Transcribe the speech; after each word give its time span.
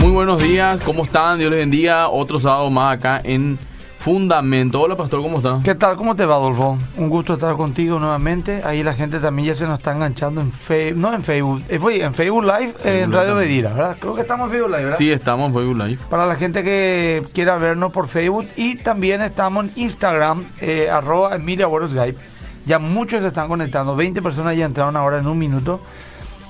Muy 0.00 0.12
buenos 0.12 0.42
días, 0.42 0.80
¿cómo 0.80 1.04
están? 1.04 1.38
Dios 1.38 1.50
les 1.50 1.60
bendiga. 1.60 2.08
Otro 2.08 2.40
sábado 2.40 2.70
más 2.70 2.96
acá 2.96 3.20
en 3.22 3.58
Fundamento. 3.98 4.80
Hola, 4.80 4.96
pastor, 4.96 5.20
¿cómo 5.20 5.36
está? 5.36 5.60
¿Qué 5.62 5.74
tal? 5.74 5.96
¿Cómo 5.96 6.16
te 6.16 6.24
va, 6.24 6.36
Adolfo? 6.36 6.78
Un 6.96 7.10
gusto 7.10 7.34
estar 7.34 7.54
contigo 7.54 7.98
nuevamente. 7.98 8.62
Ahí 8.64 8.82
la 8.82 8.94
gente 8.94 9.20
también 9.20 9.48
ya 9.48 9.54
se 9.54 9.66
nos 9.66 9.78
está 9.78 9.92
enganchando 9.92 10.40
en 10.40 10.52
Facebook, 10.52 10.98
no 10.98 11.12
en 11.12 11.22
Facebook, 11.22 11.62
eh, 11.68 12.02
en 12.02 12.14
Facebook 12.14 12.42
Live, 12.42 12.74
eh, 12.82 13.02
en 13.02 13.12
Radio 13.12 13.34
Medira, 13.34 13.74
¿verdad? 13.74 13.96
Creo 14.00 14.14
que 14.14 14.22
estamos 14.22 14.46
en 14.46 14.52
Facebook 14.52 14.70
Live, 14.70 14.84
¿verdad? 14.84 14.98
Sí, 14.98 15.12
estamos 15.12 15.48
en 15.48 15.54
Facebook 15.54 15.76
Live. 15.76 15.98
Para 16.08 16.24
la 16.24 16.36
gente 16.36 16.64
que 16.64 17.22
quiera 17.34 17.58
vernos 17.58 17.92
por 17.92 18.08
Facebook 18.08 18.46
y 18.56 18.76
también 18.76 19.20
estamos 19.20 19.66
en 19.66 19.72
Instagram, 19.76 20.46
eh, 20.62 20.88
arroba 20.88 21.36
Emilia 21.36 21.66
Agüero 21.66 21.86
Skype. 21.86 22.18
Ya 22.64 22.78
muchos 22.78 23.20
se 23.20 23.26
están 23.26 23.48
conectando, 23.48 23.94
20 23.94 24.22
personas 24.22 24.56
ya 24.56 24.64
entraron 24.64 24.96
ahora 24.96 25.18
en 25.18 25.26
un 25.26 25.38
minuto 25.38 25.82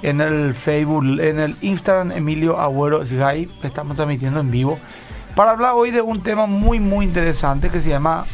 en 0.03 0.21
el 0.21 0.55
Facebook, 0.55 1.05
en 1.21 1.39
el 1.39 1.57
Instagram 1.61 2.13
Emilio 2.13 2.59
Agüero 2.59 3.05
Skype, 3.05 3.67
estamos 3.67 3.97
transmitiendo 3.97 4.41
en 4.41 4.51
vivo 4.51 4.79
para 5.35 5.53
hablar 5.53 5.73
hoy 5.75 5.91
de 5.91 6.01
un 6.01 6.23
tema 6.23 6.47
muy 6.47 6.81
muy 6.81 7.05
interesante 7.05 7.71
que 7.71 7.81
se 7.81 7.89
llama 7.89 8.25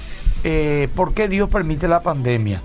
eh, 0.45 0.89
¿por 0.95 1.15
qué 1.15 1.29
Dios 1.29 1.49
permite 1.49 1.89
la 1.89 2.01
pandemia? 2.01 2.63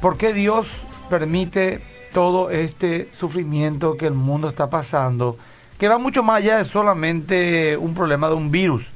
¿Por 0.00 0.16
qué 0.16 0.32
Dios 0.32 0.68
permite 1.10 1.80
todo 2.12 2.50
este 2.50 3.08
sufrimiento 3.18 3.96
que 3.96 4.06
el 4.06 4.14
mundo 4.14 4.48
está 4.48 4.70
pasando? 4.70 5.36
Que 5.78 5.88
va 5.88 5.98
mucho 5.98 6.22
más 6.22 6.38
allá 6.38 6.58
de 6.58 6.64
solamente 6.64 7.76
un 7.76 7.94
problema 7.94 8.28
de 8.28 8.34
un 8.34 8.50
virus. 8.50 8.92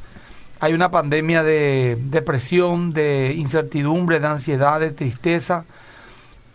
Hay 0.59 0.73
una 0.73 0.91
pandemia 0.91 1.43
de 1.43 1.99
depresión, 2.01 2.93
de 2.93 3.35
incertidumbre, 3.37 4.21
de 4.21 4.27
ansiedad, 4.27 4.81
de 4.81 4.91
tristeza, 4.91 5.65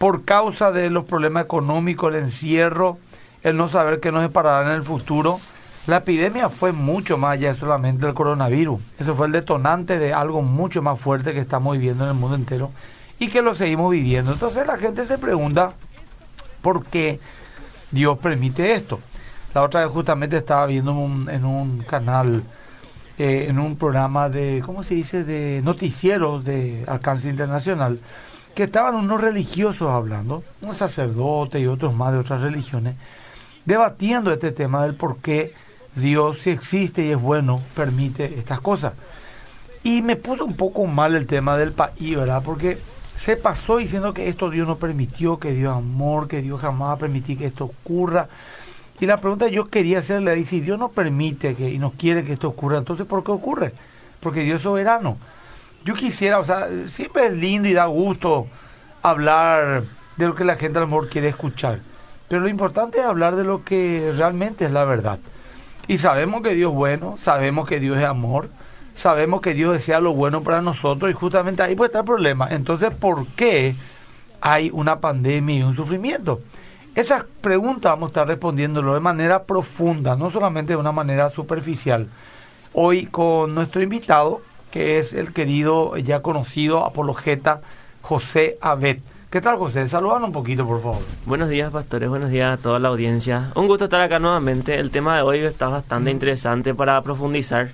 por 0.02 0.26
causa 0.26 0.74
de 0.74 0.90
los 0.90 1.06
problemas 1.06 1.46
económicos, 1.46 2.14
el 2.14 2.24
encierro, 2.24 2.98
el 3.42 3.56
no 3.56 3.70
saber 3.70 4.02
qué 4.02 4.12
nos 4.12 4.24
deparará 4.24 4.70
en 4.70 4.76
el 4.76 4.84
futuro 4.84 5.40
la 5.88 5.98
epidemia 5.98 6.50
fue 6.50 6.72
mucho 6.72 7.18
más 7.18 7.34
allá 7.34 7.56
solamente 7.56 8.06
del 8.06 8.14
coronavirus. 8.14 8.80
Eso 9.00 9.16
fue 9.16 9.26
el 9.26 9.32
detonante 9.32 9.98
de 9.98 10.14
algo 10.14 10.44
mucho 10.44 10.82
más 10.84 11.00
fuerte 11.00 11.34
que 11.34 11.40
estamos 11.40 11.74
viviendo 11.74 12.04
en 12.04 12.12
el 12.12 12.16
mundo 12.16 12.36
entero 12.36 12.72
y 13.18 13.30
que 13.30 13.42
lo 13.42 13.56
seguimos 13.56 13.92
viviendo. 13.92 14.32
Entonces 14.32 14.68
la 14.68 14.78
gente 14.78 15.08
se 15.08 15.18
pregunta 15.18 15.74
por 16.62 16.86
qué 16.86 17.20
Dios 17.90 18.20
permite 18.20 18.74
esto. 18.74 19.00
La 19.56 19.64
otra 19.64 19.82
vez 19.82 19.92
justamente 19.92 20.38
estaba 20.38 20.68
viendo 20.68 20.92
en 21.30 21.46
un 21.46 21.80
canal, 21.80 22.44
eh, 23.18 23.48
en 23.50 23.58
un 23.58 23.76
programa 23.76 24.30
de, 24.30 24.62
¿cómo 24.64 24.84
se 24.84 24.94
dice?, 24.94 25.24
de 25.24 25.62
noticieros 25.64 26.46
de 26.46 26.86
alcance 26.88 27.28
internacional, 27.28 28.00
que 28.56 28.64
estaban 28.64 28.96
unos 28.96 29.22
religiosos 29.22 29.90
hablando, 29.90 30.44
un 30.62 30.76
sacerdote 30.76 31.60
y 31.60 31.68
otros 31.68 31.96
más 31.96 32.14
de 32.14 32.20
otras 32.20 32.42
religiones, 32.42 32.96
debatiendo 33.66 34.32
este 34.32 34.52
tema 34.52 34.84
del 34.84 34.96
por 34.96 35.18
qué 35.18 35.54
Dios, 35.96 36.40
si 36.40 36.50
existe 36.50 37.06
y 37.06 37.12
es 37.12 37.22
bueno, 37.22 37.62
permite 37.76 38.38
estas 38.38 38.60
cosas. 38.60 38.94
Y 39.84 40.02
me 40.02 40.16
puso 40.16 40.46
un 40.46 40.56
poco 40.56 40.86
mal 40.86 41.16
el 41.16 41.28
tema 41.28 41.58
del 41.58 41.72
país, 41.72 42.16
¿verdad? 42.16 42.44
Porque 42.46 42.78
se 43.18 43.36
pasó 43.36 43.78
diciendo 43.78 44.14
que 44.14 44.30
esto 44.30 44.50
Dios 44.50 44.68
no 44.68 44.78
permitió, 44.78 45.40
que 45.40 45.54
Dios 45.54 45.76
amor, 45.76 46.28
que 46.28 46.42
Dios 46.42 46.62
jamás 46.62 47.00
permitir 47.00 47.38
que 47.38 47.46
esto 47.46 47.66
ocurra. 47.66 48.28
Y 49.00 49.06
la 49.08 49.18
pregunta 49.18 49.48
yo 49.48 49.68
quería 49.70 50.00
hacerle 50.00 50.32
ahí, 50.32 50.46
si 50.46 50.60
Dios 50.60 50.78
no 50.78 50.90
permite 50.90 51.56
que, 51.56 51.72
y 51.72 51.80
no 51.80 51.92
quiere 51.92 52.24
que 52.24 52.34
esto 52.34 52.48
ocurra, 52.48 52.78
entonces 52.78 53.08
¿por 53.08 53.24
qué 53.24 53.32
ocurre? 53.32 53.74
Porque 54.20 54.42
Dios 54.42 54.58
es 54.58 54.62
soberano. 54.62 55.18
Yo 55.84 55.96
quisiera, 55.96 56.40
o 56.40 56.46
sea, 56.46 56.68
siempre 56.88 57.28
es 57.28 57.34
lindo 57.34 57.68
y 57.68 57.74
da 57.74 57.86
gusto 57.86 58.48
hablar 59.02 59.84
de 60.16 60.28
lo 60.28 60.36
que 60.36 60.46
la 60.46 60.56
gente 60.56 60.78
a 60.78 60.82
lo 60.82 60.88
mejor 60.88 61.10
quiere 61.10 61.30
escuchar. 61.30 61.80
Pero 62.28 62.42
lo 62.42 62.48
importante 62.48 63.00
es 63.00 63.06
hablar 63.06 63.36
de 63.36 63.44
lo 63.44 63.64
que 63.64 64.14
realmente 64.16 64.66
es 64.66 64.72
la 64.72 64.86
verdad. 64.86 65.20
Y 65.88 65.98
sabemos 65.98 66.42
que 66.44 66.54
Dios 66.54 66.72
es 66.72 66.76
bueno, 66.76 67.18
sabemos 67.20 67.68
que 67.68 67.80
Dios 67.80 67.98
es 67.98 68.06
amor, 68.06 68.50
sabemos 68.94 69.42
que 69.42 69.54
Dios 69.54 69.74
desea 69.74 70.00
lo 70.00 70.14
bueno 70.14 70.42
para 70.42 70.62
nosotros 70.62 71.10
y 71.10 71.14
justamente 71.14 71.64
ahí 71.64 71.76
puede 71.76 71.88
estar 71.88 72.02
el 72.02 72.06
problema. 72.06 72.48
Entonces, 72.52 72.94
¿por 72.94 73.26
qué 73.28 73.76
hay 74.40 74.70
una 74.72 75.00
pandemia 75.00 75.58
y 75.58 75.64
un 75.64 75.76
sufrimiento? 75.76 76.42
Esas 76.94 77.24
preguntas 77.42 77.92
vamos 77.92 78.08
a 78.08 78.12
estar 78.12 78.28
respondiéndolo 78.28 78.94
de 78.94 79.00
manera 79.00 79.44
profunda, 79.44 80.16
no 80.16 80.30
solamente 80.30 80.74
de 80.74 80.78
una 80.78 80.92
manera 80.92 81.30
superficial. 81.30 82.08
Hoy 82.74 83.08
con 83.08 83.56
nuestro 83.56 83.82
invitado, 83.82 84.42
que 84.72 84.98
es 84.98 85.14
el 85.14 85.34
querido, 85.34 85.98
ya 85.98 86.22
conocido 86.22 86.86
apologeta 86.86 87.62
José 88.02 88.58
Abed. 88.62 89.00
¿Qué 89.30 89.40
tal, 89.40 89.58
José? 89.58 89.88
Saludan 89.88 90.24
un 90.24 90.32
poquito, 90.32 90.66
por 90.66 90.82
favor. 90.82 91.02
Buenos 91.26 91.50
días, 91.50 91.72
pastores. 91.72 92.10
Buenos 92.10 92.32
días 92.32 92.58
a 92.58 92.62
toda 92.62 92.80
la 92.80 92.90
audiencia. 92.90 93.52
Un 93.56 93.68
gusto 93.68 93.86
estar 93.86 94.02
acá 94.02 94.20
nuevamente. 94.20 94.78
El 94.78 94.92
tema 94.92 95.16
de 95.16 95.22
hoy 95.22 95.40
está 95.40 95.68
bastante 95.68 96.12
interesante 96.12 96.74
para 96.74 97.02
profundizar. 97.02 97.70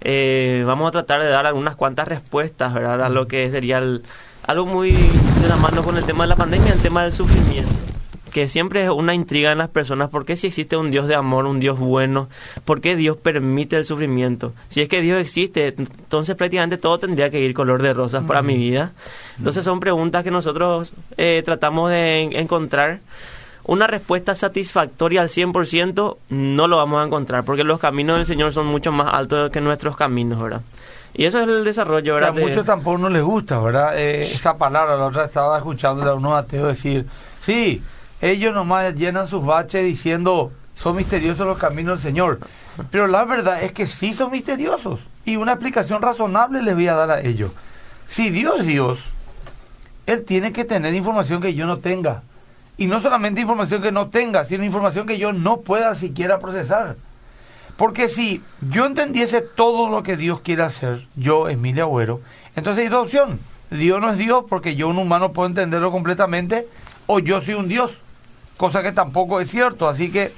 Eh, 0.00 0.62
vamos 0.66 0.88
a 0.88 0.92
tratar 0.92 1.22
de 1.22 1.28
dar 1.28 1.46
algunas 1.46 1.76
cuantas 1.76 2.08
respuestas, 2.08 2.72
¿verdad? 2.72 3.02
A 3.02 3.08
lo 3.08 3.26
que 3.26 3.50
sería 3.50 3.82
algo 4.46 4.66
muy 4.66 4.92
de 4.92 5.48
la 5.48 5.56
mano 5.56 5.82
con 5.82 5.96
el 5.96 6.04
tema 6.04 6.24
de 6.24 6.28
la 6.28 6.36
pandemia, 6.36 6.72
el 6.72 6.80
tema 6.80 7.02
del 7.02 7.12
sufrimiento 7.12 7.93
que 8.34 8.48
siempre 8.48 8.82
es 8.82 8.90
una 8.90 9.14
intriga 9.14 9.52
en 9.52 9.58
las 9.58 9.68
personas, 9.68 10.10
¿por 10.10 10.24
qué 10.24 10.36
si 10.36 10.48
existe 10.48 10.76
un 10.76 10.90
Dios 10.90 11.06
de 11.06 11.14
amor, 11.14 11.46
un 11.46 11.60
Dios 11.60 11.78
bueno, 11.78 12.28
por 12.64 12.80
qué 12.80 12.96
Dios 12.96 13.16
permite 13.16 13.76
el 13.76 13.84
sufrimiento? 13.84 14.52
Si 14.70 14.80
es 14.80 14.88
que 14.88 15.02
Dios 15.02 15.20
existe, 15.20 15.72
entonces 15.78 16.34
prácticamente 16.34 16.76
todo 16.76 16.98
tendría 16.98 17.30
que 17.30 17.38
ir 17.38 17.54
color 17.54 17.80
de 17.80 17.92
rosas 17.92 18.24
para 18.24 18.42
mi 18.42 18.56
vida. 18.56 18.90
Entonces 19.38 19.62
son 19.62 19.78
preguntas 19.78 20.24
que 20.24 20.32
nosotros 20.32 20.92
eh, 21.16 21.44
tratamos 21.44 21.90
de 21.90 22.22
encontrar. 22.40 22.98
Una 23.66 23.86
respuesta 23.86 24.34
satisfactoria 24.34 25.20
al 25.20 25.28
100% 25.28 26.16
no 26.28 26.66
lo 26.66 26.76
vamos 26.78 27.00
a 27.00 27.06
encontrar, 27.06 27.44
porque 27.44 27.62
los 27.62 27.78
caminos 27.78 28.16
del 28.16 28.26
Señor 28.26 28.52
son 28.52 28.66
mucho 28.66 28.90
más 28.90 29.14
altos 29.14 29.52
que 29.52 29.60
nuestros 29.60 29.96
caminos, 29.96 30.42
¿verdad? 30.42 30.62
Y 31.14 31.26
eso 31.26 31.38
es 31.38 31.48
el 31.48 31.62
desarrollo, 31.62 32.14
¿verdad? 32.14 32.34
Que 32.34 32.42
a 32.42 32.46
muchos 32.48 32.66
tampoco 32.66 32.98
no 32.98 33.08
les 33.08 33.22
gusta, 33.22 33.60
¿verdad? 33.60 33.96
Eh, 33.96 34.22
esa 34.22 34.56
palabra, 34.56 34.96
la 34.96 35.06
otra 35.06 35.26
estaba 35.26 35.56
escuchando 35.56 36.02
a 36.10 36.14
unos 36.14 36.32
ateos 36.32 36.66
decir, 36.66 37.06
sí, 37.40 37.80
ellos 38.24 38.54
nomás 38.54 38.94
llenan 38.94 39.26
sus 39.26 39.44
baches 39.44 39.84
diciendo, 39.84 40.50
son 40.76 40.96
misteriosos 40.96 41.46
los 41.46 41.58
caminos 41.58 42.02
del 42.02 42.12
Señor. 42.12 42.40
Pero 42.90 43.06
la 43.06 43.24
verdad 43.24 43.62
es 43.62 43.72
que 43.72 43.86
sí 43.86 44.14
son 44.14 44.32
misteriosos. 44.32 45.00
Y 45.26 45.36
una 45.36 45.52
explicación 45.52 46.00
razonable 46.00 46.62
les 46.62 46.74
voy 46.74 46.88
a 46.88 46.94
dar 46.94 47.10
a 47.10 47.20
ellos. 47.20 47.52
Si 48.08 48.30
Dios 48.30 48.60
es 48.60 48.66
Dios, 48.66 48.98
Él 50.06 50.24
tiene 50.24 50.52
que 50.52 50.64
tener 50.64 50.94
información 50.94 51.42
que 51.42 51.54
yo 51.54 51.66
no 51.66 51.78
tenga. 51.78 52.22
Y 52.78 52.86
no 52.86 53.02
solamente 53.02 53.42
información 53.42 53.82
que 53.82 53.92
no 53.92 54.08
tenga, 54.08 54.46
sino 54.46 54.64
información 54.64 55.06
que 55.06 55.18
yo 55.18 55.34
no 55.34 55.58
pueda 55.58 55.94
siquiera 55.94 56.38
procesar. 56.38 56.96
Porque 57.76 58.08
si 58.08 58.42
yo 58.70 58.86
entendiese 58.86 59.42
todo 59.42 59.90
lo 59.90 60.02
que 60.02 60.16
Dios 60.16 60.40
quiere 60.40 60.62
hacer, 60.62 61.06
yo, 61.14 61.50
Emilia 61.50 61.82
Agüero, 61.82 62.20
entonces 62.56 62.84
hay 62.84 62.88
dos 62.88 63.04
opciones. 63.04 63.36
Dios 63.70 64.00
no 64.00 64.10
es 64.10 64.18
Dios 64.18 64.44
porque 64.48 64.76
yo, 64.76 64.88
un 64.88 64.98
humano, 64.98 65.32
puedo 65.32 65.48
entenderlo 65.48 65.90
completamente, 65.90 66.66
o 67.06 67.18
yo 67.18 67.40
soy 67.40 67.54
un 67.54 67.68
Dios 67.68 67.90
cosa 68.56 68.82
que 68.82 68.92
tampoco 68.92 69.40
es 69.40 69.50
cierto. 69.50 69.88
Así 69.88 70.10
que 70.10 70.32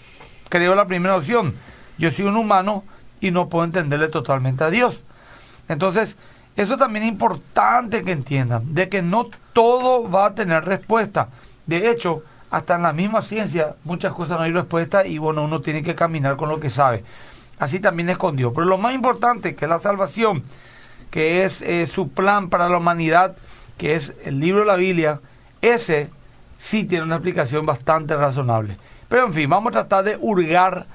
creo 0.49 0.75
la 0.75 0.87
primera 0.87 1.17
opción. 1.17 1.55
Yo 1.99 2.11
soy 2.11 2.27
un 2.27 2.37
humano 2.37 2.85
y 3.21 3.31
no 3.31 3.49
puedo 3.49 3.65
entenderle 3.65 4.09
totalmente 4.09 4.65
a 4.65 4.71
Dios. 4.71 5.01
Entonces, 5.69 6.17
eso 6.57 6.77
también 6.77 7.05
es 7.05 7.13
importante 7.13 8.03
que 8.03 8.13
entiendan, 8.13 8.75
de 8.75 8.89
que 8.89 9.03
no 9.03 9.29
todo 9.53 10.09
va 10.11 10.27
a 10.27 10.35
tener 10.35 10.65
respuesta. 10.65 11.29
De 11.67 11.91
hecho, 11.91 12.23
hasta 12.51 12.77
en 12.77 12.83
la 12.83 12.93
misma 12.93 13.23
ciencia 13.23 13.75
muchas 13.85 14.13
cosas 14.13 14.39
no 14.39 14.45
hay 14.45 14.53
respuesta 14.53 15.07
y 15.07 15.19
bueno, 15.19 15.45
uno 15.45 15.61
tiene 15.61 15.83
que 15.83 15.95
caminar 15.95 16.37
con 16.37 16.49
lo 16.49 16.61
que 16.61 16.71
sabe. 16.71 17.05
Así 17.59 17.81
también 17.81 18.09
es 18.11 18.19
con 18.19 18.37
Dios. 18.37 18.53
Pero 18.55 18.67
lo 18.67 18.79
más 18.79 18.95
importante, 18.95 19.55
que 19.55 19.65
es 19.65 19.69
la 19.69 19.81
salvación, 19.81 20.45
que 21.11 21.45
es 21.45 21.63
eh, 21.63 21.87
su 21.87 22.11
plan 22.11 22.49
para 22.49 22.69
la 22.69 22.79
humanidad, 22.79 23.37
que 23.79 23.95
es 23.95 24.13
el 24.25 24.41
libro 24.41 24.61
de 24.61 24.67
la 24.67 24.77
Biblia, 24.77 25.21
ese 25.61 26.11
sí 26.69 26.85
tiene 26.85 27.05
una 27.05 27.17
explicación 27.17 27.65
bastante 27.65 28.15
razonable. 28.17 28.77
Pero 29.09 29.27
en 29.27 29.33
fin, 29.33 29.49
vamos 29.49 29.71
a 29.71 29.73
tratar 29.73 30.05
de 30.05 30.19
hurgar 30.21 30.87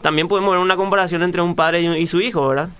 También 0.00 0.28
podemos 0.28 0.50
ver 0.50 0.60
una 0.60 0.76
comparación 0.76 1.22
entre 1.22 1.42
un 1.42 1.54
padre 1.54 1.82
y 1.82 2.06
su 2.06 2.20
hijo, 2.20 2.48
¿verdad? 2.48 2.70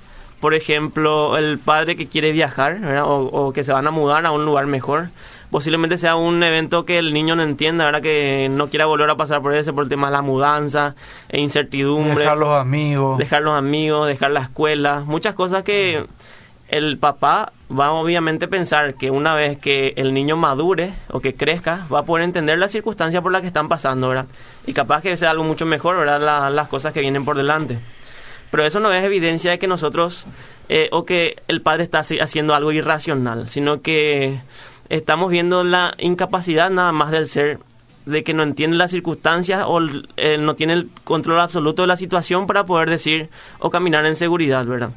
por 0.42 0.54
ejemplo, 0.54 1.38
el 1.38 1.60
padre 1.60 1.94
que 1.94 2.08
quiere 2.08 2.32
viajar 2.32 2.80
o, 3.04 3.52
que 3.52 3.62
se 3.62 3.72
van 3.72 3.86
a 3.86 3.92
mudar 3.92 4.26
a 4.26 4.32
un 4.32 4.44
lugar 4.44 4.66
mejor, 4.66 5.10
posiblemente 5.52 5.98
sea 5.98 6.16
un 6.16 6.42
evento 6.42 6.86
que 6.86 6.98
el 6.98 7.12
niño 7.12 7.36
no 7.36 7.42
entienda, 7.42 7.84
¿verdad? 7.84 8.00
que 8.00 8.48
no 8.50 8.68
quiera 8.68 8.86
volver 8.86 9.08
a 9.10 9.16
pasar 9.16 9.42
por 9.42 9.54
ese 9.54 9.72
por 9.72 9.84
el 9.84 9.90
tema 9.90 10.08
de 10.08 10.14
la 10.14 10.22
mudanza 10.22 10.96
e 11.28 11.40
incertidumbre. 11.40 12.24
Dejar 12.24 12.38
los 12.38 12.58
amigos. 12.58 13.18
Dejar 13.18 13.42
los 13.42 13.54
amigos, 13.54 14.08
dejar 14.08 14.30
la 14.30 14.40
escuela, 14.40 15.04
muchas 15.06 15.34
cosas 15.34 15.62
que 15.62 16.06
el 16.68 16.96
papá 16.96 17.52
va 17.70 17.92
obviamente 17.92 18.46
a 18.46 18.48
pensar 18.48 18.94
que 18.94 19.10
una 19.10 19.34
vez 19.34 19.58
que 19.58 19.92
el 19.96 20.14
niño 20.14 20.38
madure 20.38 20.94
o 21.10 21.20
que 21.20 21.34
crezca, 21.34 21.86
va 21.92 21.98
a 21.98 22.04
poder 22.04 22.24
entender 22.24 22.58
las 22.58 22.72
circunstancias 22.72 23.22
por 23.22 23.30
las 23.30 23.42
que 23.42 23.48
están 23.48 23.68
pasando, 23.68 24.08
¿verdad? 24.08 24.24
Y 24.66 24.72
capaz 24.72 25.02
que 25.02 25.14
sea 25.18 25.30
algo 25.30 25.44
mucho 25.44 25.66
mejor, 25.66 25.98
¿verdad? 25.98 26.50
las 26.50 26.68
cosas 26.68 26.94
que 26.94 27.00
vienen 27.00 27.26
por 27.26 27.36
delante. 27.36 27.78
Pero 28.50 28.64
eso 28.64 28.80
no 28.80 28.90
es 28.90 29.04
evidencia 29.04 29.50
de 29.50 29.58
que 29.58 29.66
nosotros 29.66 30.24
eh, 30.70 30.88
o 30.92 31.04
que 31.04 31.36
el 31.46 31.60
padre 31.60 31.82
está 31.82 31.98
haciendo 31.98 32.54
algo 32.54 32.72
irracional, 32.72 33.50
sino 33.50 33.82
que 33.82 34.40
estamos 34.92 35.30
viendo 35.30 35.64
la 35.64 35.94
incapacidad 35.98 36.68
nada 36.68 36.92
más 36.92 37.10
del 37.10 37.26
ser 37.26 37.58
de 38.04 38.22
que 38.22 38.34
no 38.34 38.42
entiende 38.42 38.76
las 38.76 38.90
circunstancias 38.90 39.64
o 39.66 39.80
eh, 40.16 40.36
no 40.38 40.54
tiene 40.54 40.74
el 40.74 40.90
control 41.04 41.40
absoluto 41.40 41.82
de 41.82 41.88
la 41.88 41.96
situación 41.96 42.46
para 42.46 42.66
poder 42.66 42.90
decir 42.90 43.30
o 43.58 43.70
caminar 43.70 44.04
en 44.04 44.16
seguridad, 44.16 44.66
¿verdad? 44.66 44.90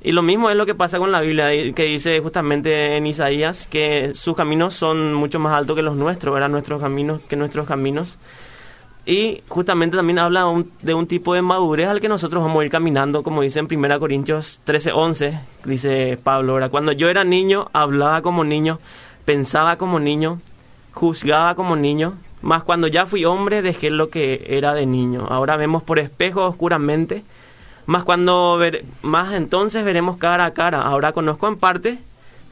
Y 0.00 0.12
lo 0.12 0.22
mismo 0.22 0.48
es 0.48 0.56
lo 0.56 0.66
que 0.66 0.74
pasa 0.74 0.98
con 0.98 1.10
la 1.10 1.20
Biblia, 1.20 1.48
que 1.74 1.84
dice 1.84 2.20
justamente 2.20 2.96
en 2.96 3.06
Isaías 3.06 3.66
que 3.66 4.12
sus 4.14 4.36
caminos 4.36 4.74
son 4.74 5.14
mucho 5.14 5.40
más 5.40 5.54
altos 5.54 5.74
que 5.74 5.82
los 5.82 5.96
nuestros, 5.96 6.32
¿verdad? 6.34 6.48
Nuestros 6.48 6.80
caminos 6.80 7.20
que 7.28 7.36
nuestros 7.36 7.66
caminos. 7.66 8.18
Y 9.06 9.42
justamente 9.48 9.96
también 9.96 10.20
habla 10.20 10.46
de 10.82 10.94
un 10.94 11.06
tipo 11.08 11.34
de 11.34 11.42
madurez 11.42 11.88
al 11.88 12.00
que 12.00 12.08
nosotros 12.08 12.44
vamos 12.44 12.62
a 12.62 12.64
ir 12.64 12.70
caminando, 12.70 13.24
como 13.24 13.42
dice 13.42 13.58
en 13.58 13.66
1 13.68 13.98
Corintios 13.98 14.60
13, 14.62 14.92
11, 14.92 15.40
dice 15.64 16.18
Pablo, 16.22 16.52
ahora 16.52 16.68
cuando 16.68 16.92
yo 16.92 17.08
era 17.08 17.24
niño, 17.24 17.68
hablaba 17.72 18.22
como 18.22 18.44
niño, 18.44 18.78
pensaba 19.24 19.76
como 19.76 19.98
niño, 20.00 20.40
juzgaba 20.92 21.54
como 21.54 21.76
niño, 21.76 22.14
mas 22.42 22.64
cuando 22.64 22.88
ya 22.88 23.06
fui 23.06 23.24
hombre 23.24 23.62
dejé 23.62 23.90
lo 23.90 24.10
que 24.10 24.44
era 24.48 24.74
de 24.74 24.86
niño. 24.86 25.26
Ahora 25.30 25.56
vemos 25.56 25.82
por 25.82 25.98
espejo 25.98 26.44
oscuramente, 26.44 27.24
más 27.86 28.04
cuando 28.04 28.56
ver, 28.58 28.84
más 29.02 29.32
entonces 29.34 29.84
veremos 29.84 30.18
cara 30.18 30.44
a 30.44 30.54
cara. 30.54 30.82
Ahora 30.82 31.12
conozco 31.12 31.48
en 31.48 31.56
parte, 31.56 31.98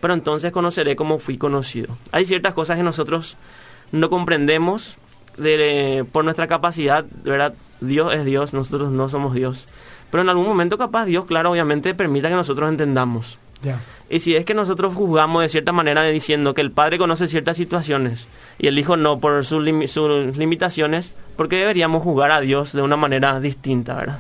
pero 0.01 0.15
entonces 0.15 0.53
conoceré 0.53 0.97
como 0.97 1.19
fui 1.19 1.39
conocido. 1.39 1.97
Hay 2.13 2.27
ciertas 2.27 2.55
cosas 2.55 2.77
que 2.77 2.83
nosotros 2.83 3.37
no 3.93 4.11
comprendemos 4.11 4.97
de, 5.37 6.05
por 6.13 6.25
nuestra 6.25 6.47
capacidad, 6.47 7.05
¿verdad? 7.25 7.55
Dios 7.81 8.13
es 8.13 8.25
Dios, 8.25 8.53
nosotros 8.53 8.91
no 8.91 9.09
somos 9.09 9.35
Dios. 9.35 9.67
Pero 10.11 10.23
en 10.23 10.29
algún 10.29 10.47
momento 10.47 10.79
capaz 10.79 11.07
Dios, 11.07 11.27
claro, 11.27 11.51
obviamente 11.53 11.95
permita 11.95 12.29
que 12.29 12.35
nosotros 12.35 12.69
entendamos. 12.69 13.39
Y 14.09 14.21
si 14.21 14.35
es 14.35 14.45
que 14.45 14.55
nosotros 14.55 14.95
juzgamos 14.95 15.43
de 15.43 15.49
cierta 15.49 15.73
manera 15.73 16.05
diciendo 16.05 16.55
que 16.55 16.61
el 16.61 16.73
Padre 16.73 16.99
conoce 16.99 17.29
ciertas 17.29 17.57
situaciones 17.57 18.27
y 18.59 18.67
el 18.67 18.79
Hijo 18.79 18.97
no 18.97 19.19
por 19.21 19.45
sus, 19.45 19.69
sus 19.91 20.37
limitaciones, 20.37 21.15
¿por 21.37 21.49
qué 21.49 21.57
deberíamos 21.57 22.03
juzgar 22.03 22.33
a 22.33 22.41
Dios 22.41 22.73
de 22.73 22.83
una 22.83 22.97
manera 22.97 23.39
distinta, 23.41 23.95
verdad? 23.95 24.19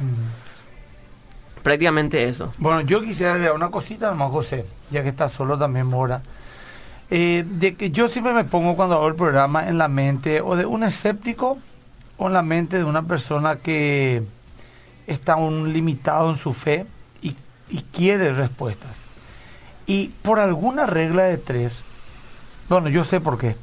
Prácticamente 1.62 2.24
eso. 2.24 2.54
Bueno, 2.58 2.80
yo 2.82 3.02
quisiera 3.02 3.36
leer 3.36 3.52
una 3.52 3.70
cosita, 3.70 4.08
hermano 4.08 4.30
José, 4.30 4.64
ya 4.90 5.02
que 5.02 5.08
está 5.08 5.28
solo 5.28 5.58
también 5.58 5.86
Mora. 5.86 6.22
Eh, 7.10 7.44
de 7.44 7.74
que 7.74 7.90
yo 7.90 8.08
siempre 8.08 8.32
me 8.32 8.44
pongo 8.44 8.76
cuando 8.76 8.94
hago 8.94 9.08
el 9.08 9.16
programa 9.16 9.68
en 9.68 9.78
la 9.78 9.88
mente 9.88 10.40
o 10.40 10.54
de 10.54 10.64
un 10.64 10.84
escéptico 10.84 11.58
o 12.16 12.26
en 12.28 12.32
la 12.32 12.42
mente 12.42 12.78
de 12.78 12.84
una 12.84 13.02
persona 13.02 13.56
que 13.56 14.22
está 15.08 15.34
un 15.34 15.72
limitado 15.72 16.30
en 16.30 16.36
su 16.36 16.52
fe 16.52 16.86
y, 17.20 17.34
quiere 17.92 18.32
respuestas. 18.32 18.90
Y 19.90 20.12
por 20.22 20.38
alguna 20.38 20.86
regla 20.86 21.24
de 21.24 21.36
tres, 21.36 21.74
bueno, 22.68 22.88
yo 22.90 23.02
sé 23.02 23.20
por 23.20 23.38
qué. 23.38 23.56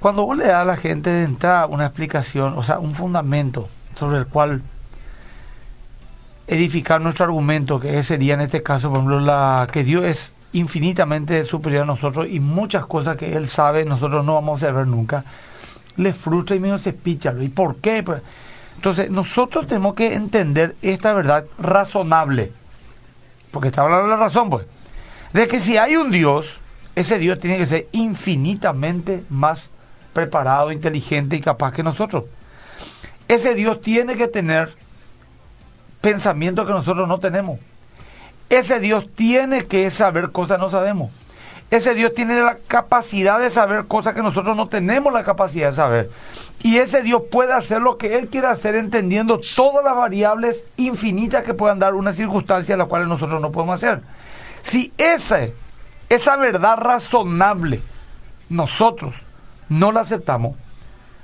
Cuando 0.00 0.24
vos 0.24 0.34
le 0.34 0.46
das 0.46 0.62
a 0.62 0.64
la 0.64 0.78
gente 0.78 1.10
de 1.10 1.24
entrada 1.24 1.66
una 1.66 1.84
explicación, 1.84 2.56
o 2.56 2.62
sea, 2.62 2.78
un 2.78 2.94
fundamento 2.94 3.68
sobre 3.98 4.16
el 4.16 4.26
cual 4.26 4.62
edificar 6.46 7.02
nuestro 7.02 7.26
argumento, 7.26 7.78
que 7.78 8.02
sería 8.02 8.32
en 8.32 8.40
este 8.40 8.62
caso, 8.62 8.88
por 8.88 9.00
ejemplo, 9.00 9.20
la 9.20 9.68
que 9.70 9.84
Dios 9.84 10.06
es 10.06 10.32
infinitamente 10.54 11.44
superior 11.44 11.82
a 11.82 11.86
nosotros 11.86 12.26
y 12.30 12.40
muchas 12.40 12.86
cosas 12.86 13.18
que 13.18 13.36
él 13.36 13.46
sabe 13.50 13.84
nosotros 13.84 14.24
no 14.24 14.32
vamos 14.36 14.62
a 14.62 14.68
saber 14.68 14.86
nunca, 14.86 15.22
le 15.98 16.14
frustra 16.14 16.56
y 16.56 16.60
medio 16.60 16.78
se 16.78 16.94
picha. 16.94 17.34
¿Y 17.38 17.48
por 17.48 17.76
qué? 17.76 18.02
Pues, 18.02 18.22
entonces, 18.76 19.10
nosotros 19.10 19.66
tenemos 19.66 19.96
que 19.96 20.14
entender 20.14 20.76
esta 20.80 21.12
verdad 21.12 21.44
razonable, 21.58 22.52
porque 23.50 23.68
está 23.68 23.82
hablando 23.82 24.04
de 24.04 24.10
la 24.12 24.16
razón, 24.16 24.48
pues, 24.48 24.66
de 25.34 25.48
que 25.48 25.60
si 25.60 25.76
hay 25.76 25.96
un 25.96 26.10
Dios, 26.12 26.60
ese 26.94 27.18
Dios 27.18 27.40
tiene 27.40 27.58
que 27.58 27.66
ser 27.66 27.88
infinitamente 27.90 29.24
más 29.28 29.68
preparado, 30.12 30.70
inteligente 30.70 31.34
y 31.34 31.40
capaz 31.40 31.72
que 31.72 31.82
nosotros. 31.82 32.24
Ese 33.26 33.54
Dios 33.54 33.82
tiene 33.82 34.14
que 34.14 34.28
tener 34.28 34.72
pensamientos 36.00 36.64
que 36.66 36.72
nosotros 36.72 37.08
no 37.08 37.18
tenemos. 37.18 37.58
Ese 38.48 38.78
Dios 38.78 39.08
tiene 39.12 39.66
que 39.66 39.90
saber 39.90 40.30
cosas 40.30 40.58
que 40.58 40.62
no 40.62 40.70
sabemos. 40.70 41.10
Ese 41.68 41.94
Dios 41.94 42.14
tiene 42.14 42.40
la 42.40 42.58
capacidad 42.68 43.40
de 43.40 43.50
saber 43.50 43.86
cosas 43.86 44.14
que 44.14 44.22
nosotros 44.22 44.56
no 44.56 44.68
tenemos 44.68 45.12
la 45.12 45.24
capacidad 45.24 45.70
de 45.70 45.76
saber. 45.76 46.10
Y 46.62 46.76
ese 46.76 47.02
Dios 47.02 47.22
puede 47.32 47.52
hacer 47.52 47.82
lo 47.82 47.98
que 47.98 48.16
Él 48.16 48.28
quiere 48.28 48.46
hacer 48.46 48.76
entendiendo 48.76 49.40
todas 49.56 49.84
las 49.84 49.96
variables 49.96 50.62
infinitas 50.76 51.42
que 51.42 51.54
puedan 51.54 51.80
dar 51.80 51.94
una 51.94 52.12
circunstancia 52.12 52.76
a 52.76 52.78
las 52.78 52.86
cuales 52.86 53.08
nosotros 53.08 53.40
no 53.40 53.50
podemos 53.50 53.82
hacer. 53.82 54.00
Si 54.64 54.92
ese, 54.98 55.54
esa 56.08 56.36
verdad 56.36 56.76
razonable 56.78 57.80
nosotros 58.48 59.14
no 59.68 59.92
la 59.92 60.00
aceptamos, 60.00 60.56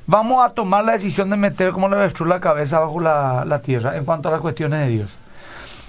vamos 0.07 0.45
a 0.45 0.51
tomar 0.51 0.85
la 0.85 0.93
decisión 0.93 1.31
de 1.31 1.37
meter 1.37 1.73
como 1.73 1.89
la 1.89 1.97
avestruz 1.97 2.29
la 2.29 2.41
cabeza 2.41 2.79
bajo 2.79 3.01
la, 3.01 3.45
la 3.45 3.61
tierra 3.61 3.97
en 3.97 4.05
cuanto 4.05 4.29
a 4.29 4.33
las 4.33 4.41
cuestiones 4.41 4.81
de 4.81 4.89
Dios. 4.89 5.11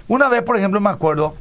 Una 0.08 0.28
vez, 0.28 0.42
por 0.42 0.56
ejemplo, 0.56 0.80
me 0.80 0.90
acuerdo, 0.90 1.34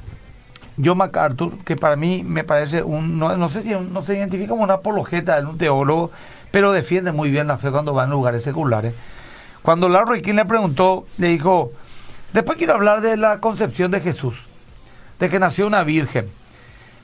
John 0.83 0.97
MacArthur, 0.97 1.57
que 1.63 1.75
para 1.75 1.95
mí 1.95 2.23
me 2.23 2.43
parece 2.43 2.83
un, 2.83 3.17
no, 3.17 3.49
sé 3.49 3.61
si 3.63 3.73
no 3.73 4.03
se 4.03 4.17
identifica 4.17 4.49
como 4.49 4.63
un 4.63 4.71
apologeta, 4.71 5.39
un 5.39 5.57
teólogo, 5.57 6.11
pero 6.51 6.71
defiende 6.71 7.11
muy 7.11 7.31
bien 7.31 7.47
la 7.47 7.57
fe 7.57 7.71
cuando 7.71 7.93
va 7.93 8.03
en 8.03 8.11
lugares 8.11 8.43
seculares. 8.43 8.93
Cuando 9.61 9.89
Larry 9.89 10.21
King 10.21 10.35
le 10.35 10.45
preguntó, 10.45 11.05
le 11.17 11.27
dijo, 11.27 11.71
después 12.33 12.57
quiero 12.57 12.73
hablar 12.73 13.01
de 13.01 13.17
la 13.17 13.39
concepción 13.39 13.91
de 13.91 14.01
Jesús, 14.01 14.37
de 15.21 15.29
que 15.29 15.39
nació 15.39 15.67
una 15.67 15.83
virgen. 15.83 16.27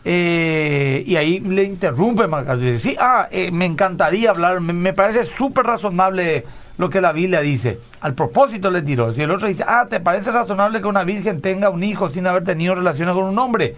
Eh, 0.04 1.04
y 1.06 1.16
ahí 1.18 1.40
le 1.40 1.64
interrumpe 1.64 2.24
y 2.24 2.58
dice, 2.58 2.80
sí, 2.80 2.98
ah, 3.00 3.28
eh, 3.30 3.52
me 3.52 3.66
encantaría 3.66 4.32
hablar, 4.32 4.60
me, 4.60 4.74
me 4.74 4.94
parece 4.94 5.26
súper 5.26 5.66
razonable 5.66 6.46
lo 6.78 6.90
que 6.90 7.00
la 7.00 7.12
Biblia 7.12 7.42
dice. 7.42 7.80
Al 8.02 8.16
propósito 8.16 8.72
le 8.72 8.82
tiró. 8.82 9.14
Si 9.14 9.22
el 9.22 9.30
otro 9.30 9.48
dice, 9.48 9.64
ah, 9.68 9.86
¿te 9.88 10.00
parece 10.00 10.32
razonable 10.32 10.82
que 10.82 10.88
una 10.88 11.04
virgen 11.04 11.42
tenga 11.42 11.70
un 11.70 11.84
hijo 11.84 12.10
sin 12.10 12.26
haber 12.26 12.44
tenido 12.44 12.74
relaciones 12.74 13.14
con 13.14 13.26
un 13.26 13.38
hombre? 13.38 13.76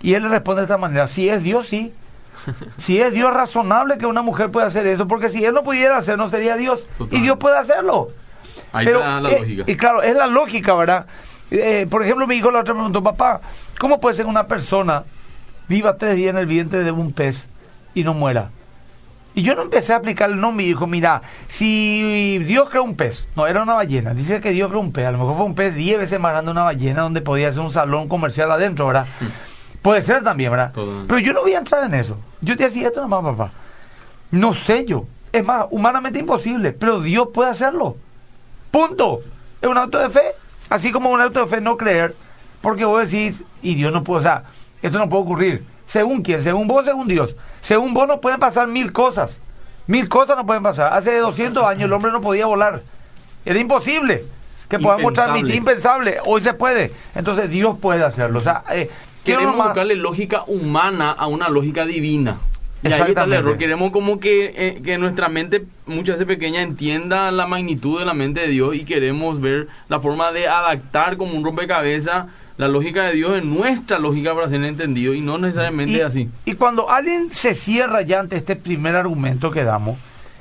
Y 0.00 0.14
él 0.14 0.22
le 0.22 0.28
responde 0.28 0.60
de 0.60 0.66
esta 0.66 0.78
manera, 0.78 1.08
si 1.08 1.28
es 1.28 1.42
Dios, 1.42 1.66
sí. 1.68 1.92
Si 2.78 3.00
es 3.00 3.12
Dios 3.12 3.34
razonable 3.34 3.98
que 3.98 4.06
una 4.06 4.22
mujer 4.22 4.50
pueda 4.50 4.68
hacer 4.68 4.86
eso, 4.86 5.08
porque 5.08 5.28
si 5.28 5.44
él 5.44 5.54
no 5.54 5.64
pudiera 5.64 5.96
hacer, 5.98 6.16
no 6.16 6.28
sería 6.28 6.56
Dios. 6.56 6.86
Y 7.10 7.20
Dios 7.20 7.36
puede 7.38 7.58
hacerlo. 7.58 8.10
Ahí 8.72 8.86
está 8.86 9.20
la 9.20 9.30
eh, 9.30 9.38
lógica. 9.40 9.64
Y 9.66 9.76
claro, 9.76 10.02
es 10.02 10.14
la 10.14 10.28
lógica, 10.28 10.74
¿verdad? 10.74 11.06
Eh, 11.54 11.86
por 11.90 12.02
ejemplo, 12.02 12.26
mi 12.26 12.36
hijo 12.36 12.50
la 12.50 12.60
otra 12.60 12.72
me 12.72 12.78
preguntó, 12.78 13.02
papá, 13.02 13.40
¿cómo 13.82 13.98
puede 13.98 14.14
ser 14.14 14.26
una 14.26 14.46
persona 14.46 15.02
viva 15.66 15.96
tres 15.96 16.14
días 16.14 16.30
en 16.30 16.38
el 16.38 16.46
vientre 16.46 16.84
de 16.84 16.92
un 16.92 17.12
pez 17.12 17.48
y 17.94 18.04
no 18.04 18.14
muera. 18.14 18.50
Y 19.34 19.42
yo 19.42 19.56
no 19.56 19.62
empecé 19.62 19.92
a 19.92 19.96
aplicar 19.96 20.30
el 20.30 20.40
nombre 20.40 20.64
y 20.64 20.68
dijo, 20.68 20.86
mira, 20.86 21.20
si 21.48 22.38
Dios 22.46 22.68
creó 22.70 22.84
un 22.84 22.94
pez, 22.94 23.26
no 23.34 23.44
era 23.44 23.60
una 23.60 23.74
ballena, 23.74 24.14
dice 24.14 24.40
que 24.40 24.50
Dios 24.50 24.68
creó 24.68 24.80
un 24.80 24.92
pez, 24.92 25.06
a 25.06 25.10
lo 25.10 25.18
mejor 25.18 25.34
fue 25.34 25.46
un 25.46 25.56
pez 25.56 25.74
10 25.74 25.98
veces 25.98 26.20
más 26.20 26.30
grande 26.30 26.52
una 26.52 26.62
ballena 26.62 27.02
donde 27.02 27.22
podía 27.22 27.50
ser 27.50 27.60
un 27.60 27.72
salón 27.72 28.06
comercial 28.06 28.52
adentro, 28.52 28.86
¿verdad? 28.86 29.04
Puede 29.82 30.02
ser 30.02 30.22
también, 30.22 30.52
¿verdad? 30.52 30.70
Pero 31.08 31.18
yo 31.18 31.32
no 31.32 31.42
voy 31.42 31.54
a 31.54 31.58
entrar 31.58 31.82
en 31.82 31.94
eso. 31.94 32.16
Yo 32.40 32.56
te 32.56 32.64
decía 32.64 32.86
esto 32.86 33.00
nomás, 33.00 33.24
papá. 33.24 33.50
No 34.30 34.54
sé 34.54 34.84
yo. 34.84 35.06
Es 35.32 35.44
más, 35.44 35.66
humanamente 35.70 36.20
imposible, 36.20 36.70
pero 36.70 37.00
Dios 37.00 37.30
puede 37.34 37.50
hacerlo. 37.50 37.96
Punto. 38.70 39.22
Es 39.60 39.68
un 39.68 39.76
auto 39.76 39.98
de 39.98 40.08
fe, 40.08 40.36
así 40.70 40.92
como 40.92 41.10
un 41.10 41.20
auto 41.20 41.40
de 41.40 41.46
fe 41.48 41.60
no 41.60 41.76
creer, 41.76 42.14
porque 42.62 42.84
vos 42.84 43.10
decís, 43.10 43.42
y 43.60 43.74
Dios 43.74 43.92
no 43.92 44.02
puede, 44.02 44.20
o 44.20 44.22
sea, 44.22 44.44
esto 44.80 44.98
no 44.98 45.08
puede 45.08 45.22
ocurrir. 45.24 45.64
Según 45.86 46.22
quién, 46.22 46.40
según 46.42 46.66
vos, 46.66 46.84
según 46.84 47.06
Dios. 47.06 47.34
Según 47.60 47.92
vos 47.92 48.08
no 48.08 48.20
pueden 48.20 48.40
pasar 48.40 48.66
mil 48.66 48.92
cosas. 48.92 49.40
Mil 49.86 50.08
cosas 50.08 50.36
no 50.36 50.46
pueden 50.46 50.62
pasar. 50.62 50.92
Hace 50.92 51.18
200 51.18 51.62
años 51.64 51.82
el 51.82 51.92
hombre 51.92 52.10
no 52.12 52.20
podía 52.20 52.46
volar. 52.46 52.82
Era 53.44 53.58
imposible 53.58 54.24
que 54.68 54.78
podamos 54.78 55.12
transmitir 55.12 55.54
impensable. 55.56 56.18
Hoy 56.24 56.40
se 56.40 56.54
puede. 56.54 56.92
Entonces 57.14 57.50
Dios 57.50 57.76
puede 57.78 58.04
hacerlo. 58.04 58.38
O 58.38 58.42
sea, 58.42 58.64
eh, 58.70 58.88
queremos 59.24 59.56
buscarle 59.56 59.96
lógica 59.96 60.44
humana 60.46 61.10
a 61.10 61.26
una 61.26 61.48
lógica 61.48 61.84
divina. 61.84 62.38
Y 62.82 62.92
ahí 62.92 63.10
está 63.10 63.24
el 63.24 63.32
error. 63.32 63.58
Queremos 63.58 63.90
como 63.90 64.18
que, 64.18 64.54
eh, 64.56 64.82
que 64.82 64.98
nuestra 64.98 65.28
mente, 65.28 65.66
muchas 65.86 66.14
veces 66.14 66.26
pequeña, 66.26 66.62
entienda 66.62 67.30
la 67.30 67.46
magnitud 67.46 67.98
de 67.98 68.04
la 68.04 68.14
mente 68.14 68.40
de 68.40 68.48
Dios 68.48 68.74
y 68.74 68.84
queremos 68.84 69.40
ver 69.40 69.68
la 69.88 70.00
forma 70.00 70.32
de 70.32 70.48
adaptar 70.48 71.16
como 71.16 71.36
un 71.36 71.44
rompecabezas 71.44 72.26
la 72.56 72.68
lógica 72.68 73.04
de 73.04 73.14
Dios 73.14 73.36
es 73.36 73.44
nuestra 73.44 73.98
lógica 73.98 74.34
para 74.34 74.48
ser 74.48 74.62
entendido 74.64 75.14
y 75.14 75.20
no 75.20 75.38
necesariamente 75.38 76.02
así. 76.02 76.28
Y 76.44 76.54
cuando 76.54 76.90
alguien 76.90 77.30
se 77.32 77.54
cierra 77.54 78.02
ya 78.02 78.20
ante 78.20 78.36
este 78.36 78.56
primer 78.56 78.94
argumento 78.94 79.50
que 79.50 79.64
damos, 79.64 79.98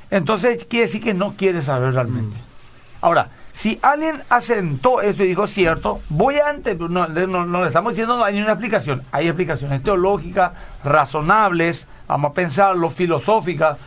entonces 0.10 0.66
quiere 0.66 0.88
decir 0.88 1.02
que 1.02 1.14
no 1.14 1.36
quiere 1.36 1.62
saber 1.62 1.94
realmente. 1.94 2.36
Mm. 2.38 3.04
Ahora, 3.04 3.30
si 3.54 3.80
alguien 3.82 4.22
asentó 4.30 5.02
eso 5.02 5.24
y 5.24 5.28
dijo 5.28 5.48
cierto, 5.48 6.02
voy 6.10 6.38
a 6.38 6.50
antes, 6.50 6.80
no, 6.80 7.08
no, 7.08 7.62
le 7.62 7.68
estamos 7.68 7.94
diciendo 7.94 8.18
no 8.18 8.24
hay 8.24 8.40
una 8.40 8.52
explicación, 8.54 9.04
hay 9.12 9.28
explicaciones 9.28 9.84
teológicas, 9.84 10.52
razonables, 10.84 11.88
vamos 12.08 12.32
a 12.32 12.34
pensarlo, 12.34 12.90
filosóficas, 12.90 13.78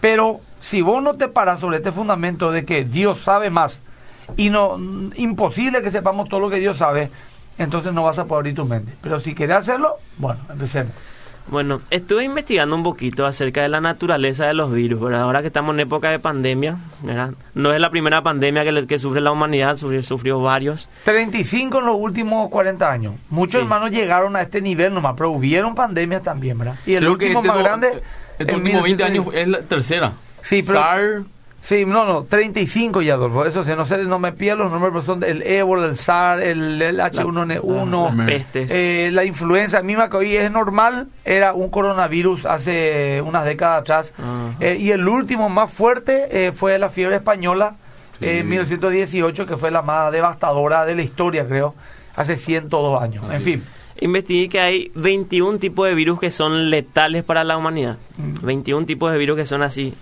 pero 0.00 0.40
si 0.60 0.82
vos 0.82 1.02
no 1.02 1.14
te 1.14 1.28
paras 1.28 1.60
sobre 1.60 1.78
este 1.78 1.92
fundamento 1.92 2.50
de 2.50 2.64
que 2.64 2.84
Dios 2.84 3.20
sabe 3.20 3.50
más 3.50 3.78
y 4.36 4.50
no 4.50 4.78
imposible 5.16 5.82
que 5.82 5.90
sepamos 5.90 6.28
todo 6.28 6.40
lo 6.40 6.50
que 6.50 6.58
Dios 6.58 6.78
sabe, 6.78 7.10
entonces 7.58 7.92
no 7.92 8.02
vas 8.02 8.18
a 8.18 8.24
poder 8.24 8.40
abrir 8.40 8.54
tu 8.54 8.64
mente. 8.64 8.92
Pero 9.00 9.20
si 9.20 9.34
quieres 9.34 9.56
hacerlo, 9.56 9.96
bueno, 10.18 10.40
empecemos. 10.50 10.92
Bueno, 11.46 11.82
estuve 11.90 12.24
investigando 12.24 12.74
un 12.74 12.82
poquito 12.82 13.26
acerca 13.26 13.60
de 13.62 13.68
la 13.68 13.80
naturaleza 13.80 14.46
de 14.46 14.54
los 14.54 14.72
virus, 14.72 15.12
Ahora 15.12 15.42
que 15.42 15.48
estamos 15.48 15.74
en 15.74 15.80
época 15.80 16.10
de 16.10 16.18
pandemia, 16.18 16.78
no 17.54 17.74
es 17.74 17.80
la 17.80 17.90
primera 17.90 18.22
pandemia 18.22 18.64
que, 18.64 18.86
que 18.86 18.98
sufre 18.98 19.20
la 19.20 19.30
humanidad, 19.30 19.76
sufrió, 19.76 20.02
sufrió, 20.02 20.40
varios. 20.40 20.88
35 21.04 21.80
en 21.80 21.86
los 21.86 21.96
últimos 21.98 22.48
40 22.48 22.90
años. 22.90 23.14
Muchos 23.28 23.60
hermanos 23.60 23.90
llegaron 23.90 24.36
a 24.36 24.42
este 24.42 24.62
nivel 24.62 24.94
nomás, 24.94 25.14
pero 25.16 25.30
hubieron 25.32 25.74
pandemias 25.74 26.22
también, 26.22 26.58
¿verdad? 26.58 26.76
Y 26.86 26.94
el 26.94 27.06
último 27.06 27.40
este 27.40 27.48
más 27.48 27.58
grande... 27.58 28.02
Este 28.38 28.54
último 28.54 28.82
20 28.82 29.04
años 29.04 29.26
es 29.32 29.46
la 29.46 29.60
tercera. 29.60 30.12
Sí, 30.40 30.62
pero... 30.66 31.24
Sí, 31.64 31.86
no, 31.86 32.04
no, 32.04 32.24
35 32.24 33.00
ya, 33.00 33.14
Adolfo. 33.14 33.46
Eso, 33.46 33.64
no, 33.74 33.86
sé, 33.86 34.04
no 34.04 34.18
me 34.18 34.32
pierdo 34.32 34.64
los 34.64 34.70
nombres, 34.70 34.92
pero 34.92 35.02
son 35.02 35.24
el 35.24 35.40
ébola, 35.40 35.86
el 35.86 35.96
SAR, 35.96 36.42
el, 36.42 36.78
H1N1, 36.78 38.26
pestes. 38.26 38.70
Eh, 38.70 39.08
la 39.10 39.24
influenza 39.24 39.80
misma 39.80 40.10
que 40.10 40.18
hoy 40.18 40.36
es 40.36 40.52
normal, 40.52 41.08
era 41.24 41.54
un 41.54 41.70
coronavirus 41.70 42.44
hace 42.44 43.22
unas 43.24 43.46
décadas 43.46 43.80
atrás. 43.80 44.12
Eh, 44.60 44.76
y 44.78 44.90
el 44.90 45.08
último 45.08 45.48
más 45.48 45.72
fuerte 45.72 46.28
eh, 46.48 46.52
fue 46.52 46.78
la 46.78 46.90
fiebre 46.90 47.16
española 47.16 47.76
en 48.20 48.46
1918, 48.46 49.46
que 49.46 49.56
fue 49.56 49.70
la 49.70 49.80
más 49.80 50.12
devastadora 50.12 50.84
de 50.84 50.94
la 50.94 51.02
historia, 51.02 51.46
creo, 51.48 51.74
hace 52.14 52.36
102 52.36 53.02
años. 53.02 53.24
en 53.32 53.42
fin. 53.42 53.64
Investigué 54.02 54.50
que 54.50 54.60
hay 54.60 54.92
21 54.96 55.58
tipos 55.58 55.88
de 55.88 55.94
virus 55.94 56.20
que 56.20 56.30
son 56.30 56.68
letales 56.68 57.24
para 57.24 57.42
la 57.42 57.56
humanidad. 57.56 57.96
21 58.18 58.82
mm. 58.82 58.86
tipos 58.86 59.10
de 59.10 59.16
virus 59.16 59.38
que 59.38 59.46
son 59.46 59.62
así 59.62 59.94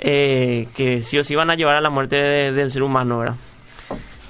eh, 0.00 0.66
que 0.74 1.02
sí 1.02 1.18
o 1.18 1.24
sí 1.24 1.34
van 1.34 1.50
a 1.50 1.54
llevar 1.54 1.76
a 1.76 1.80
la 1.80 1.90
muerte 1.90 2.16
del 2.16 2.72
ser 2.72 2.82
humano, 2.82 3.18
¿verdad? 3.18 3.36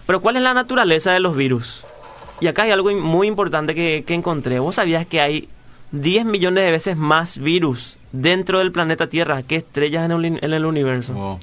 Pero 0.07 0.21
¿cuál 0.21 0.37
es 0.37 0.43
la 0.43 0.53
naturaleza 0.53 1.12
de 1.12 1.21
los 1.21 1.37
virus? 1.37 1.85
Y 2.41 2.49
acá 2.49 2.62
hay 2.62 2.73
algo 2.73 2.91
muy 2.91 3.29
importante 3.29 3.75
que, 3.75 4.05
encontré. 4.09 4.59
¿Vos 4.59 4.77
sabías 4.77 5.07
que 5.07 5.21
hay 5.21 5.49
10 5.93 6.25
millones 6.25 6.65
de 6.65 6.73
veces 6.73 6.97
más 6.97 7.39
virus 7.39 7.97
dentro 8.11 8.59
del 8.59 8.73
planeta 8.73 9.09
Tierra 9.09 9.43
que 9.45 9.57
estrellas 9.57 10.11
en 10.11 10.55
el, 10.55 10.65
universo? 10.65 11.39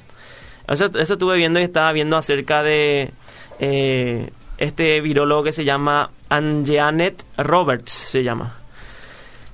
Eso, 0.66 0.86
eso, 0.86 1.12
estuve 1.14 1.36
viendo 1.38 1.60
y 1.60 1.62
estaba 1.62 1.92
viendo 1.92 2.18
acerca 2.18 2.62
de 2.62 3.12
eh, 3.58 4.30
este 4.58 5.00
virólogo 5.00 5.44
que 5.44 5.52
se 5.54 5.64
llama 5.64 6.10
Anjanet 6.28 7.24
Roberts, 7.38 7.92
se 7.92 8.22
llama. 8.22 8.56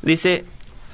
Dice, 0.03 0.45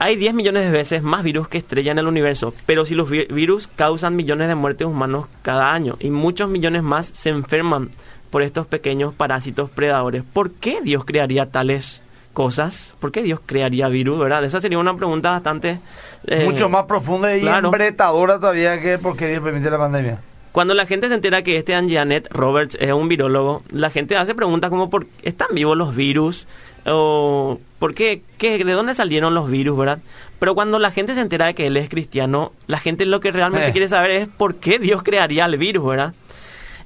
hay 0.00 0.16
10 0.16 0.32
millones 0.32 0.64
de 0.64 0.70
veces 0.70 1.02
más 1.02 1.22
virus 1.22 1.46
que 1.46 1.58
estrellas 1.58 1.92
en 1.92 1.98
el 1.98 2.06
universo, 2.06 2.54
pero 2.64 2.86
si 2.86 2.94
los 2.94 3.10
virus 3.10 3.68
causan 3.76 4.16
millones 4.16 4.48
de 4.48 4.54
muertes 4.54 4.86
humanos 4.86 5.26
cada 5.42 5.74
año 5.74 5.96
y 6.00 6.08
muchos 6.08 6.48
millones 6.48 6.82
más 6.82 7.10
se 7.12 7.28
enferman 7.28 7.90
por 8.30 8.40
estos 8.42 8.66
pequeños 8.66 9.12
parásitos 9.12 9.68
predadores, 9.68 10.24
¿por 10.24 10.52
qué 10.52 10.80
Dios 10.80 11.04
crearía 11.04 11.50
tales 11.50 12.00
cosas? 12.32 12.94
¿Por 12.98 13.12
qué 13.12 13.22
Dios 13.22 13.40
crearía 13.44 13.88
virus, 13.88 14.18
verdad? 14.18 14.42
Esa 14.42 14.62
sería 14.62 14.78
una 14.78 14.96
pregunta 14.96 15.32
bastante... 15.32 15.80
Eh, 16.26 16.44
Mucho 16.44 16.70
más 16.70 16.86
profunda 16.86 17.36
y 17.36 17.42
claro. 17.42 17.70
todavía 17.70 18.80
que 18.80 18.96
por 18.96 19.18
qué 19.18 19.28
Dios 19.28 19.42
permite 19.42 19.70
la 19.70 19.78
pandemia. 19.78 20.18
Cuando 20.52 20.72
la 20.72 20.86
gente 20.86 21.08
se 21.08 21.14
entera 21.14 21.42
que 21.42 21.58
este 21.58 21.74
Janet 21.74 22.26
Roberts 22.30 22.76
es 22.80 22.92
un 22.92 23.08
virólogo, 23.08 23.62
la 23.70 23.90
gente 23.90 24.16
hace 24.16 24.34
preguntas 24.34 24.70
como 24.70 24.88
¿por 24.88 25.06
qué 25.06 25.28
están 25.28 25.48
vivos 25.52 25.76
los 25.76 25.94
virus? 25.94 26.46
O 26.86 27.58
por 27.78 27.94
qué, 27.94 28.22
qué, 28.38 28.62
de 28.64 28.72
dónde 28.72 28.94
salieron 28.94 29.34
los 29.34 29.50
virus, 29.50 29.78
¿verdad? 29.78 29.98
Pero 30.38 30.54
cuando 30.54 30.78
la 30.78 30.90
gente 30.90 31.14
se 31.14 31.20
entera 31.20 31.46
de 31.46 31.54
que 31.54 31.66
él 31.66 31.76
es 31.76 31.88
cristiano, 31.88 32.52
la 32.66 32.78
gente 32.78 33.06
lo 33.06 33.20
que 33.20 33.30
realmente 33.32 33.68
eh. 33.68 33.72
quiere 33.72 33.88
saber 33.88 34.10
es 34.10 34.28
por 34.28 34.56
qué 34.56 34.78
Dios 34.78 35.02
crearía 35.02 35.44
el 35.44 35.58
virus, 35.58 35.86
¿verdad? 35.86 36.14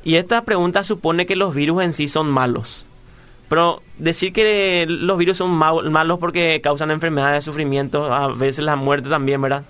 Y 0.05 0.17
esta 0.17 0.43
pregunta 0.43 0.85
supone 0.85 1.27
que 1.27 1.37
los 1.37 1.55
virus 1.55 1.83
en 1.83 1.93
sí 1.93 2.09
son 2.09 2.31
malos. 2.31 2.85
Pero 3.49 3.83
decir 3.99 4.33
que 4.33 4.87
los 4.89 5.17
virus 5.19 5.39
son 5.39 5.51
malos 5.51 6.19
porque 6.19 6.61
causan 6.63 6.91
enfermedades, 6.91 7.45
sufrimiento, 7.45 8.13
a 8.13 8.29
veces 8.29 8.65
la 8.65 8.77
muerte 8.77 9.09
también, 9.09 9.41
¿verdad? 9.41 9.65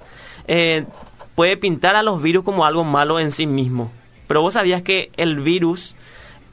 Eh, 0.49 0.87
puede 1.35 1.57
pintar 1.57 1.97
a 1.97 2.03
los 2.03 2.23
virus 2.23 2.45
como 2.45 2.65
algo 2.65 2.85
malo 2.85 3.21
en 3.21 3.33
sí 3.33 3.47
mismo. 3.47 3.93
Pero 4.27 4.43
vos 4.43 4.55
sabías 4.55 4.83
que 4.83 5.11
el 5.17 5.41
virus 5.41 5.95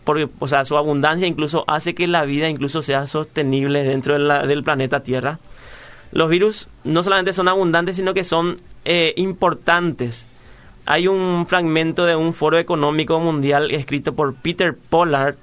porque 0.03 0.29
o 0.39 0.47
sea, 0.47 0.65
su 0.65 0.77
abundancia 0.77 1.27
incluso 1.27 1.63
hace 1.67 1.93
que 1.93 2.07
la 2.07 2.25
vida 2.25 2.49
incluso 2.49 2.81
sea 2.81 3.05
sostenible 3.05 3.83
dentro 3.83 4.17
del 4.17 4.63
planeta 4.63 5.03
Tierra. 5.03 5.39
Los 6.11 6.29
virus 6.29 6.67
no 6.83 7.03
solamente 7.03 7.33
son 7.33 7.47
abundantes, 7.47 7.95
sino 7.95 8.13
que 8.13 8.23
son 8.23 8.57
eh, 8.83 9.13
importantes. 9.15 10.27
Hay 10.85 11.07
un 11.07 11.45
fragmento 11.47 12.05
de 12.05 12.15
un 12.15 12.33
foro 12.33 12.57
económico 12.57 13.19
mundial 13.19 13.71
escrito 13.71 14.13
por 14.13 14.33
Peter 14.33 14.75
Pollard 14.75 15.35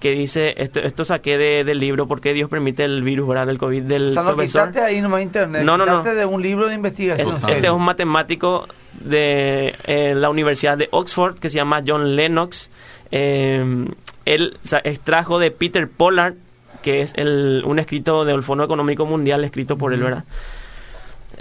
que 0.00 0.12
dice, 0.12 0.54
esto, 0.56 0.80
esto 0.80 1.04
saqué 1.04 1.36
del 1.36 1.78
libro, 1.78 2.08
¿por 2.08 2.22
qué 2.22 2.32
Dios 2.32 2.48
permite 2.48 2.84
el 2.84 3.02
virus 3.02 3.28
¿verdad? 3.28 3.46
del 3.46 3.58
COVID 3.58 3.82
del 3.82 4.16
o 4.16 4.24
profesor? 4.24 4.76
ahí 4.78 5.00
nomás 5.00 5.22
internet, 5.22 5.62
no, 5.62 5.76
no, 5.76 5.84
no. 5.84 6.02
de 6.02 6.24
un 6.24 6.40
libro 6.42 6.68
de 6.68 6.74
investigación. 6.74 7.36
Este, 7.36 7.66
es 7.66 7.70
un 7.70 7.84
matemático 7.84 8.66
de 8.98 9.74
eh, 9.84 10.14
la 10.16 10.30
Universidad 10.30 10.78
de 10.78 10.88
Oxford 10.90 11.38
que 11.38 11.50
se 11.50 11.56
llama 11.56 11.82
John 11.86 12.16
Lennox 12.16 12.70
eh, 13.10 13.86
él 14.24 14.58
extrajo 14.84 15.38
de 15.38 15.50
Peter 15.50 15.88
Pollard, 15.88 16.34
que 16.82 17.02
es 17.02 17.12
el, 17.16 17.62
un 17.66 17.78
escrito 17.78 18.24
del 18.24 18.42
Fondo 18.42 18.64
Económico 18.64 19.06
Mundial, 19.06 19.44
escrito 19.44 19.76
por 19.76 19.92
él, 19.92 20.02
¿verdad? 20.02 20.24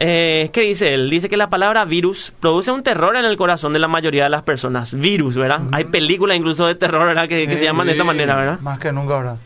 Eh, 0.02 0.50
¿Qué 0.54 0.62
dice 0.62 0.94
él? 0.94 1.10
Dice 1.10 1.28
que 1.28 1.36
la 1.36 1.50
palabra 1.50 1.84
virus 1.84 2.32
produce 2.40 2.72
un 2.72 2.84
terror 2.84 3.16
en 3.18 3.26
el 3.26 3.36
corazón 3.36 3.74
de 3.74 3.80
la 3.80 3.88
mayoría 3.90 4.24
de 4.24 4.30
las 4.30 4.44
personas. 4.44 4.94
Virus, 4.94 5.36
¿verdad? 5.36 5.62
Hay 5.72 5.86
películas 5.86 6.38
incluso 6.38 6.66
de 6.66 6.76
terror, 6.76 7.06
¿verdad? 7.06 7.28
Que, 7.28 7.46
se 7.58 7.66
llaman 7.66 7.88
de 7.88 7.94
esta 7.94 8.06
manera, 8.06 8.36
¿verdad? 8.36 8.60
Más 8.62 8.80
que 8.80 8.94
nunca, 8.94 9.18
¿verdad? 9.18 9.38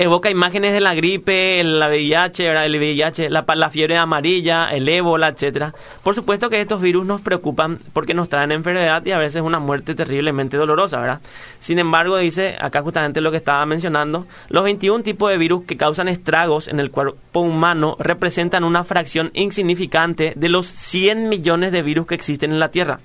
Evoca 0.00 0.30
imágenes 0.30 0.72
de 0.72 0.80
la 0.80 0.94
gripe, 0.94 1.60
el 1.60 1.78
VIH, 1.78 2.46
el 2.46 2.76
VIH, 2.78 3.28
la, 3.28 3.44
la, 3.54 3.68
fiebre 3.68 3.98
amarilla, 3.98 4.70
el 4.72 4.88
ébola, 4.88 5.28
etcétera. 5.28 5.74
Por 6.02 6.14
supuesto 6.14 6.48
que 6.48 6.58
estos 6.58 6.80
virus 6.80 7.04
nos 7.04 7.20
preocupan 7.20 7.78
porque 7.92 8.14
nos 8.14 8.30
traen 8.30 8.50
enfermedad 8.50 9.04
y 9.04 9.10
a 9.10 9.18
veces 9.18 9.42
una 9.42 9.58
muerte 9.58 9.94
terriblemente 9.94 10.56
dolorosa, 10.56 11.00
¿verdad? 11.00 11.20
Sin 11.60 11.78
embargo, 11.78 12.16
dice 12.16 12.56
acá 12.58 12.80
justamente 12.80 13.20
lo 13.20 13.30
que 13.30 13.36
estaba 13.36 13.66
mencionando, 13.66 14.26
los 14.48 14.64
21 14.64 15.04
tipos 15.04 15.30
de 15.30 15.36
virus 15.36 15.64
que 15.66 15.76
causan 15.76 16.08
estragos 16.08 16.68
en 16.68 16.80
el 16.80 16.90
cuerpo 16.90 17.40
humano 17.40 17.98
representan 17.98 18.64
una 18.64 18.84
fracción 18.84 19.30
insignificante 19.34 20.32
de 20.34 20.48
los 20.48 20.66
100 20.66 21.28
millones 21.28 21.72
de 21.72 21.82
virus 21.82 22.06
que 22.06 22.14
existen 22.14 22.52
en 22.52 22.58
la 22.58 22.70
Tierra. 22.70 23.00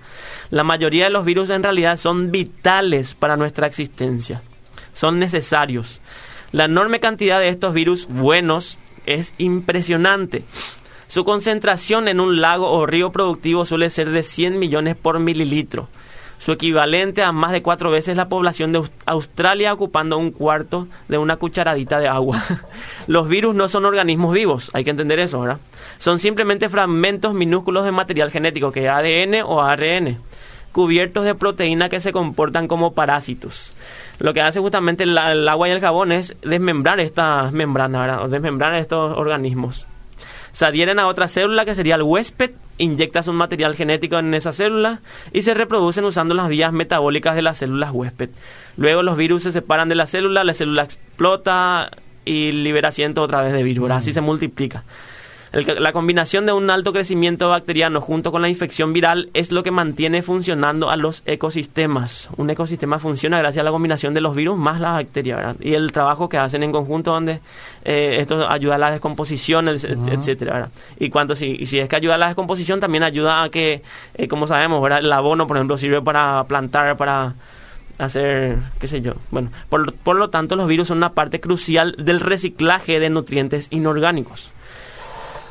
La 0.49 0.63
mayoría 0.63 1.03
de 1.03 1.11
los 1.11 1.25
virus 1.25 1.49
en 1.49 1.61
realidad 1.61 1.97
son 1.97 2.31
vitales 2.31 3.15
para 3.15 3.35
nuestra 3.35 3.67
existencia. 3.67 4.41
Son 4.93 5.19
necesarios. 5.19 5.99
La 6.55 6.63
enorme 6.63 7.01
cantidad 7.01 7.41
de 7.41 7.49
estos 7.49 7.73
virus 7.73 8.07
buenos 8.07 8.79
es 9.05 9.33
impresionante. 9.37 10.45
Su 11.09 11.25
concentración 11.25 12.07
en 12.07 12.21
un 12.21 12.39
lago 12.39 12.71
o 12.71 12.85
río 12.85 13.11
productivo 13.11 13.65
suele 13.65 13.89
ser 13.89 14.09
de 14.11 14.23
100 14.23 14.57
millones 14.57 14.95
por 14.95 15.19
mililitro, 15.19 15.89
su 16.37 16.53
equivalente 16.53 17.23
a 17.23 17.33
más 17.33 17.51
de 17.51 17.61
cuatro 17.61 17.91
veces 17.91 18.15
la 18.15 18.29
población 18.29 18.71
de 18.71 18.83
Australia 19.05 19.73
ocupando 19.73 20.17
un 20.17 20.31
cuarto 20.31 20.87
de 21.09 21.17
una 21.17 21.35
cucharadita 21.35 21.99
de 21.99 22.07
agua. 22.07 22.41
Los 23.07 23.27
virus 23.27 23.53
no 23.53 23.67
son 23.67 23.83
organismos 23.83 24.33
vivos, 24.33 24.71
hay 24.71 24.85
que 24.85 24.91
entender 24.91 25.19
eso, 25.19 25.41
¿verdad? 25.41 25.59
Son 25.97 26.19
simplemente 26.19 26.69
fragmentos 26.69 27.33
minúsculos 27.33 27.83
de 27.83 27.91
material 27.91 28.31
genético, 28.31 28.71
que 28.71 28.85
es 28.85 28.89
ADN 28.89 29.43
o 29.45 29.61
ARN, 29.61 30.19
cubiertos 30.71 31.25
de 31.25 31.35
proteínas 31.35 31.89
que 31.89 31.99
se 31.99 32.13
comportan 32.13 32.69
como 32.69 32.93
parásitos. 32.93 33.73
Lo 34.19 34.33
que 34.33 34.41
hace 34.41 34.59
justamente 34.59 35.03
el, 35.03 35.17
agua 35.17 35.67
y 35.67 35.71
el 35.71 35.81
jabón 35.81 36.11
es 36.11 36.35
desmembrar 36.41 36.99
estas 36.99 37.51
membranas. 37.51 38.21
O 38.21 38.27
desmembrar 38.27 38.75
estos 38.75 39.17
organismos 39.17 39.87
se 40.55 40.65
adhieren 40.65 40.99
a 40.99 41.07
otra 41.07 41.27
célula 41.27 41.65
que 41.65 41.75
sería 41.75 41.95
el 41.95 42.03
huésped, 42.03 42.51
inyectas 42.77 43.27
un 43.27 43.35
material 43.35 43.75
genético 43.75 44.17
en 44.17 44.33
esa 44.33 44.53
célula 44.53 45.01
y 45.33 45.41
se 45.41 45.53
reproducen 45.53 46.05
usando 46.05 46.33
las 46.33 46.47
vías 46.47 46.71
metabólicas 46.71 47.35
de 47.35 47.41
las 47.41 47.57
células 47.57 47.91
huésped. 47.91 48.29
Luego 48.77 49.03
los 49.03 49.17
virus 49.17 49.43
se 49.43 49.51
separan 49.51 49.89
de 49.89 49.95
la 49.95 50.07
célula, 50.07 50.45
la 50.45 50.53
célula 50.53 50.83
explota 50.83 51.91
y 52.23 52.53
libera 52.53 52.93
ciento 52.93 53.21
otra 53.21 53.41
vez 53.41 53.51
de 53.51 53.63
virus, 53.63 53.91
así 53.91 54.13
se 54.13 54.21
multiplica 54.21 54.85
la 55.63 55.93
combinación 55.93 56.45
de 56.45 56.51
un 56.51 56.69
alto 56.69 56.91
crecimiento 56.91 57.47
bacteriano 57.47 58.01
junto 58.01 58.31
con 58.33 58.41
la 58.41 58.49
infección 58.49 58.91
viral 58.91 59.29
es 59.33 59.53
lo 59.53 59.63
que 59.63 59.71
mantiene 59.71 60.21
funcionando 60.21 60.89
a 60.89 60.97
los 60.97 61.23
ecosistemas. 61.25 62.27
Un 62.35 62.49
ecosistema 62.49 62.99
funciona 62.99 63.37
gracias 63.37 63.61
a 63.61 63.63
la 63.63 63.71
combinación 63.71 64.13
de 64.13 64.19
los 64.19 64.35
virus 64.35 64.57
más 64.57 64.81
la 64.81 64.91
bacteria, 64.91 65.55
Y 65.61 65.73
el 65.73 65.93
trabajo 65.93 66.27
que 66.27 66.37
hacen 66.37 66.63
en 66.63 66.73
conjunto 66.73 67.11
donde 67.11 67.39
eh, 67.85 68.17
esto 68.19 68.49
ayuda 68.49 68.75
a 68.75 68.77
la 68.77 68.91
descomposición, 68.91 69.69
etcétera, 69.69 70.69
Y 70.99 71.09
cuando 71.09 71.37
si, 71.37 71.65
si 71.65 71.79
es 71.79 71.87
que 71.87 71.95
ayuda 71.95 72.15
a 72.15 72.17
la 72.17 72.27
descomposición, 72.27 72.81
también 72.81 73.03
ayuda 73.03 73.43
a 73.43 73.49
que, 73.49 73.81
eh, 74.15 74.27
como 74.27 74.47
sabemos, 74.47 74.85
el 74.91 75.13
abono, 75.13 75.47
por 75.47 75.55
ejemplo, 75.55 75.77
sirve 75.77 76.01
para 76.01 76.43
plantar, 76.43 76.97
para 76.97 77.33
hacer, 77.97 78.57
qué 78.77 78.89
sé 78.89 78.99
yo. 78.99 79.13
Bueno, 79.31 79.51
por, 79.69 79.93
por 79.93 80.17
lo 80.17 80.29
tanto, 80.29 80.57
los 80.57 80.67
virus 80.67 80.89
son 80.89 80.97
una 80.97 81.13
parte 81.13 81.39
crucial 81.39 81.95
del 81.97 82.19
reciclaje 82.19 82.99
de 82.99 83.09
nutrientes 83.09 83.67
inorgánicos. 83.71 84.51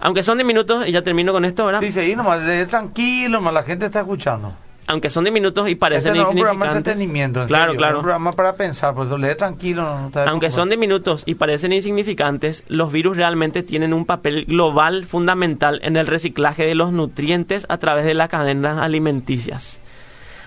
Aunque 0.05 0.23
son 0.23 0.37
diminutos, 0.37 0.87
y 0.87 0.93
ya 0.93 1.01
termino 1.01 1.33
con 1.33 1.47
esto, 1.47 1.65
¿verdad? 1.65 1.81
Sí, 1.81 1.91
sí, 1.91 2.15
nomás, 2.15 2.43
tranquilo, 2.69 3.39
nomás 3.39 3.55
la 3.55 3.63
gente 3.63 3.87
está 3.87 4.01
escuchando. 4.01 4.53
Aunque 4.87 5.09
son 5.09 5.25
diminutos 5.25 5.67
y 5.67 5.77
parecen 5.77 6.11
este 6.11 6.19
no 6.19 6.25
es 6.25 6.35
un 6.35 6.41
programa 6.43 6.67
de 6.67 6.77
entretenimiento, 6.77 7.47
claro, 7.47 7.75
claro. 7.75 7.95
Es 7.95 7.99
un 8.01 8.03
programa 8.03 8.33
para 8.33 8.55
pensar, 8.55 8.95
por 8.95 9.07
eso 9.07 9.17
lee 9.17 9.35
tranquilo. 9.35 9.83
No, 9.83 10.21
Aunque 10.27 10.51
son 10.51 10.69
diminutos 10.69 11.23
y 11.25 11.37
parecen 11.37 11.73
insignificantes, 11.73 12.65
los 12.69 12.93
virus 12.93 13.17
realmente 13.17 13.63
tienen 13.63 13.95
un 13.95 14.05
papel 14.05 14.45
global 14.45 15.07
fundamental 15.07 15.81
en 15.83 15.97
el 15.97 16.07
reciclaje 16.07 16.67
de 16.67 16.75
los 16.75 16.93
nutrientes 16.93 17.65
a 17.71 17.79
través 17.79 18.05
de 18.05 18.13
las 18.13 18.29
cadenas 18.29 18.77
alimenticias. 18.77 19.81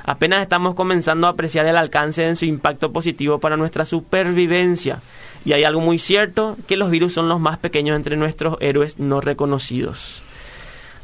Apenas 0.07 0.41
estamos 0.41 0.73
comenzando 0.73 1.27
a 1.27 1.31
apreciar 1.31 1.65
el 1.65 1.75
alcance 1.75 2.21
de 2.21 2.35
su 2.37 2.45
impacto 2.45 2.93
positivo 2.93 3.39
para 3.39 3.57
nuestra 3.57 3.85
supervivencia 3.85 5.01
y 5.43 5.51
hay 5.51 5.65
algo 5.65 5.81
muy 5.81 5.99
cierto, 5.99 6.55
que 6.65 6.77
los 6.77 6.89
virus 6.89 7.13
son 7.13 7.27
los 7.27 7.41
más 7.41 7.57
pequeños 7.57 7.97
entre 7.97 8.15
nuestros 8.15 8.55
héroes 8.61 8.99
no 8.99 9.19
reconocidos. 9.19 10.23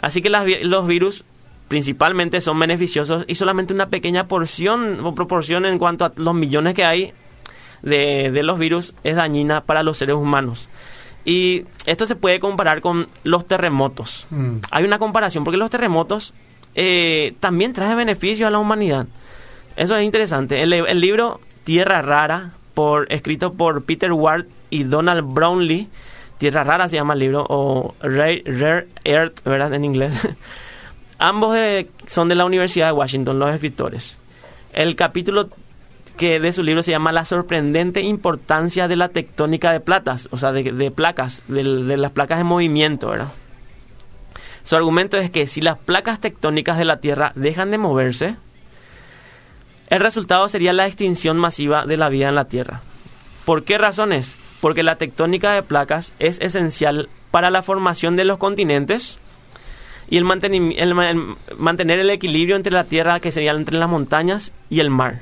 Así 0.01 0.21
que 0.21 0.29
los 0.29 0.87
virus 0.87 1.25
principalmente 1.67 2.39
son 2.39 2.57
beneficiosos 2.57 3.25
y 3.27 3.35
solamente 3.35 3.73
una 3.73 3.89
pequeña 3.89 4.29
porción 4.29 5.05
o 5.05 5.13
proporción 5.13 5.65
en 5.65 5.79
cuanto 5.79 6.05
a 6.05 6.13
los 6.15 6.33
millones 6.33 6.73
que 6.73 6.85
hay 6.85 7.13
de, 7.81 8.31
los 8.41 8.57
virus 8.57 8.93
es 9.03 9.17
dañina 9.17 9.65
para 9.65 9.83
los 9.83 9.97
seres 9.97 10.15
humanos. 10.15 10.69
Y 11.25 11.65
esto 11.85 12.05
se 12.05 12.15
puede 12.15 12.39
comparar 12.39 12.79
con 12.79 13.07
los 13.25 13.47
terremotos. 13.49 14.27
Mm. 14.29 14.59
Hay 14.71 14.85
una 14.85 14.97
comparación 14.97 15.43
porque 15.43 15.57
los 15.57 15.69
terremotos 15.69 16.33
eh, 16.75 17.33
también 17.39 17.73
traen 17.73 17.97
beneficios 17.97 18.47
a 18.47 18.51
la 18.51 18.59
humanidad. 18.59 19.07
Eso 19.75 19.95
es 19.95 20.03
interesante. 20.03 20.61
el 20.61 20.99
libro 20.99 21.39
Tierra 21.63 22.01
Rara 22.01 22.51
por, 22.73 23.11
escrito 23.11 23.53
por 23.53 23.83
Peter 23.83 24.11
Ward 24.11 24.45
y 24.69 24.83
Donald 24.83 25.23
Brownlee. 25.33 25.87
Tierra 26.37 26.63
Rara 26.63 26.89
se 26.89 26.95
llama 26.95 27.13
el 27.13 27.19
libro, 27.19 27.45
o 27.47 27.95
Rare, 28.01 28.87
Earth, 29.03 29.43
¿verdad? 29.43 29.73
En 29.73 29.85
inglés. 29.85 30.13
Ambos 31.19 31.57
son 32.05 32.27
de 32.27 32.35
la 32.35 32.45
Universidad 32.45 32.87
de 32.87 32.93
Washington, 32.93 33.39
los 33.39 33.53
escritores. 33.53 34.17
El 34.73 34.95
capítulo 34.95 35.49
que 36.17 36.39
de 36.39 36.51
su 36.51 36.63
libro 36.63 36.83
se 36.83 36.91
llama 36.91 37.11
La 37.11 37.25
sorprendente 37.25 38.01
importancia 38.01 38.87
de 38.87 38.95
la 38.95 39.09
tectónica 39.09 39.71
de 39.71 39.79
platas, 39.79 40.27
o 40.31 40.37
sea, 40.37 40.51
de, 40.51 40.91
placas, 40.91 41.43
de, 41.47 41.63
las 41.63 42.11
placas 42.11 42.41
en 42.41 42.47
movimiento, 42.47 43.09
¿verdad? 43.09 43.29
Su 44.63 44.75
argumento 44.75 45.17
es 45.17 45.29
que 45.29 45.47
si 45.47 45.61
las 45.61 45.77
placas 45.77 46.19
tectónicas 46.19 46.77
de 46.77 46.85
la 46.85 46.97
Tierra 46.97 47.33
dejan 47.35 47.71
de 47.71 47.77
moverse, 47.77 48.35
el 49.89 49.99
resultado 49.99 50.47
sería 50.49 50.73
la 50.73 50.87
extinción 50.87 51.37
masiva 51.37 51.85
de 51.85 51.97
la 51.97 52.09
vida 52.09 52.29
en 52.29 52.35
la 52.35 52.45
Tierra. 52.45 52.81
¿Por 53.45 53.63
qué 53.63 53.77
razones? 53.77 54.35
Porque 54.61 54.83
la 54.83 54.95
tectónica 54.95 55.53
de 55.53 55.63
placas 55.63 56.13
es 56.19 56.39
esencial 56.39 57.09
para 57.31 57.49
la 57.49 57.63
formación 57.63 58.15
de 58.15 58.23
los 58.23 58.37
continentes 58.37 59.19
y 60.09 60.17
el, 60.17 60.23
mantener 60.23 61.99
el 61.99 62.09
equilibrio 62.09 62.55
entre 62.55 62.71
la 62.71 62.83
Tierra, 62.83 63.19
que 63.19 63.31
sería 63.31 63.51
entre 63.51 63.77
las 63.77 63.89
montañas, 63.89 64.53
y 64.69 64.79
el 64.79 64.89
mar. 64.89 65.21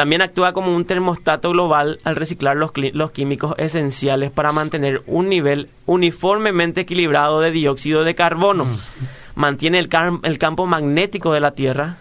También 0.00 0.22
actúa 0.22 0.54
como 0.54 0.74
un 0.74 0.86
termostato 0.86 1.50
global 1.50 1.98
al 2.04 2.16
reciclar 2.16 2.56
los, 2.56 2.72
químicos 3.12 3.54
esenciales 3.58 4.30
para 4.30 4.50
mantener 4.50 5.02
un 5.06 5.28
nivel 5.28 5.68
uniformemente 5.84 6.80
equilibrado 6.80 7.42
de 7.42 7.50
dióxido 7.50 8.02
de 8.02 8.14
carbono. 8.14 8.64
Mm. 8.64 8.78
Mantiene 9.34 9.78
el, 9.78 9.90
el 10.22 10.38
campo 10.38 10.64
magnético 10.64 11.34
de 11.34 11.40
la 11.40 11.50
Tierra 11.50 11.98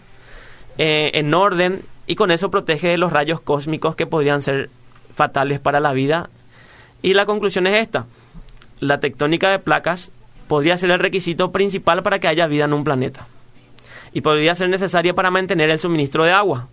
eh, 0.78 1.12
en 1.16 1.34
orden 1.34 1.82
y 2.08 2.16
con 2.16 2.32
eso 2.32 2.50
protege 2.50 2.88
de 2.88 2.98
los 2.98 3.12
rayos 3.12 3.42
cósmicos 3.42 3.98
que 3.98 4.08
podrían 4.08 4.42
ser 4.42 4.70
fatales 5.14 5.60
para 5.60 5.82
la 5.82 5.92
vida. 5.92 6.30
Y 7.02 7.16
la 7.16 7.26
conclusión 7.26 7.68
es 7.68 7.82
esta. 7.82 8.06
La 8.80 9.02
tectónica 9.02 9.50
de 9.50 9.60
placas 9.60 10.10
podría 10.48 10.78
ser 10.78 10.92
el 10.92 11.00
requisito 11.00 11.52
principal 11.52 12.02
para 12.02 12.20
que 12.20 12.30
haya 12.30 12.48
vida 12.48 12.64
en 12.64 12.72
un 12.72 12.86
planeta. 12.86 13.28
Y 14.14 14.22
podría 14.22 14.56
ser 14.56 14.70
necesaria 14.70 15.14
para 15.14 15.32
mantener 15.32 15.70
el 15.70 15.80
suministro 15.80 16.24
de 16.24 16.32
agua. 16.32 16.70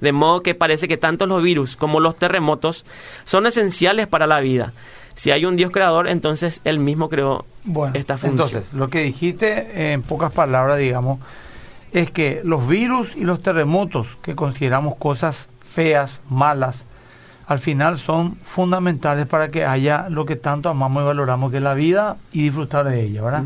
De 0.00 0.12
modo 0.12 0.42
que 0.42 0.54
parece 0.54 0.88
que 0.88 0.96
tanto 0.96 1.26
los 1.26 1.42
virus 1.42 1.76
como 1.76 2.00
los 2.00 2.16
terremotos 2.16 2.84
son 3.24 3.46
esenciales 3.46 4.06
para 4.06 4.26
la 4.26 4.40
vida. 4.40 4.72
Si 5.14 5.32
hay 5.32 5.44
un 5.44 5.56
Dios 5.56 5.72
creador, 5.72 6.08
entonces 6.08 6.60
Él 6.64 6.78
mismo 6.78 7.08
creó 7.08 7.44
esta 7.94 8.18
función. 8.18 8.48
Entonces, 8.48 8.72
lo 8.72 8.88
que 8.88 9.02
dijiste 9.02 9.92
en 9.92 10.02
pocas 10.02 10.32
palabras, 10.32 10.78
digamos, 10.78 11.18
es 11.92 12.10
que 12.12 12.40
los 12.44 12.68
virus 12.68 13.16
y 13.16 13.24
los 13.24 13.42
terremotos, 13.42 14.06
que 14.22 14.36
consideramos 14.36 14.96
cosas 14.96 15.48
feas, 15.60 16.20
malas, 16.30 16.84
al 17.48 17.58
final 17.58 17.98
son 17.98 18.36
fundamentales 18.44 19.26
para 19.26 19.50
que 19.50 19.64
haya 19.64 20.08
lo 20.10 20.26
que 20.26 20.36
tanto 20.36 20.68
amamos 20.68 21.02
y 21.02 21.06
valoramos, 21.06 21.50
que 21.50 21.56
es 21.56 21.62
la 21.62 21.74
vida 21.74 22.18
y 22.30 22.42
disfrutar 22.42 22.86
de 22.86 23.02
ella, 23.02 23.22
¿verdad? 23.22 23.42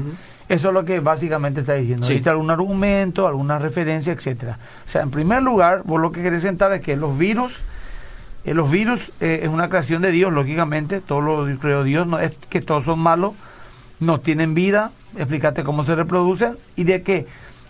Eso 0.52 0.68
es 0.68 0.74
lo 0.74 0.84
que 0.84 1.00
básicamente 1.00 1.60
está 1.60 1.72
diciendo. 1.72 2.06
Sí. 2.06 2.20
algún 2.26 2.50
argumento, 2.50 3.26
alguna 3.26 3.58
referencia, 3.58 4.12
etcétera. 4.12 4.58
O 4.84 4.88
sea, 4.88 5.00
en 5.00 5.10
primer 5.10 5.42
lugar, 5.42 5.80
vos 5.86 5.98
lo 5.98 6.12
que 6.12 6.22
querés 6.22 6.42
sentar 6.42 6.70
es 6.72 6.82
que 6.82 6.94
los 6.94 7.16
virus, 7.16 7.60
eh, 8.44 8.52
los 8.52 8.70
virus 8.70 9.12
eh, 9.20 9.40
es 9.44 9.48
una 9.48 9.70
creación 9.70 10.02
de 10.02 10.10
Dios, 10.10 10.30
lógicamente, 10.30 11.00
todo 11.00 11.22
lo 11.22 11.58
creó 11.58 11.84
Dios, 11.84 12.06
no 12.06 12.18
es 12.18 12.38
que 12.50 12.60
todos 12.60 12.84
son 12.84 12.98
malos, 12.98 13.32
no 13.98 14.20
tienen 14.20 14.52
vida, 14.52 14.92
explícate 15.16 15.64
cómo 15.64 15.86
se 15.86 15.94
reproducen 15.94 16.58
y 16.76 16.84
de 16.84 17.00
que 17.02 17.26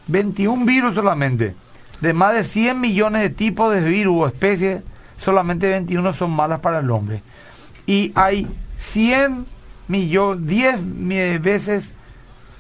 21 0.08 0.64
virus 0.64 0.96
solamente. 0.96 1.54
De 2.00 2.12
más 2.12 2.34
de 2.34 2.42
100 2.42 2.80
millones 2.80 3.22
de 3.22 3.30
tipos 3.30 3.72
de 3.72 3.80
virus 3.80 4.22
o 4.22 4.26
especies, 4.26 4.82
solamente 5.16 5.68
21 5.68 6.12
son 6.14 6.32
malas 6.32 6.58
para 6.58 6.80
el 6.80 6.90
hombre. 6.90 7.22
Y 7.86 8.10
hay 8.16 8.48
100 8.74 9.46
millones, 9.86 10.48
10 10.48 11.40
veces, 11.40 11.94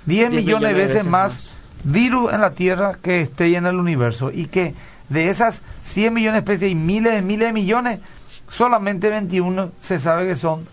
10, 0.06 0.30
millones, 0.30 0.68
de 0.68 0.74
veces, 0.74 1.06
más, 1.06 1.50
virus 1.84 2.32
en 2.32 2.40
la 2.40 2.52
Tierra 2.52 2.98
que 3.02 3.20
esté 3.20 3.56
en 3.56 3.66
el 3.66 3.76
universo. 3.76 4.30
Y 4.32 4.46
que 4.46 4.74
de 5.08 5.28
esas 5.30 5.62
100 5.82 6.14
millones 6.14 6.44
de 6.44 6.52
especies 6.52 6.72
y 6.72 6.74
miles 6.74 7.12
de 7.14 7.22
miles 7.22 7.48
de 7.48 7.52
millones, 7.52 8.00
solamente 8.48 9.10
21 9.10 9.70
se 9.80 9.98
sabe 9.98 10.26
que 10.26 10.36
son 10.36 10.66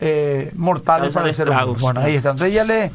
eh, 0.00 0.52
mortales 0.56 1.14
para 1.14 1.28
el 1.28 1.34
ser 1.34 1.48
humano. 1.48 1.74
Bueno, 1.78 2.00
ahí 2.00 2.16
está. 2.16 2.30
Entonces 2.30 2.54
ya 2.54 2.64
le 2.64 2.90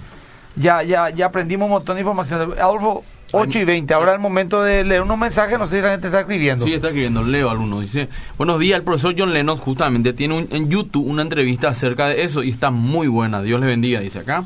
ya, 0.56 0.82
ya, 0.84 1.10
ya 1.10 1.28
aprendimos 1.28 1.66
un 1.66 1.72
montón 1.72 1.96
de 1.96 2.02
información. 2.02 2.54
Adolfo, 2.60 3.04
8 3.32 3.60
y 3.60 3.66
20. 3.66 3.94
Ahora 3.94 4.12
es 4.12 4.16
el 4.16 4.22
momento 4.22 4.64
de 4.64 4.84
leer 4.84 5.02
unos 5.04 5.18
mensajes. 5.18 5.60
No 5.60 5.68
sé 5.68 5.78
si 5.78 5.82
la 5.82 5.92
gente 5.92 6.08
está 6.08 6.22
escribiendo. 6.22 6.66
Sí, 6.66 6.74
está 6.74 6.88
escribiendo. 6.88 7.24
Leo 7.24 7.50
alguno. 7.50 7.80
Dice: 7.80 8.10
Buenos 8.38 8.60
días. 8.60 8.80
El 8.80 8.84
profesor 8.84 9.14
John 9.18 9.34
Lennon, 9.34 9.58
justamente, 9.58 10.14
tiene 10.14 10.48
en 10.50 10.70
YouTube 10.70 11.08
una 11.08 11.22
entrevista 11.22 11.70
acerca 11.70 12.08
de 12.08 12.24
eso 12.24 12.44
y 12.44 12.50
está 12.50 12.72
muy 12.72 13.08
buena. 13.08 13.42
Dios 13.42 13.60
le 13.60 13.68
bendiga, 13.68 14.00
dice 14.00 14.20
acá. 14.20 14.46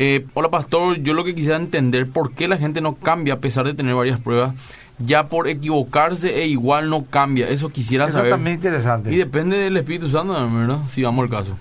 Eh, 0.00 0.24
hola, 0.34 0.48
pastor. 0.48 1.02
Yo 1.02 1.12
lo 1.12 1.24
que 1.24 1.34
quisiera 1.34 1.56
entender 1.56 2.08
por 2.08 2.32
qué 2.32 2.46
la 2.46 2.56
gente 2.56 2.80
no 2.80 2.94
cambia 2.94 3.34
a 3.34 3.38
pesar 3.40 3.66
de 3.66 3.74
tener 3.74 3.96
varias 3.96 4.20
pruebas. 4.20 4.54
Ya 5.00 5.26
por 5.26 5.48
equivocarse 5.48 6.40
e 6.40 6.46
igual 6.46 6.88
no 6.88 7.06
cambia. 7.06 7.48
Eso 7.48 7.70
quisiera 7.70 8.08
saber. 8.08 8.26
Eso 8.26 8.36
también 8.36 8.54
interesante. 8.54 9.12
Y 9.12 9.16
depende 9.16 9.56
del 9.58 9.76
Espíritu 9.76 10.08
Santo, 10.08 10.34
¿verdad? 10.34 10.78
Si 10.88 11.02
vamos 11.02 11.24
al 11.24 11.30
caso. 11.30 11.56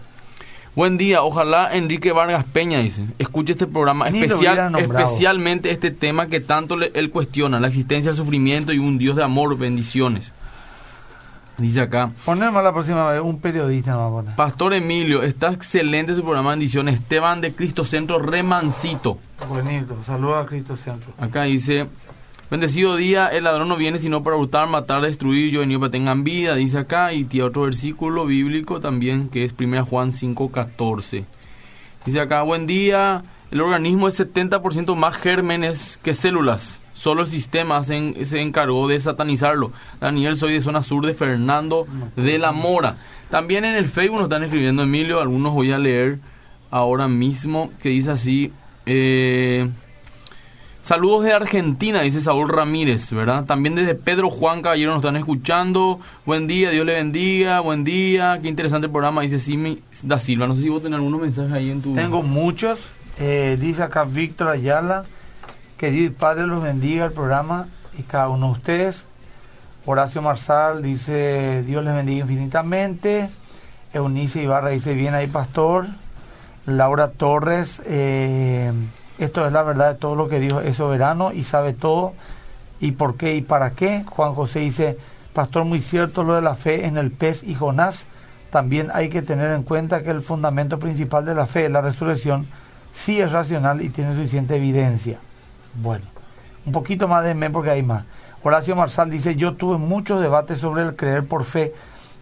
Buen 0.75 0.97
día, 0.97 1.23
ojalá 1.23 1.73
Enrique 1.73 2.11
Vargas 2.11 2.45
Peña 2.45 2.77
dice, 2.77 3.07
escuche 3.17 3.53
este 3.53 3.65
programa 3.65 4.07
especial, 4.09 4.75
especialmente 4.77 5.71
este 5.71 5.89
tema 5.89 6.27
que 6.27 6.39
tanto 6.39 6.77
le, 6.77 6.91
él 6.93 7.09
cuestiona, 7.09 7.59
la 7.59 7.67
existencia 7.67 8.11
del 8.11 8.17
sufrimiento 8.17 8.71
y 8.71 8.77
un 8.77 8.99
Dios 8.99 9.15
de 9.15 9.23
amor, 9.23 9.57
bendiciones. 9.57 10.31
Dice 11.57 11.81
acá. 11.81 12.11
Ponemos 12.23 12.63
la 12.63 12.71
próxima 12.71 13.09
vez 13.09 13.21
un 13.21 13.39
periodista 13.39 13.97
más 13.97 14.35
Pastor 14.35 14.75
Emilio, 14.75 15.23
está 15.23 15.51
excelente 15.51 16.13
su 16.13 16.21
programa 16.21 16.51
bendiciones. 16.51 16.95
Esteban 16.95 17.41
de 17.41 17.53
Cristo 17.53 17.83
Centro 17.83 18.19
Remancito. 18.19 19.17
Bonito, 19.49 19.97
saludos 20.05 20.45
a 20.45 20.47
Cristo 20.47 20.77
Centro. 20.77 21.13
Acá 21.17 21.43
dice, 21.43 21.87
Bendecido 22.49 22.95
día, 22.95 23.27
el 23.27 23.43
ladrón 23.43 23.67
no 23.67 23.75
viene 23.75 23.99
sino 23.99 24.23
para 24.23 24.37
hurtar, 24.37 24.69
matar, 24.69 25.01
destruir, 25.01 25.51
yo 25.51 25.59
venido 25.59 25.81
para 25.81 25.91
que 25.91 25.97
tengan 25.97 26.23
vida, 26.23 26.55
dice 26.55 26.77
acá, 26.77 27.11
y 27.11 27.25
tiene 27.25 27.47
otro 27.47 27.63
versículo 27.63 28.25
bíblico 28.25 28.79
también, 28.79 29.27
que 29.27 29.43
es 29.43 29.53
1 29.59 29.85
Juan 29.85 30.11
5.14. 30.13 31.25
Dice 32.05 32.21
acá, 32.21 32.43
buen 32.43 32.65
día, 32.65 33.23
el 33.51 33.59
organismo 33.59 34.07
es 34.07 34.17
70% 34.17 34.95
más 34.95 35.17
gérmenes 35.17 35.99
que 36.01 36.15
células, 36.15 36.79
solo 36.97 37.21
el 37.21 37.27
sistema 37.27 37.83
se, 37.83 38.25
se, 38.25 38.41
encargó 38.41 38.87
de 38.87 38.99
satanizarlo. 38.99 39.71
Daniel, 40.01 40.35
soy 40.35 40.53
de 40.53 40.61
zona 40.61 40.81
sur 40.81 41.05
de 41.05 41.13
Fernando 41.13 41.85
de 42.15 42.39
la 42.39 42.51
Mora. 42.51 42.97
También 43.29 43.65
en 43.65 43.75
el 43.75 43.85
Facebook 43.85 44.17
nos 44.17 44.25
están 44.25 44.43
escribiendo, 44.43 44.81
Emilio, 44.81 45.21
algunos 45.21 45.53
voy 45.53 45.71
a 45.71 45.77
leer 45.77 46.17
ahora 46.71 47.07
mismo, 47.07 47.71
que 47.81 47.89
dice 47.89 48.11
así... 48.11 48.51
Eh, 48.85 49.69
Saludos 50.87 51.25
de 51.25 51.33
Argentina, 51.33 51.99
dice 51.99 52.21
Saúl 52.21 52.47
Ramírez, 52.47 53.11
¿verdad? 53.11 53.43
También 53.43 53.75
desde 53.75 53.93
Pedro 53.93 54.29
Juan 54.29 54.61
Caballero 54.61 54.91
nos 54.91 55.01
están 55.01 55.17
escuchando. 55.17 55.99
Buen 56.25 56.47
día, 56.47 56.69
Dios 56.69 56.85
le 56.85 56.93
bendiga, 56.93 57.59
buen 57.59 57.83
día. 57.83 58.39
Qué 58.41 58.47
interesante 58.47 58.85
el 58.85 58.91
programa, 58.93 59.21
dice 59.21 59.37
Simi 59.37 59.79
da 60.03 60.17
Silva. 60.17 60.47
No 60.47 60.55
sé 60.55 60.61
si 60.61 60.69
vos 60.69 60.81
tenés 60.81 60.95
algunos 60.95 61.19
mensajes 61.19 61.51
ahí 61.51 61.71
en 61.71 61.81
tu... 61.81 61.93
Tengo 61.93 62.23
muchos. 62.23 62.79
Eh, 63.19 63.57
dice 63.59 63.83
acá 63.83 64.05
Víctor 64.05 64.47
Ayala, 64.47 65.03
que 65.77 65.91
Dios 65.91 66.13
Padre 66.17 66.47
los 66.47 66.61
bendiga 66.61 67.05
el 67.05 67.11
programa 67.11 67.67
y 67.97 68.03
cada 68.03 68.29
uno 68.29 68.47
de 68.47 68.51
ustedes. 68.53 69.05
Horacio 69.85 70.21
Marsal 70.21 70.81
dice, 70.83 71.63
Dios 71.63 71.83
les 71.85 71.93
bendiga 71.93 72.21
infinitamente. 72.21 73.29
Eunice 73.93 74.41
Ibarra 74.41 74.69
dice, 74.69 74.93
bien 74.93 75.13
ahí, 75.13 75.27
pastor. 75.27 75.87
Laura 76.65 77.09
Torres... 77.11 77.81
Eh, 77.85 78.71
esto 79.17 79.47
es 79.47 79.51
la 79.51 79.63
verdad 79.63 79.93
de 79.93 79.99
todo 79.99 80.15
lo 80.15 80.29
que 80.29 80.39
dijo, 80.39 80.61
es 80.61 80.77
soberano 80.77 81.31
y 81.33 81.43
sabe 81.43 81.73
todo 81.73 82.13
y 82.79 82.91
por 82.91 83.17
qué 83.17 83.35
y 83.35 83.41
para 83.41 83.71
qué. 83.71 84.03
Juan 84.07 84.35
José 84.35 84.59
dice, 84.59 84.97
pastor, 85.33 85.65
muy 85.65 85.79
cierto 85.79 86.23
lo 86.23 86.35
de 86.35 86.41
la 86.41 86.55
fe 86.55 86.85
en 86.85 86.97
el 86.97 87.11
pez 87.11 87.43
y 87.43 87.55
Jonás. 87.55 88.05
También 88.51 88.91
hay 88.93 89.09
que 89.09 89.23
tener 89.23 89.51
en 89.53 89.63
cuenta 89.63 90.03
que 90.03 90.11
el 90.11 90.21
fundamento 90.21 90.77
principal 90.77 91.25
de 91.25 91.33
la 91.33 91.47
fe, 91.47 91.67
la 91.67 91.81
resurrección, 91.81 92.47
sí 92.93 93.19
es 93.19 93.31
racional 93.31 93.81
y 93.81 93.89
tiene 93.89 94.13
suficiente 94.13 94.55
evidencia. 94.55 95.17
Bueno, 95.77 96.05
un 96.65 96.71
poquito 96.71 97.07
más 97.07 97.23
de 97.23 97.33
men 97.33 97.51
porque 97.51 97.71
hay 97.71 97.83
más. 97.83 98.05
Horacio 98.43 98.75
Marsal 98.75 99.09
dice, 99.09 99.35
yo 99.35 99.55
tuve 99.55 99.77
muchos 99.77 100.21
debates 100.21 100.59
sobre 100.59 100.83
el 100.83 100.95
creer 100.95 101.25
por 101.25 101.43
fe 101.43 101.73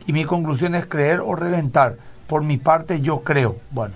y 0.08 0.13
mi 0.13 0.26
conclusión 0.26 0.76
es 0.76 0.86
creer 0.86 1.22
o 1.22 1.36
reventar. 1.36 1.98
Por 2.28 2.44
mi 2.44 2.58
parte 2.58 3.02
yo 3.02 3.22
creo. 3.22 3.58
Bueno, 3.72 3.96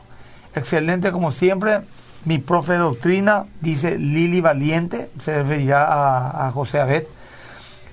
excelente 0.55 1.11
como 1.11 1.31
siempre. 1.31 1.81
Mi 2.25 2.37
profe 2.37 2.75
doctrina 2.75 3.45
dice 3.61 3.97
Lili 3.97 4.41
Valiente, 4.41 5.09
se 5.19 5.35
referirá 5.35 6.47
a, 6.47 6.51
José 6.51 6.79
Abed. 6.79 7.05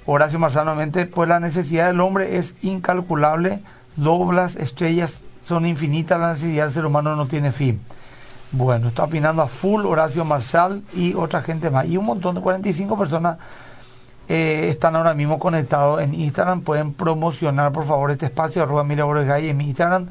Horacio 0.04 0.38
Marzano 0.38 0.76
pues 1.14 1.28
la 1.28 1.40
necesidad 1.40 1.86
del 1.86 2.00
hombre 2.00 2.36
es 2.36 2.54
incalculable, 2.62 3.60
doblas, 3.96 4.56
estrellas 4.56 5.20
son 5.44 5.66
infinitas, 5.66 6.20
la 6.20 6.32
necesidad 6.32 6.64
del 6.64 6.74
ser 6.74 6.86
humano 6.86 7.16
no 7.16 7.26
tiene 7.26 7.52
fin. 7.52 7.80
Bueno, 8.52 8.88
está 8.88 9.04
opinando 9.04 9.42
a 9.42 9.48
full 9.48 9.84
Horacio 9.84 10.24
Marsal 10.24 10.82
y 10.94 11.14
otra 11.14 11.42
gente 11.42 11.70
más. 11.70 11.86
Y 11.86 11.96
un 11.96 12.06
montón 12.06 12.34
de 12.34 12.40
45 12.40 12.96
personas 12.96 13.38
eh, 14.28 14.68
están 14.70 14.96
ahora 14.96 15.14
mismo 15.14 15.38
conectados 15.38 16.00
en 16.02 16.14
Instagram. 16.14 16.62
Pueden 16.62 16.94
promocionar, 16.94 17.72
por 17.72 17.86
favor, 17.86 18.10
este 18.10 18.26
espacio, 18.26 18.62
arroba 18.62 18.84
Mira 18.84 19.04
en 19.38 19.56
mi 19.56 19.64
Instagram 19.64 20.08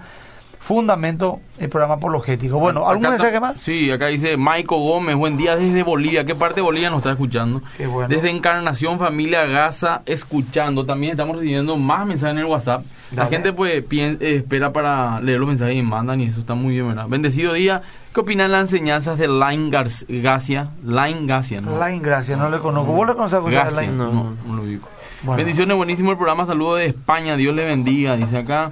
fundamento 0.65 1.41
el 1.60 1.69
programa 1.69 1.93
apologético. 1.93 2.58
Bueno, 2.58 2.89
¿algún 2.89 3.10
mensaje 3.10 3.39
más? 3.39 3.62
Sí, 3.62 3.91
acá 3.91 4.08
dice 4.08 4.36
Maico 4.36 4.80
Gómez, 4.80 5.15
buen 5.15 5.38
día 5.38 5.56
desde 5.56 5.84
Bolivia. 5.84 6.26
¿Qué 6.26 6.34
parte 6.34 6.56
de 6.56 6.62
Bolivia 6.63 6.89
nos 6.89 7.00
está 7.00 7.12
escuchando? 7.12 7.62
Desde 8.10 8.32
Encarnación 8.32 8.98
Familia 8.98 9.45
Gaza, 9.45 10.02
escuchando. 10.08 10.84
También 10.84 11.12
estamos 11.12 11.36
recibiendo 11.36 11.78
más 11.78 12.08
mensajes 12.08 12.34
en 12.34 12.39
el 12.39 12.45
WhatsApp. 12.45 12.84
La 13.15 13.28
gente 13.28 13.54
pues 13.54 13.76
eh, 13.76 14.17
espera 14.21 14.74
para 14.74 15.21
leer 15.21 15.39
los 15.39 15.48
mensajes 15.48 15.76
y 15.76 15.84
mandan 15.84 16.19
y 16.19 16.26
eso 16.26 16.39
está 16.39 16.56
muy 16.56 16.74
bien, 16.74 16.88
¿verdad? 16.88 17.06
Bendecido 17.08 17.54
día. 17.54 17.84
¿Qué 18.15 18.21
opinan 18.21 18.49
las 18.49 18.62
enseñanzas 18.62 19.17
de 19.17 19.28
Line 19.28 19.69
Garcia? 19.69 20.69
Line 20.86 21.25
Garcia, 21.25 21.60
¿no? 21.60 21.86
Line 21.86 21.99
Garcia, 21.99 22.38
no 22.38 22.47
le 22.47 22.60
conozco. 22.60 22.93
¿Vos 22.93 23.06
le 23.06 23.13
conoces 23.13 23.38
a 23.38 23.82
Line? 23.82 23.91
No, 23.91 24.10
no, 24.10 24.34
no, 24.47 24.56
lo 24.56 24.63
digo. 24.63 24.88
Bendiciones, 25.36 25.75
buenísimo 25.75 26.12
el 26.12 26.17
programa. 26.17 26.45
Saludos 26.45 26.80
de 26.80 26.86
España. 26.86 27.36
Dios 27.36 27.54
le 27.54 27.65
bendiga. 27.65 28.15
Dice 28.15 28.38
acá. 28.38 28.71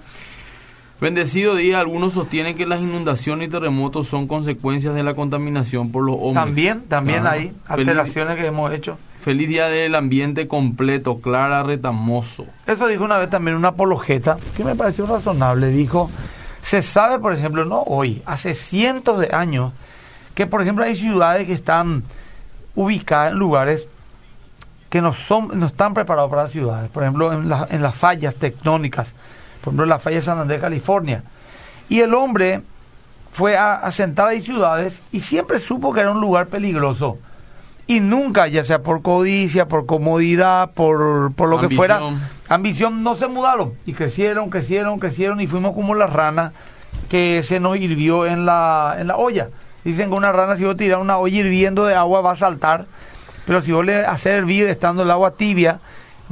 Bendecido 1.02 1.56
día, 1.56 1.82
algunos 1.82 2.14
sostienen 2.14 2.56
que 2.56 2.66
las 2.66 2.80
inundaciones 2.80 3.50
y 3.50 3.52
terremotos 3.52 4.08
son 4.08 4.28
consecuencias 4.28 4.96
de 4.96 5.04
la 5.04 5.14
contaminación 5.14 5.92
por 5.92 6.06
los 6.06 6.16
hombres. 6.16 6.36
También, 6.36 6.84
también 6.84 7.28
hay 7.28 7.52
alteraciones 7.68 8.38
que 8.38 8.46
hemos 8.46 8.72
hecho. 8.72 8.98
Feliz 9.26 9.50
día 9.50 9.68
del 9.68 9.96
ambiente 9.96 10.48
completo, 10.48 11.20
Clara 11.20 11.64
Retamoso. 11.64 12.46
Eso 12.66 12.88
dijo 12.88 13.04
una 13.04 13.18
vez 13.18 13.30
también 13.30 13.58
una 13.58 13.70
apologeta, 13.70 14.38
que 14.56 14.64
me 14.64 14.76
pareció 14.76 15.06
razonable. 15.06 15.68
Dijo, 15.68 16.10
se 16.64 16.82
sabe, 16.82 17.20
por 17.20 17.36
ejemplo, 17.36 17.64
no 17.66 17.84
hoy, 17.84 18.24
hace 18.26 18.56
cientos 18.56 19.20
de 19.20 19.30
años, 19.32 19.72
que 20.34 20.48
por 20.48 20.64
ejemplo 20.64 20.84
hay 20.84 20.96
ciudades 20.96 21.46
que 21.46 21.54
están 21.54 22.04
ubicadas 22.74 23.34
en 23.34 23.38
lugares 23.38 23.88
que 24.90 25.00
no, 25.02 25.14
son, 25.14 25.60
no 25.60 25.68
están 25.68 25.94
preparados 25.94 26.32
para 26.32 26.44
las 26.44 26.52
ciudades. 26.52 26.90
Por 26.90 27.04
ejemplo, 27.04 27.32
en, 27.32 27.52
en 27.70 27.82
las 27.82 27.96
fallas 27.96 28.36
tectónicas 28.36 29.14
por 29.64 29.72
ejemplo, 29.72 29.86
la 29.86 30.00
falla 30.00 30.18
de 30.18 30.22
San 30.22 30.40
Andrés, 30.40 30.60
California. 30.60 31.24
Y 31.88 32.02
el 32.02 32.14
hombre 32.14 32.62
fue 33.32 33.56
a 33.56 33.76
asentar 33.76 34.28
ahí 34.28 34.42
ciudades 34.42 35.02
y 35.14 35.22
siempre 35.22 35.58
supo 35.60 35.94
que 35.94 36.02
era 36.02 36.12
un 36.12 36.20
lugar 36.20 36.48
peligroso. 36.48 37.18
Y 37.88 38.02
nunca, 38.02 38.48
ya 38.48 38.66
sea 38.66 38.80
por 38.80 39.02
codicia, 39.02 39.68
por 39.68 39.86
comodidad, 39.86 40.72
por, 40.72 41.34
por 41.34 41.48
lo 41.48 41.62
que 41.62 41.74
fuera, 41.74 42.02
ambición, 42.56 43.04
no 43.04 43.16
se 43.16 43.28
mudaron. 43.28 43.74
Y 43.86 43.94
crecieron, 43.94 44.50
crecieron, 44.50 45.00
crecieron 45.00 45.42
y 45.42 45.48
fuimos 45.48 45.74
como 45.74 45.96
las 45.96 46.12
ranas 46.12 46.54
que 47.10 47.44
se 47.44 47.60
nos 47.60 47.78
hirvió 47.78 48.26
en 48.26 48.46
la, 48.46 48.96
en 49.00 49.08
la 49.08 49.18
olla. 49.18 49.48
Dicen 49.84 50.10
que 50.10 50.16
una 50.16 50.32
rana 50.32 50.56
si 50.56 50.64
vos 50.64 50.78
tiras 50.78 51.02
una 51.02 51.18
olla 51.18 51.38
hirviendo 51.38 51.86
de 51.86 51.96
agua 51.96 52.22
va 52.22 52.32
a 52.32 52.36
saltar, 52.36 52.86
pero 53.46 53.62
si 53.62 53.72
vos 53.72 53.86
le 53.86 54.06
haces 54.06 54.34
hervir 54.34 54.68
estando 54.68 55.04
el 55.04 55.12
agua 55.12 55.32
tibia, 55.32 55.80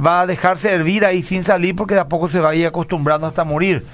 va 0.04 0.22
a 0.22 0.26
dejarse 0.26 0.72
hervir 0.72 1.04
ahí 1.04 1.22
sin 1.22 1.44
salir 1.44 1.76
porque 1.76 1.94
de 1.94 2.00
a 2.00 2.08
poco 2.08 2.28
se 2.28 2.40
va 2.40 2.50
a 2.50 2.54
ir 2.54 2.66
acostumbrando 2.66 3.26
hasta 3.26 3.44
morir. 3.44 3.84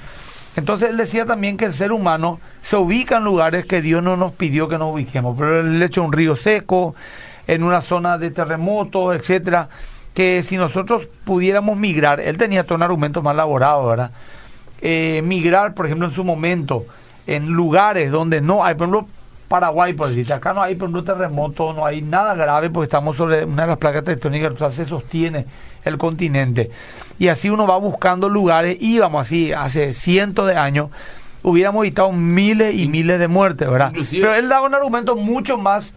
Entonces 0.57 0.91
él 0.91 0.97
decía 0.97 1.25
también 1.25 1.57
que 1.57 1.65
el 1.65 1.75
ser 1.75 1.93
humano 1.93 2.41
se 2.63 2.77
ubica 2.77 3.19
en 3.19 3.25
lugares 3.25 3.67
que 3.67 3.83
Dios 3.83 4.03
no 4.03 4.17
nos 4.17 4.33
pidió 4.33 4.69
que 4.69 4.79
nos 4.79 4.93
ubiquemos, 4.93 5.37
pero 5.39 5.61
el 5.61 5.83
hecho 5.83 6.03
un 6.03 6.13
río 6.13 6.37
seco, 6.37 6.95
en 7.47 7.63
una 7.63 7.81
zona 7.81 8.19
de 8.19 8.31
terremoto, 8.31 9.13
etcétera, 9.13 9.69
que 10.19 10.43
si 10.43 10.57
nosotros 10.57 11.09
pudiéramos 11.23 11.77
migrar, 11.77 12.19
él 12.19 12.37
tenía 12.39 12.65
todo 12.65 12.75
un 12.75 12.83
argumento 12.83 13.23
más 13.23 13.35
elaborado, 13.35 13.87
¿verdad? 13.87 14.11
Eh, 14.81 15.23
migrar, 15.25 15.75
por 15.75 15.87
ejemplo, 15.87 16.09
en 16.09 16.13
su 16.13 16.25
momento, 16.25 16.87
en 17.29 17.47
lugares 17.47 18.11
donde 18.11 18.41
no 18.41 18.65
hay, 18.65 18.75
por 18.75 18.89
ejemplo, 18.89 19.07
Paraguay, 19.47 19.93
por 19.93 20.09
decirte, 20.09 20.33
acá 20.33 20.53
no 20.53 20.61
hay 20.61 20.75
por 20.75 20.89
ejemplo 20.89 21.05
terremoto, 21.05 21.73
no 21.73 21.87
hay 21.87 22.03
nada 22.03 22.35
grave 22.35 22.69
porque 22.69 22.87
estamos 22.87 23.17
sobre 23.17 23.45
una 23.45 23.63
de 23.63 23.69
las 23.69 23.79
placas 23.79 24.03
tectónicas, 24.03 24.59
sea, 24.59 24.73
se 24.73 24.87
sostiene 24.87 25.47
el 25.85 25.99
continente. 25.99 26.73
Y 27.21 27.29
así 27.29 27.49
uno 27.49 27.65
va 27.69 27.79
buscando 27.79 28.29
lugares, 28.29 28.77
íbamos 28.81 29.25
así 29.25 29.53
hace 29.53 29.93
cientos 29.93 30.49
de 30.49 30.57
años, 30.57 30.91
hubiéramos 31.45 31.85
evitado 31.85 32.11
miles 32.11 32.75
y 32.75 32.89
miles 32.89 33.21
de 33.21 33.29
muertes, 33.29 33.71
¿verdad? 33.71 33.93
Pero 34.11 34.35
él 34.35 34.49
daba 34.49 34.67
un 34.67 34.75
argumento 34.75 35.15
mucho 35.15 35.57
más 35.59 35.95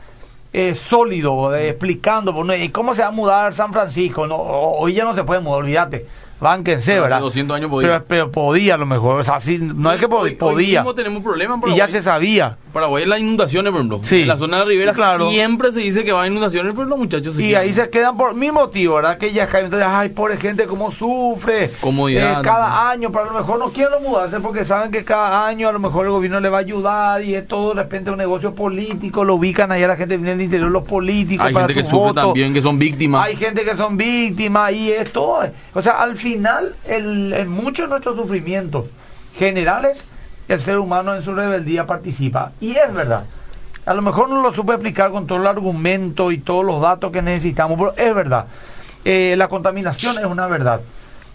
eh, 0.53 0.75
sólido, 0.75 1.55
explicando, 1.55 2.33
¿cómo 2.71 2.95
se 2.95 3.01
va 3.01 3.07
a 3.07 3.11
mudar 3.11 3.53
San 3.53 3.71
Francisco? 3.71 4.27
No, 4.27 4.35
hoy 4.37 4.93
ya 4.93 5.05
no 5.05 5.15
se 5.15 5.23
puede 5.23 5.39
mudar, 5.39 5.59
olvídate 5.59 6.05
bánquense, 6.41 6.99
¿verdad? 6.99 7.19
Hace 7.19 7.23
200 7.23 7.55
años 7.55 7.69
podía. 7.69 8.03
Pero, 8.05 8.31
podía 8.31 8.73
a 8.73 8.77
lo 8.77 8.85
mejor, 8.85 9.21
o 9.21 9.23
sea, 9.23 9.39
no 9.59 9.91
es 9.91 9.99
que 9.99 10.09
podía. 10.09 10.37
podía. 10.37 10.83
tenemos 10.95 11.23
problemas 11.23 11.59
Y 11.67 11.75
ya 11.75 11.87
se 11.87 12.03
sabía. 12.03 12.57
Paraguay 12.73 13.05
las 13.05 13.19
inundaciones, 13.19 13.71
por 13.71 13.79
ejemplo. 13.81 13.99
Sí. 14.03 14.21
En 14.21 14.27
la 14.27 14.37
zona 14.37 14.59
de 14.59 14.65
Rivera 14.65 14.93
claro. 14.93 15.29
siempre 15.29 15.73
se 15.73 15.81
dice 15.81 16.03
que 16.03 16.11
va 16.13 16.23
a 16.23 16.27
inundaciones, 16.27 16.73
pero 16.73 16.87
los 16.87 16.97
muchachos 16.97 17.35
se 17.35 17.43
Y 17.43 17.53
ahí 17.53 17.73
se 17.73 17.89
quedan 17.89 18.15
por 18.17 18.33
mi 18.33 18.49
motivo, 18.51 18.95
¿verdad? 18.95 19.17
Que 19.17 19.33
ya 19.33 19.47
caen, 19.47 19.65
entonces, 19.65 19.87
ay, 19.89 20.09
pobre 20.09 20.37
gente, 20.37 20.65
cómo 20.65 20.91
sufre. 20.91 21.69
Comodidad. 21.81 22.39
Eh, 22.39 22.43
cada 22.43 22.89
año, 22.89 23.11
pero 23.11 23.25
a 23.25 23.33
lo 23.33 23.39
mejor 23.39 23.59
no 23.59 23.69
quieren 23.69 24.01
mudarse 24.01 24.39
porque 24.39 24.63
saben 24.63 24.91
que 24.91 25.03
cada 25.03 25.45
año 25.45 25.67
a 25.67 25.71
lo 25.71 25.79
mejor 25.79 26.05
el 26.05 26.11
gobierno 26.11 26.39
le 26.39 26.49
va 26.49 26.59
a 26.59 26.61
ayudar 26.61 27.21
y 27.23 27.35
es 27.35 27.45
todo 27.47 27.73
de 27.73 27.83
repente 27.83 28.09
un 28.09 28.17
negocio 28.17 28.55
político, 28.55 29.25
lo 29.25 29.35
ubican 29.35 29.71
allá 29.71 29.87
la 29.87 29.97
gente 29.97 30.15
viene 30.15 30.31
del 30.31 30.41
interior, 30.41 30.71
los 30.71 30.83
políticos. 30.83 31.45
Hay 31.45 31.53
gente 31.53 31.73
que 31.73 31.83
sufre 31.83 32.13
también, 32.13 32.53
que 32.53 32.61
son 32.61 32.79
víctimas. 32.79 33.25
Hay 33.25 33.35
gente 33.35 33.63
que 33.63 33.75
son 33.75 33.97
víctimas 33.97 34.71
y 34.71 34.91
es 34.91 35.11
todo. 35.11 35.43
O 35.73 35.81
sea, 35.81 36.01
al 36.01 36.15
final, 36.15 36.30
el, 36.33 37.33
en 37.33 37.49
muchos 37.49 37.85
de 37.85 37.89
nuestros 37.89 38.15
sufrimientos 38.15 38.85
generales 39.37 40.03
el 40.47 40.61
ser 40.61 40.77
humano 40.77 41.15
en 41.15 41.21
su 41.21 41.33
rebeldía 41.33 41.85
participa. 41.85 42.51
Y 42.59 42.71
es 42.71 42.93
verdad. 42.93 43.25
A 43.85 43.93
lo 43.93 44.01
mejor 44.01 44.29
no 44.29 44.41
lo 44.41 44.53
supe 44.53 44.73
explicar 44.73 45.11
con 45.11 45.25
todo 45.25 45.39
el 45.39 45.47
argumento 45.47 46.31
y 46.31 46.39
todos 46.39 46.65
los 46.65 46.81
datos 46.81 47.11
que 47.11 47.21
necesitamos, 47.21 47.77
pero 47.77 47.95
es 47.95 48.13
verdad. 48.13 48.45
Eh, 49.03 49.35
la 49.37 49.47
contaminación 49.47 50.19
es 50.19 50.25
una 50.25 50.47
verdad. 50.47 50.81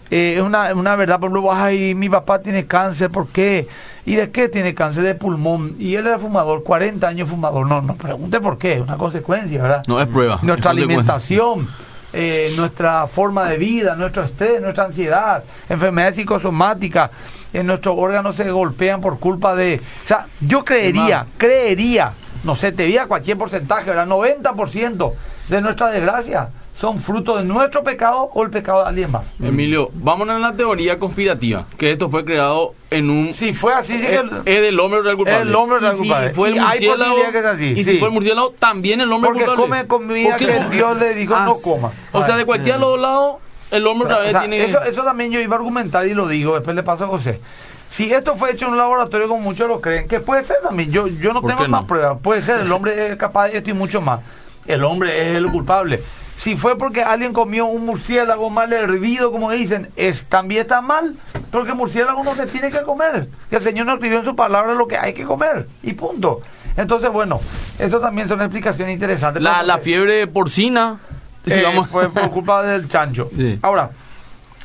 Eh, 0.09 0.35
es 0.37 0.41
una, 0.41 0.73
una 0.73 0.95
verdad, 0.95 1.19
por 1.19 1.29
ejemplo, 1.31 1.51
ay, 1.51 1.93
mi 1.93 2.09
papá 2.09 2.39
tiene 2.39 2.65
cáncer, 2.65 3.09
¿por 3.09 3.27
qué? 3.27 3.67
¿Y 4.05 4.15
de 4.15 4.31
qué 4.31 4.47
tiene 4.47 4.73
cáncer? 4.73 5.03
De 5.03 5.15
pulmón. 5.15 5.75
Y 5.79 5.95
él 5.95 6.07
era 6.07 6.17
fumador, 6.17 6.63
40 6.63 7.05
años 7.05 7.29
fumador. 7.29 7.67
No, 7.67 7.81
no 7.81 7.95
pregunte 7.95 8.39
por 8.39 8.57
qué, 8.57 8.75
es 8.75 8.81
una 8.81 8.95
consecuencia, 8.95 9.61
¿verdad? 9.61 9.83
No 9.87 9.99
es 9.99 10.07
prueba. 10.07 10.39
Nuestra 10.43 10.71
alimentación, 10.71 11.67
eh, 12.13 12.53
nuestra 12.55 13.07
forma 13.07 13.49
de 13.49 13.57
vida, 13.57 13.95
nuestro 13.95 14.23
estrés, 14.23 14.61
nuestra 14.61 14.85
ansiedad, 14.85 15.43
enfermedades 15.69 16.15
psicosomáticas, 16.15 17.11
en 17.53 17.67
nuestros 17.67 17.95
órganos 17.97 18.35
se 18.35 18.49
golpean 18.49 19.01
por 19.01 19.19
culpa 19.19 19.55
de... 19.55 19.81
O 20.03 20.07
sea, 20.07 20.27
yo 20.41 20.63
creería, 20.63 21.25
creería, 21.37 22.13
no 22.43 22.55
sé, 22.55 22.71
te 22.71 22.83
diría 22.83 23.07
cualquier 23.07 23.37
porcentaje, 23.37 23.89
¿verdad? 23.89 24.07
90% 24.07 25.13
de 25.49 25.61
nuestra 25.61 25.89
desgracia 25.89 26.49
son 26.77 26.99
fruto 26.99 27.37
de 27.37 27.43
nuestro 27.43 27.83
pecado 27.83 28.29
o 28.35 28.43
el 28.43 28.51
pecado 28.51 28.83
de 28.83 28.89
alguien 28.89 29.11
más. 29.11 29.27
Emilio, 29.41 29.89
vamos 29.95 30.29
a 30.29 30.37
la 30.37 30.53
teoría 30.53 30.99
conspirativa, 30.99 31.65
que 31.77 31.91
esto 31.91 32.07
fue 32.09 32.23
creado 32.23 32.75
en 32.91 33.09
un... 33.09 33.33
Si 33.33 33.53
fue 33.53 33.73
así, 33.73 33.97
sí 33.97 34.05
es, 34.05 34.21
es 34.45 34.61
del 34.61 34.79
hombre 34.79 34.99
el 34.99 35.15
culpable. 35.15 35.41
El 35.41 35.55
hombre 35.55 35.77
el 35.79 35.97
culpable. 35.97 36.29
Si 36.29 36.35
fue 36.35 36.49
el 36.49 36.55
y 36.55 36.57
hay 36.59 36.65
murciélago, 36.87 37.31
que 37.31 37.39
es 37.39 37.45
así. 37.45 37.65
Y 37.65 37.75
sí. 37.77 37.91
si 37.93 37.97
fue 37.97 38.09
el 38.09 38.13
murciélago, 38.13 38.51
también 38.59 39.01
el 39.01 39.11
hombre 39.11 39.29
Porque 39.29 39.45
culpable. 39.45 39.63
come 39.63 39.87
comida 39.87 40.37
que 40.37 40.59
Dios 40.71 40.99
le 40.99 41.15
dijo 41.15 41.33
Ah, 41.35 41.45
no 41.45 41.55
sí. 41.55 41.61
coma. 41.63 41.91
O 42.11 42.23
sea, 42.23 42.37
de 42.37 42.45
cualquier 42.45 42.79
lado, 42.79 43.39
el 43.71 43.87
hombre 43.87 44.05
otra 44.05 44.19
O 44.19 44.21
vez 44.21 44.31
sea, 44.33 44.41
tiene... 44.41 44.63
eso, 44.63 44.83
eso 44.83 45.03
también 45.03 45.31
yo 45.31 45.39
iba 45.39 45.55
a 45.55 45.57
argumentar 45.57 46.05
y 46.05 46.13
lo 46.13 46.27
digo, 46.27 46.53
después 46.53 46.75
le 46.75 46.83
paso 46.83 47.05
a 47.05 47.07
José. 47.07 47.41
Si 47.89 48.13
esto 48.13 48.35
fue 48.35 48.51
hecho 48.51 48.67
en 48.67 48.73
un 48.73 48.77
laboratorio 48.77 49.27
como 49.27 49.41
muchos 49.41 49.67
lo 49.67 49.81
creen, 49.81 50.07
que 50.07 50.19
puede 50.19 50.43
ser 50.43 50.57
también, 50.61 50.91
yo, 50.91 51.07
yo 51.07 51.33
no 51.33 51.41
¿Por 51.41 51.49
tengo 51.55 51.67
más 51.69 51.81
no? 51.81 51.87
pruebas, 51.87 52.19
puede 52.21 52.43
ser, 52.43 52.59
el 52.59 52.71
hombre 52.71 53.07
es 53.07 53.15
capaz 53.15 53.47
de 53.47 53.57
esto 53.57 53.71
y 53.71 53.73
mucho 53.73 53.99
más. 53.99 54.19
El 54.67 54.83
hombre 54.83 55.31
es 55.31 55.37
el 55.37 55.47
culpable. 55.49 56.03
Si 56.37 56.55
fue 56.55 56.77
porque 56.77 57.01
alguien 57.03 57.33
comió 57.33 57.65
un 57.65 57.85
murciélago 57.85 58.49
mal 58.51 58.71
hervido, 58.71 59.31
como 59.31 59.51
dicen, 59.51 59.89
es, 59.95 60.23
también 60.25 60.61
está 60.61 60.81
mal, 60.81 61.15
porque 61.51 61.73
murciélago 61.73 62.23
no 62.23 62.35
se 62.35 62.45
tiene 62.45 62.69
que 62.69 62.83
comer. 62.83 63.27
Que 63.49 63.55
el 63.57 63.63
Señor 63.63 63.87
nos 63.87 63.95
escribió 63.95 64.19
en 64.19 64.25
su 64.25 64.35
palabra 64.35 64.73
lo 64.75 64.87
que 64.87 64.97
hay 64.97 65.13
que 65.13 65.23
comer, 65.23 65.67
y 65.81 65.93
punto. 65.93 66.41
Entonces, 66.77 67.11
bueno, 67.11 67.39
eso 67.79 67.99
también 67.99 68.27
son 68.27 68.39
explicaciones 68.41 68.93
interesantes. 68.93 69.41
La, 69.41 69.53
Porque- 69.53 69.65
la 69.67 69.77
fiebre 69.79 70.27
porcina... 70.27 70.99
si 71.43 71.53
eh, 71.53 71.63
vamos- 71.63 71.87
fue 71.87 72.07
por 72.09 72.29
culpa 72.29 72.61
del 72.67 72.87
chancho. 72.87 73.31
Sí. 73.35 73.57
Ahora, 73.63 73.89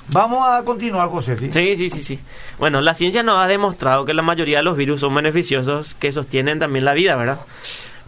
vamos 0.08 0.46
a 0.46 0.62
continuar, 0.64 1.08
José. 1.08 1.38
¿sí? 1.38 1.50
Sí, 1.52 1.76
sí, 1.76 1.88
sí, 1.88 2.02
sí. 2.02 2.20
Bueno, 2.58 2.82
la 2.82 2.94
ciencia 2.94 3.22
nos 3.22 3.38
ha 3.38 3.46
demostrado 3.48 4.04
que 4.04 4.12
la 4.12 4.20
mayoría 4.22 4.58
de 4.58 4.62
los 4.64 4.76
virus 4.76 5.00
son 5.00 5.14
beneficiosos, 5.14 5.94
que 5.94 6.12
sostienen 6.12 6.58
también 6.58 6.84
la 6.84 6.92
vida, 6.92 7.16
¿verdad? 7.16 7.38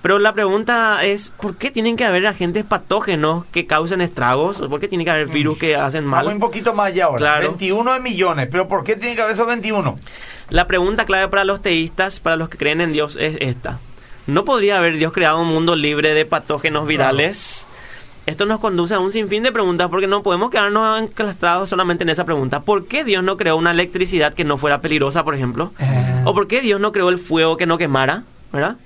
Pero 0.05 0.19
la 0.19 0.35
pregunta 0.35 1.03
es, 1.03 1.31
¿por 1.31 1.57
qué 1.57 1.71
tienen 1.71 1.97
que 1.97 2.05
haber 2.05 2.27
agentes 2.27 2.63
patógenos 2.63 3.47
que 3.47 3.67
causen 3.67 4.03
estragos? 4.03 4.61
¿O 4.61 4.69
¿Por 4.69 4.79
qué 4.79 4.87
tiene 4.87 5.03
que 5.03 5.11
haber 5.11 5.29
virus 5.29 5.57
que 5.57 5.77
hacen 5.77 6.11
Vamos 6.11 6.27
un 6.27 6.33
mal? 6.35 6.41
poquito 6.41 6.75
más 6.75 6.89
allá 6.89 7.07
ahora. 7.07 7.17
Claro. 7.17 7.49
21 7.57 7.95
de 7.95 8.01
millones. 8.01 8.49
¿Pero 8.53 8.69
por 8.69 8.85
qué 8.85 8.97
tiene 8.97 9.17
que 9.17 9.23
haber 9.23 9.33
esos 9.33 9.47
21? 9.47 9.99
La 10.51 10.67
pregunta 10.67 11.07
clave 11.07 11.29
para 11.29 11.47
los 11.47 11.63
teístas, 11.63 12.21
para 12.21 12.37
los 12.37 12.51
que 12.51 12.59
creen 12.59 12.83
en 12.83 12.93
Dios, 12.93 13.17
es 13.19 13.39
esta. 13.41 13.79
¿No 14.27 14.45
podría 14.45 14.77
haber 14.77 14.99
Dios 14.99 15.11
creado 15.15 15.41
un 15.41 15.49
mundo 15.49 15.75
libre 15.75 16.13
de 16.13 16.27
patógenos 16.27 16.87
virales? 16.87 17.67
Esto 18.27 18.45
nos 18.45 18.61
conduce 18.61 18.93
a 18.93 18.99
un 19.01 19.11
sinfín 19.11 19.43
de 19.43 19.53
preguntas 19.53 19.89
porque 19.89 20.07
no 20.07 20.23
podemos 20.23 20.51
quedarnos 20.51 21.01
enclastrados 21.01 21.71
solamente 21.71 22.05
en 22.05 22.11
esa 22.11 22.27
pregunta. 22.27 22.61
¿Por 22.61 22.89
qué 22.89 23.05
Dios 23.05 23.25
no 23.25 23.39
creó 23.39 23.57
una 23.57 23.71
electricidad 23.71 24.35
que 24.35 24.45
no 24.45 24.59
fuera 24.59 24.83
peligrosa, 24.83 25.25
por 25.25 25.35
ejemplo? 25.35 25.73
Eh. 25.79 26.23
¿O 26.27 26.35
por 26.35 26.47
qué 26.47 26.61
Dios 26.61 26.79
no 26.79 26.93
creó 26.93 27.09
el 27.09 27.19
fuego 27.19 27.57
que 27.57 27.65
no 27.65 27.79
quemara? 27.79 28.25
¿Verdad? 28.53 28.77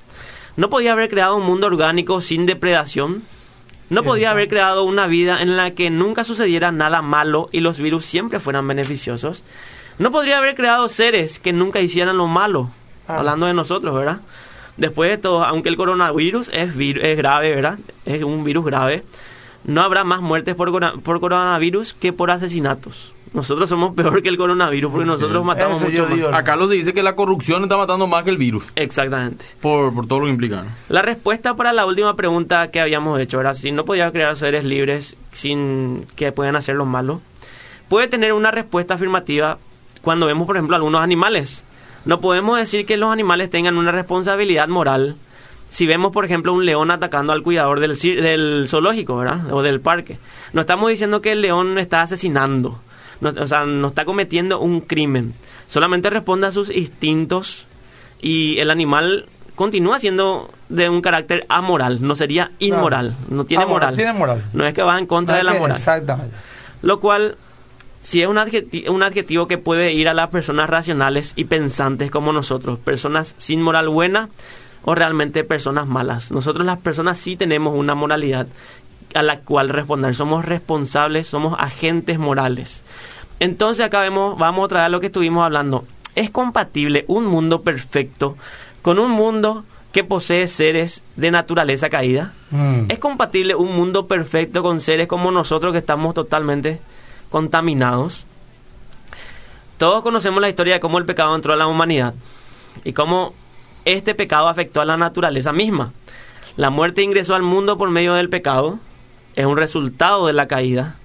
¿No 0.58 0.68
podía 0.70 0.90
haber 0.90 1.08
creado 1.08 1.36
un 1.36 1.44
mundo 1.44 1.68
orgánico 1.68 2.20
sin 2.20 2.44
depredación? 2.44 3.22
¿No 3.90 4.02
podía 4.02 4.32
haber 4.32 4.48
creado 4.48 4.82
una 4.82 5.06
vida 5.06 5.40
en 5.40 5.56
la 5.56 5.70
que 5.70 5.88
nunca 5.88 6.24
sucediera 6.24 6.72
nada 6.72 7.00
malo 7.00 7.48
y 7.52 7.60
los 7.60 7.78
virus 7.78 8.04
siempre 8.04 8.40
fueran 8.40 8.66
beneficiosos? 8.66 9.44
¿No 10.00 10.10
podría 10.10 10.38
haber 10.38 10.56
creado 10.56 10.88
seres 10.88 11.38
que 11.38 11.52
nunca 11.52 11.80
hicieran 11.80 12.16
lo 12.16 12.26
malo? 12.26 12.70
Ah. 13.06 13.18
Hablando 13.18 13.46
de 13.46 13.54
nosotros, 13.54 13.94
¿verdad? 13.94 14.18
Después 14.76 15.10
de 15.10 15.18
todo, 15.18 15.44
aunque 15.44 15.68
el 15.68 15.76
coronavirus 15.76 16.48
es, 16.52 16.74
vir- 16.76 17.02
es 17.04 17.16
grave, 17.16 17.54
¿verdad? 17.54 17.78
Es 18.04 18.24
un 18.24 18.42
virus 18.42 18.64
grave, 18.64 19.04
no 19.62 19.82
habrá 19.82 20.02
más 20.02 20.20
muertes 20.20 20.56
por, 20.56 20.72
por 21.02 21.20
coronavirus 21.20 21.94
que 21.94 22.12
por 22.12 22.32
asesinatos. 22.32 23.14
Nosotros 23.32 23.68
somos 23.68 23.94
peor 23.94 24.22
que 24.22 24.28
el 24.28 24.36
coronavirus 24.36 24.90
porque 24.90 25.06
nosotros 25.06 25.44
matamos 25.44 25.80
Eso 25.82 25.90
mucho 25.90 26.06
digo. 26.14 26.30
más. 26.30 26.40
Acá 26.40 26.56
lo 26.56 26.66
se 26.68 26.74
dice 26.74 26.92
que 26.94 27.02
la 27.02 27.14
corrupción 27.14 27.62
está 27.64 27.76
matando 27.76 28.06
más 28.06 28.24
que 28.24 28.30
el 28.30 28.38
virus, 28.38 28.64
Exactamente. 28.76 29.44
por, 29.60 29.92
por 29.94 30.06
todo 30.06 30.20
lo 30.20 30.24
que 30.26 30.32
implica. 30.32 30.62
¿no? 30.62 30.70
La 30.88 31.02
respuesta 31.02 31.54
para 31.54 31.72
la 31.72 31.84
última 31.86 32.14
pregunta 32.16 32.70
que 32.70 32.80
habíamos 32.80 33.20
hecho 33.20 33.40
era 33.40 33.54
si 33.54 33.70
no 33.72 33.84
podía 33.84 34.10
crear 34.12 34.36
seres 34.36 34.64
libres 34.64 35.16
sin 35.32 36.06
que 36.16 36.32
puedan 36.32 36.56
hacer 36.56 36.74
lo 36.76 36.86
malo, 36.86 37.20
puede 37.88 38.08
tener 38.08 38.32
una 38.32 38.50
respuesta 38.50 38.94
afirmativa 38.94 39.58
cuando 40.02 40.26
vemos, 40.26 40.46
por 40.46 40.56
ejemplo, 40.56 40.76
algunos 40.76 41.02
animales. 41.02 41.62
No 42.04 42.20
podemos 42.20 42.58
decir 42.58 42.86
que 42.86 42.96
los 42.96 43.10
animales 43.10 43.50
tengan 43.50 43.76
una 43.76 43.92
responsabilidad 43.92 44.68
moral 44.68 45.16
si 45.70 45.86
vemos, 45.86 46.12
por 46.12 46.24
ejemplo, 46.24 46.54
un 46.54 46.64
león 46.64 46.90
atacando 46.90 47.34
al 47.34 47.42
cuidador 47.42 47.80
del, 47.80 47.92
cir- 47.98 48.22
del 48.22 48.64
zoológico, 48.68 49.18
¿verdad? 49.18 49.52
O 49.52 49.60
del 49.62 49.82
parque. 49.82 50.18
No 50.54 50.62
estamos 50.62 50.88
diciendo 50.88 51.20
que 51.20 51.32
el 51.32 51.42
león 51.42 51.78
está 51.78 52.00
asesinando, 52.00 52.78
no, 53.20 53.30
o 53.30 53.46
sea, 53.46 53.64
no 53.64 53.88
está 53.88 54.04
cometiendo 54.04 54.60
un 54.60 54.80
crimen. 54.80 55.34
Solamente 55.68 56.10
responde 56.10 56.46
a 56.46 56.52
sus 56.52 56.70
instintos 56.70 57.66
y 58.20 58.58
el 58.58 58.70
animal 58.70 59.26
continúa 59.54 59.98
siendo 59.98 60.50
de 60.68 60.88
un 60.88 61.00
carácter 61.00 61.44
amoral, 61.48 61.98
no 62.00 62.14
sería 62.14 62.52
inmoral, 62.60 63.16
no 63.28 63.44
tiene 63.44 63.64
Amoral, 63.64 63.80
moral. 63.90 63.96
tiene 63.96 64.12
moral. 64.12 64.44
No 64.52 64.66
es 64.66 64.72
que 64.74 64.82
va 64.82 64.98
en 64.98 65.06
contra 65.06 65.36
de 65.36 65.42
la 65.42 65.54
moral. 65.54 65.76
Exactamente. 65.78 66.36
Lo 66.82 67.00
cual, 67.00 67.36
si 68.00 68.22
es 68.22 68.28
un 68.28 68.38
adjetivo, 68.38 68.92
un 68.92 69.02
adjetivo 69.02 69.48
que 69.48 69.58
puede 69.58 69.92
ir 69.92 70.08
a 70.08 70.14
las 70.14 70.28
personas 70.28 70.70
racionales 70.70 71.32
y 71.34 71.44
pensantes 71.46 72.10
como 72.10 72.32
nosotros, 72.32 72.78
personas 72.78 73.34
sin 73.38 73.60
moral 73.60 73.88
buena 73.88 74.28
o 74.84 74.94
realmente 74.94 75.42
personas 75.42 75.88
malas. 75.88 76.30
Nosotros 76.30 76.64
las 76.64 76.78
personas 76.78 77.18
sí 77.18 77.36
tenemos 77.36 77.74
una 77.76 77.96
moralidad 77.96 78.46
a 79.14 79.22
la 79.22 79.40
cual 79.40 79.68
responder. 79.68 80.14
Somos 80.14 80.44
responsables, 80.44 81.26
somos 81.26 81.56
agentes 81.58 82.18
morales. 82.18 82.82
Entonces 83.40 83.84
acá 83.84 84.00
vemos, 84.00 84.38
vamos 84.38 84.64
otra 84.64 84.80
vez 84.80 84.86
a 84.86 84.88
lo 84.88 85.00
que 85.00 85.06
estuvimos 85.06 85.44
hablando. 85.44 85.84
¿Es 86.14 86.30
compatible 86.30 87.04
un 87.06 87.26
mundo 87.26 87.62
perfecto 87.62 88.36
con 88.82 88.98
un 88.98 89.10
mundo 89.10 89.64
que 89.92 90.04
posee 90.04 90.48
seres 90.48 91.02
de 91.16 91.30
naturaleza 91.30 91.88
caída? 91.88 92.32
Mm. 92.50 92.90
¿Es 92.90 92.98
compatible 92.98 93.54
un 93.54 93.74
mundo 93.76 94.06
perfecto 94.06 94.62
con 94.62 94.80
seres 94.80 95.06
como 95.06 95.30
nosotros 95.30 95.72
que 95.72 95.78
estamos 95.78 96.14
totalmente 96.14 96.80
contaminados? 97.30 98.26
Todos 99.78 100.02
conocemos 100.02 100.40
la 100.40 100.48
historia 100.48 100.74
de 100.74 100.80
cómo 100.80 100.98
el 100.98 101.06
pecado 101.06 101.34
entró 101.36 101.52
a 101.52 101.56
la 101.56 101.68
humanidad 101.68 102.14
y 102.82 102.92
cómo 102.92 103.32
este 103.84 104.14
pecado 104.14 104.48
afectó 104.48 104.80
a 104.80 104.84
la 104.84 104.96
naturaleza 104.96 105.52
misma. 105.52 105.92
La 106.56 106.70
muerte 106.70 107.02
ingresó 107.02 107.36
al 107.36 107.42
mundo 107.42 107.78
por 107.78 107.88
medio 107.88 108.14
del 108.14 108.28
pecado, 108.28 108.80
es 109.38 109.46
un 109.46 109.56
resultado 109.56 110.26
de 110.26 110.32
la 110.32 110.48
caída, 110.48 110.96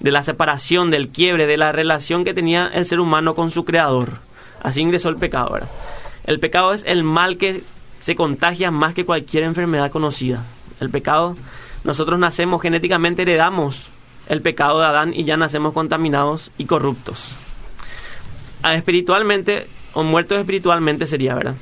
de 0.00 0.10
la 0.10 0.24
separación, 0.24 0.90
del 0.90 1.10
quiebre, 1.10 1.46
de 1.46 1.58
la 1.58 1.70
relación 1.70 2.24
que 2.24 2.32
tenía 2.32 2.66
el 2.72 2.86
ser 2.86 2.98
humano 2.98 3.34
con 3.34 3.50
su 3.50 3.66
creador. 3.66 4.20
Así 4.62 4.80
ingresó 4.80 5.10
el 5.10 5.16
pecado. 5.16 5.50
¿verdad? 5.52 5.68
El 6.24 6.40
pecado 6.40 6.72
es 6.72 6.82
el 6.86 7.02
mal 7.02 7.36
que 7.36 7.62
se 8.00 8.16
contagia 8.16 8.70
más 8.70 8.94
que 8.94 9.04
cualquier 9.04 9.44
enfermedad 9.44 9.90
conocida. 9.90 10.42
El 10.80 10.88
pecado, 10.88 11.36
nosotros 11.84 12.18
nacemos 12.18 12.62
genéticamente, 12.62 13.20
heredamos 13.20 13.90
el 14.30 14.40
pecado 14.40 14.80
de 14.80 14.86
Adán 14.86 15.12
y 15.14 15.24
ya 15.24 15.36
nacemos 15.36 15.74
contaminados 15.74 16.52
y 16.56 16.64
corruptos. 16.64 17.28
Ah, 18.62 18.76
Espiritualmente, 18.76 19.66
o 19.92 20.02
muertos 20.02 20.38
espiritualmente 20.38 21.06
sería, 21.06 21.34
¿verdad? 21.34 21.56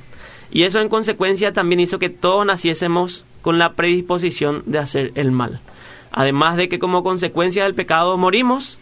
Y 0.53 0.63
eso 0.63 0.81
en 0.81 0.89
consecuencia 0.89 1.53
también 1.53 1.81
hizo 1.81 1.99
que 1.99 2.11
todos 2.11 2.47
naciésemos 2.47 3.25
con 3.41 3.59
la 3.59 3.73
predisposición 3.73 4.63
de 4.67 4.79
hacer 4.79 5.11
el 5.17 5.33
mal. 5.33 5.61
Además 6.12 6.57
de 6.57 6.68
que 6.68 6.79
como 6.79 7.03
consecuencia 7.03 7.64
del 7.64 7.75
pecado 7.75 8.16
morimos, 8.18 8.79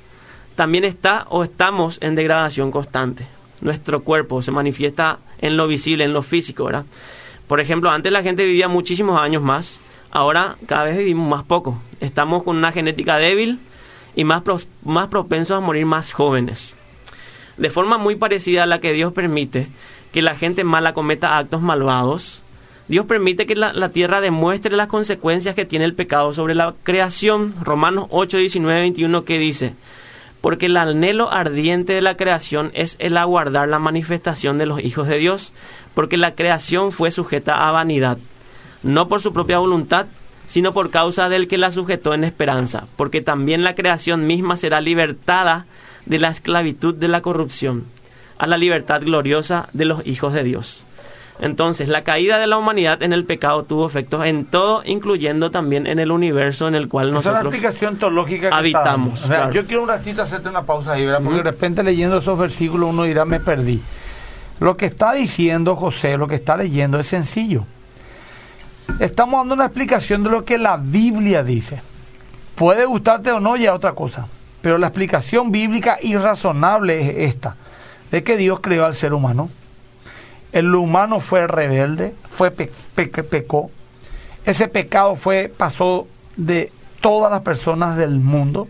también 0.56 0.84
está 0.84 1.26
o 1.30 1.44
estamos 1.44 1.98
en 2.02 2.16
degradación 2.16 2.70
constante. 2.70 3.26
Nuestro 3.60 4.02
cuerpo 4.02 4.42
se 4.42 4.50
manifiesta 4.50 5.20
en 5.38 5.56
lo 5.56 5.66
visible, 5.68 6.04
en 6.04 6.12
lo 6.12 6.22
físico, 6.22 6.64
¿verdad? 6.64 6.84
Por 7.46 7.60
ejemplo, 7.60 7.90
antes 7.90 8.12
la 8.12 8.22
gente 8.22 8.44
vivía 8.44 8.68
muchísimos 8.68 9.20
años 9.20 9.42
más, 9.42 9.80
ahora 10.10 10.56
cada 10.66 10.84
vez 10.84 10.98
vivimos 10.98 11.28
más 11.28 11.44
poco. 11.44 11.78
Estamos 12.00 12.42
con 12.42 12.56
una 12.56 12.72
genética 12.72 13.16
débil 13.16 13.60
y 14.16 14.24
más, 14.24 14.42
más 14.84 15.08
propensos 15.08 15.56
a 15.56 15.60
morir 15.60 15.86
más 15.86 16.12
jóvenes. 16.12 16.74
De 17.56 17.70
forma 17.70 17.98
muy 17.98 18.16
parecida 18.16 18.64
a 18.64 18.66
la 18.66 18.80
que 18.80 18.92
Dios 18.92 19.12
permite 19.12 19.68
que 20.12 20.22
la 20.22 20.36
gente 20.36 20.64
mala 20.64 20.94
cometa 20.94 21.38
actos 21.38 21.60
malvados, 21.62 22.39
Dios 22.90 23.06
permite 23.06 23.46
que 23.46 23.54
la, 23.54 23.88
tierra 23.90 24.20
demuestre 24.20 24.74
las 24.74 24.88
consecuencias 24.88 25.54
que 25.54 25.64
tiene 25.64 25.84
el 25.84 25.94
pecado 25.94 26.34
sobre 26.34 26.56
la 26.56 26.74
creación. 26.82 27.54
Romanos 27.62 28.06
8, 28.10 28.38
19, 28.38 28.80
21 28.80 29.24
que 29.24 29.38
dice, 29.38 29.74
porque 30.40 30.66
el 30.66 30.76
anhelo 30.76 31.30
ardiente 31.30 31.92
de 31.92 32.02
la 32.02 32.16
creación 32.16 32.72
es 32.74 32.96
el 32.98 33.16
aguardar 33.16 33.68
la 33.68 33.78
manifestación 33.78 34.58
de 34.58 34.66
los 34.66 34.82
hijos 34.82 35.06
de 35.06 35.18
Dios, 35.18 35.52
porque 35.94 36.16
la 36.16 36.34
creación 36.34 36.90
fue 36.90 37.12
sujeta 37.12 37.68
a 37.68 37.70
vanidad, 37.70 38.18
no 38.82 39.06
por 39.06 39.22
su 39.22 39.32
propia 39.32 39.60
voluntad, 39.60 40.06
sino 40.48 40.72
por 40.72 40.90
causa 40.90 41.28
del 41.28 41.46
que 41.46 41.58
la 41.58 41.70
sujetó 41.70 42.12
en 42.12 42.24
esperanza, 42.24 42.88
porque 42.96 43.20
también 43.20 43.62
la 43.62 43.76
creación 43.76 44.26
misma 44.26 44.56
será 44.56 44.80
libertada 44.80 45.66
de 46.06 46.18
la 46.18 46.30
esclavitud 46.30 46.96
de 46.96 47.06
la 47.06 47.22
corrupción, 47.22 47.84
a 48.36 48.48
la 48.48 48.56
libertad 48.56 49.00
gloriosa 49.00 49.68
de 49.74 49.84
los 49.84 50.04
hijos 50.04 50.34
de 50.34 50.42
Dios. 50.42 50.86
Entonces, 51.40 51.88
la 51.88 52.04
caída 52.04 52.38
de 52.38 52.46
la 52.46 52.58
humanidad 52.58 53.02
en 53.02 53.14
el 53.14 53.24
pecado 53.24 53.64
tuvo 53.64 53.86
efectos 53.86 54.26
en 54.26 54.44
todo, 54.44 54.82
incluyendo 54.84 55.50
también 55.50 55.86
en 55.86 55.98
el 55.98 56.10
universo 56.10 56.68
en 56.68 56.74
el 56.74 56.86
cual 56.88 57.12
nosotros 57.12 57.40
es 57.40 57.46
explicación 57.46 57.96
teológica 57.96 58.50
que 58.50 58.54
habitamos. 58.54 59.26
Yo 59.52 59.64
quiero 59.64 59.82
un 59.82 59.88
ratito 59.88 60.22
hacerte 60.22 60.50
una 60.50 60.62
pausa 60.62 60.92
ahí, 60.92 61.06
¿verdad? 61.06 61.20
porque 61.22 61.38
de 61.38 61.44
repente 61.44 61.82
leyendo 61.82 62.18
esos 62.18 62.38
versículos 62.38 62.90
uno 62.90 63.04
dirá, 63.04 63.24
me 63.24 63.40
perdí. 63.40 63.80
Lo 64.60 64.76
que 64.76 64.84
está 64.84 65.14
diciendo 65.14 65.76
José, 65.76 66.18
lo 66.18 66.28
que 66.28 66.34
está 66.34 66.58
leyendo 66.58 66.98
es 66.98 67.06
sencillo. 67.06 67.64
Estamos 68.98 69.40
dando 69.40 69.54
una 69.54 69.64
explicación 69.64 70.22
de 70.22 70.28
lo 70.28 70.44
que 70.44 70.58
la 70.58 70.76
Biblia 70.76 71.42
dice. 71.42 71.80
Puede 72.54 72.84
gustarte 72.84 73.32
o 73.32 73.40
no, 73.40 73.56
ya 73.56 73.72
otra 73.72 73.92
cosa. 73.92 74.26
Pero 74.60 74.76
la 74.76 74.88
explicación 74.88 75.50
bíblica 75.50 75.96
irrazonable 76.02 77.00
es 77.00 77.34
esta, 77.34 77.56
de 78.10 78.22
que 78.22 78.36
Dios 78.36 78.60
creó 78.60 78.84
al 78.84 78.94
ser 78.94 79.14
humano 79.14 79.48
el 80.52 80.74
humano 80.74 81.20
fue 81.20 81.46
rebelde, 81.46 82.14
fue 82.30 82.50
pecó. 82.50 83.70
Ese 84.44 84.68
pecado 84.68 85.16
fue 85.16 85.52
pasó 85.54 86.06
de 86.36 86.72
todas 87.00 87.30
las 87.30 87.42
personas 87.42 87.96
del 87.96 88.20
mundo. 88.20 88.68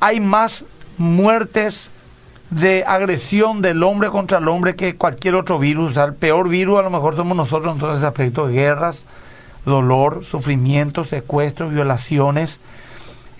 Hay 0.00 0.20
más 0.20 0.64
muertes 0.98 1.90
de 2.50 2.84
agresión 2.86 3.62
del 3.62 3.82
hombre 3.82 4.10
contra 4.10 4.38
el 4.38 4.48
hombre 4.48 4.76
que 4.76 4.96
cualquier 4.96 5.34
otro 5.34 5.58
virus. 5.58 5.96
el 5.96 6.14
peor 6.14 6.48
virus 6.48 6.78
a 6.78 6.82
lo 6.82 6.90
mejor 6.90 7.16
somos 7.16 7.36
nosotros 7.36 7.74
en 7.74 7.80
todos 7.80 7.96
esos 7.96 8.06
aspectos. 8.06 8.50
Guerras, 8.50 9.04
dolor, 9.64 10.24
sufrimiento, 10.24 11.04
secuestros, 11.04 11.72
violaciones, 11.72 12.60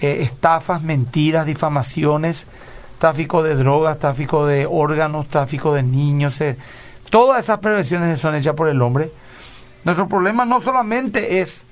eh, 0.00 0.22
estafas, 0.22 0.82
mentiras, 0.82 1.46
difamaciones, 1.46 2.46
tráfico 2.98 3.42
de 3.42 3.54
drogas, 3.54 3.98
tráfico 3.98 4.46
de 4.46 4.66
órganos, 4.66 5.28
tráfico 5.28 5.74
de 5.74 5.82
niños. 5.82 6.40
Eh, 6.40 6.56
Todas 7.14 7.44
esas 7.44 7.60
prevenciones 7.60 8.20
son 8.20 8.34
hechas 8.34 8.56
por 8.56 8.66
el 8.66 8.82
hombre. 8.82 9.08
Nuestro 9.84 10.08
problema 10.08 10.44
no 10.44 10.60
solamente 10.60 11.42
es 11.42 11.62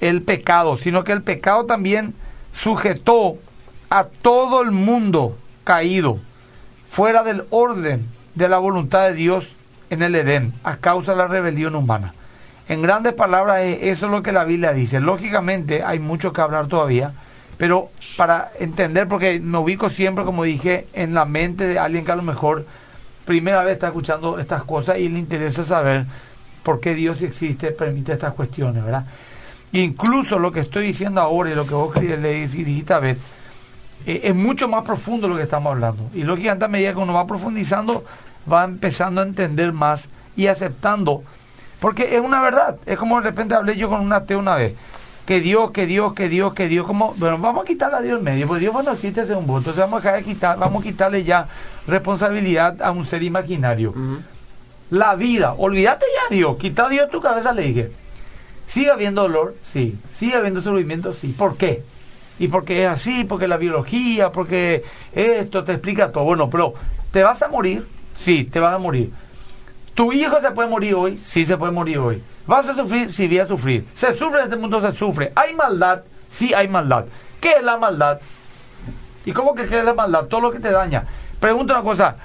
el 0.00 0.22
pecado, 0.22 0.76
sino 0.76 1.02
que 1.02 1.10
el 1.10 1.20
pecado 1.20 1.66
también 1.66 2.14
sujetó 2.54 3.38
a 3.90 4.04
todo 4.04 4.62
el 4.62 4.70
mundo 4.70 5.36
caído 5.64 6.20
fuera 6.88 7.24
del 7.24 7.42
orden 7.50 8.06
de 8.36 8.48
la 8.48 8.58
voluntad 8.58 9.08
de 9.08 9.14
Dios 9.14 9.48
en 9.90 10.00
el 10.00 10.14
Edén 10.14 10.52
a 10.62 10.76
causa 10.76 11.10
de 11.10 11.18
la 11.18 11.26
rebelión 11.26 11.74
humana. 11.74 12.14
En 12.68 12.82
grandes 12.82 13.14
palabras, 13.14 13.62
eso 13.62 14.06
es 14.06 14.12
lo 14.12 14.22
que 14.22 14.30
la 14.30 14.44
Biblia 14.44 14.72
dice. 14.72 15.00
Lógicamente 15.00 15.82
hay 15.82 15.98
mucho 15.98 16.32
que 16.32 16.40
hablar 16.40 16.68
todavía, 16.68 17.14
pero 17.56 17.90
para 18.16 18.52
entender, 18.60 19.08
porque 19.08 19.40
me 19.40 19.58
ubico 19.58 19.90
siempre, 19.90 20.24
como 20.24 20.44
dije, 20.44 20.86
en 20.92 21.14
la 21.14 21.24
mente 21.24 21.66
de 21.66 21.80
alguien 21.80 22.04
que 22.04 22.12
a 22.12 22.16
lo 22.16 22.22
mejor 22.22 22.64
primera 23.24 23.62
vez 23.62 23.74
está 23.74 23.88
escuchando 23.88 24.38
estas 24.38 24.62
cosas 24.64 24.98
y 24.98 25.08
le 25.08 25.18
interesa 25.18 25.64
saber 25.64 26.06
por 26.62 26.80
qué 26.80 26.94
Dios 26.94 27.22
existe, 27.22 27.72
permite 27.72 28.12
estas 28.12 28.34
cuestiones, 28.34 28.84
¿verdad? 28.84 29.04
Incluso 29.72 30.38
lo 30.38 30.52
que 30.52 30.60
estoy 30.60 30.86
diciendo 30.86 31.20
ahora 31.20 31.50
y 31.50 31.54
lo 31.54 31.66
que 31.66 31.74
vos 31.74 31.94
le 32.00 32.46
dijiste 32.46 32.92
a 32.92 32.98
ver, 32.98 33.16
eh, 34.06 34.20
es 34.24 34.34
mucho 34.34 34.68
más 34.68 34.84
profundo 34.84 35.28
lo 35.28 35.36
que 35.36 35.42
estamos 35.42 35.72
hablando. 35.72 36.10
Y 36.14 36.24
lo 36.24 36.36
que 36.36 36.50
a 36.50 36.54
medida 36.68 36.92
que 36.92 36.98
uno 36.98 37.14
va 37.14 37.26
profundizando, 37.26 38.04
va 38.50 38.64
empezando 38.64 39.20
a 39.20 39.24
entender 39.24 39.72
más 39.72 40.08
y 40.36 40.48
aceptando. 40.48 41.22
Porque 41.80 42.14
es 42.14 42.20
una 42.20 42.40
verdad. 42.40 42.76
Es 42.86 42.98
como 42.98 43.20
de 43.20 43.28
repente 43.30 43.54
hablé 43.54 43.76
yo 43.76 43.88
con 43.88 44.00
un 44.00 44.12
ateo 44.12 44.38
una 44.38 44.56
vez 44.56 44.74
que 45.32 45.40
Dios, 45.40 45.70
que 45.70 45.86
Dios, 45.86 46.12
que 46.12 46.28
Dios, 46.28 46.52
que 46.52 46.68
Dios, 46.68 46.86
como, 46.86 47.14
bueno, 47.14 47.38
vamos 47.38 47.64
a 47.64 47.66
quitarle 47.66 47.96
a 47.96 48.00
Dios 48.02 48.18
en 48.18 48.24
medio, 48.24 48.46
porque 48.46 48.60
Dios 48.60 48.84
no 48.84 48.92
existe 48.92 49.22
hace 49.22 49.34
un 49.34 49.46
voto, 49.46 49.60
entonces 49.60 49.80
vamos 49.80 50.00
a, 50.00 50.02
dejar 50.02 50.18
de 50.18 50.24
quitar, 50.30 50.58
vamos 50.58 50.82
a 50.82 50.84
quitarle 50.84 51.24
ya 51.24 51.48
responsabilidad 51.86 52.82
a 52.82 52.90
un 52.90 53.06
ser 53.06 53.22
imaginario. 53.22 53.94
La 54.90 55.14
vida, 55.14 55.54
olvídate 55.54 56.04
ya 56.14 56.36
Dios, 56.36 56.58
quita 56.58 56.84
a 56.84 56.88
Dios 56.90 57.10
tu 57.10 57.22
cabeza, 57.22 57.50
le 57.54 57.62
dije. 57.62 57.92
¿Sigue 58.66 58.90
habiendo 58.90 59.22
dolor? 59.22 59.56
Sí. 59.64 59.96
¿Sigue 60.12 60.34
habiendo 60.34 60.60
sufrimiento? 60.60 61.14
Sí. 61.14 61.28
¿Por 61.28 61.56
qué? 61.56 61.82
Y 62.38 62.48
porque 62.48 62.84
es 62.84 62.90
así, 62.90 63.24
porque 63.24 63.48
la 63.48 63.56
biología, 63.56 64.32
porque 64.32 64.84
esto 65.14 65.64
te 65.64 65.72
explica 65.72 66.12
todo. 66.12 66.24
Bueno, 66.24 66.50
pero 66.50 66.74
¿te 67.10 67.22
vas 67.22 67.40
a 67.40 67.48
morir? 67.48 67.86
Sí, 68.18 68.44
te 68.44 68.60
vas 68.60 68.74
a 68.74 68.78
morir. 68.78 69.10
¿Tu 69.94 70.12
hijo 70.12 70.40
se 70.40 70.50
puede 70.50 70.68
morir 70.68 70.94
hoy? 70.94 71.18
Sí, 71.18 71.44
se 71.44 71.56
puede 71.56 71.72
morir 71.72 71.98
hoy. 71.98 72.22
¿Vas 72.46 72.68
a 72.68 72.74
sufrir? 72.74 73.12
Sí, 73.12 73.28
voy 73.28 73.38
a 73.38 73.46
sufrir. 73.46 73.86
¿Se 73.94 74.14
sufre 74.14 74.40
en 74.40 74.44
este 74.44 74.56
mundo? 74.56 74.80
Se 74.80 74.96
sufre. 74.96 75.32
¿Hay 75.34 75.54
maldad? 75.54 76.02
Sí, 76.30 76.52
hay 76.54 76.68
maldad. 76.68 77.04
¿Qué 77.40 77.52
es 77.58 77.62
la 77.62 77.76
maldad? 77.76 78.20
¿Y 79.24 79.32
cómo 79.32 79.54
que 79.54 79.66
qué 79.66 79.78
es 79.78 79.84
la 79.84 79.94
maldad? 79.94 80.24
Todo 80.24 80.40
lo 80.40 80.50
que 80.50 80.58
te 80.58 80.70
daña. 80.70 81.04
Pregunta 81.38 81.74
una 81.74 81.82
cosa. 81.82 82.16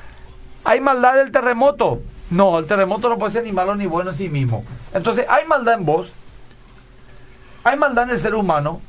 ¿Hay 0.63 0.79
maldad 0.79 1.15
del 1.15 1.31
terremoto? 1.31 2.01
No, 2.29 2.59
el 2.59 2.65
terremoto 2.65 3.09
no 3.09 3.17
puede 3.17 3.33
ser 3.33 3.43
ni 3.43 3.51
malo 3.51 3.75
ni 3.75 3.85
bueno 3.85 4.11
en 4.11 4.15
sí 4.15 4.29
mismo. 4.29 4.63
Entonces, 4.93 5.25
¿hay 5.29 5.45
maldad 5.45 5.75
en 5.75 5.85
vos? 5.85 6.11
¿Hay 7.63 7.77
maldad 7.77 8.05
en 8.05 8.11
el 8.11 8.19
ser 8.19 8.35
humano? 8.35 8.81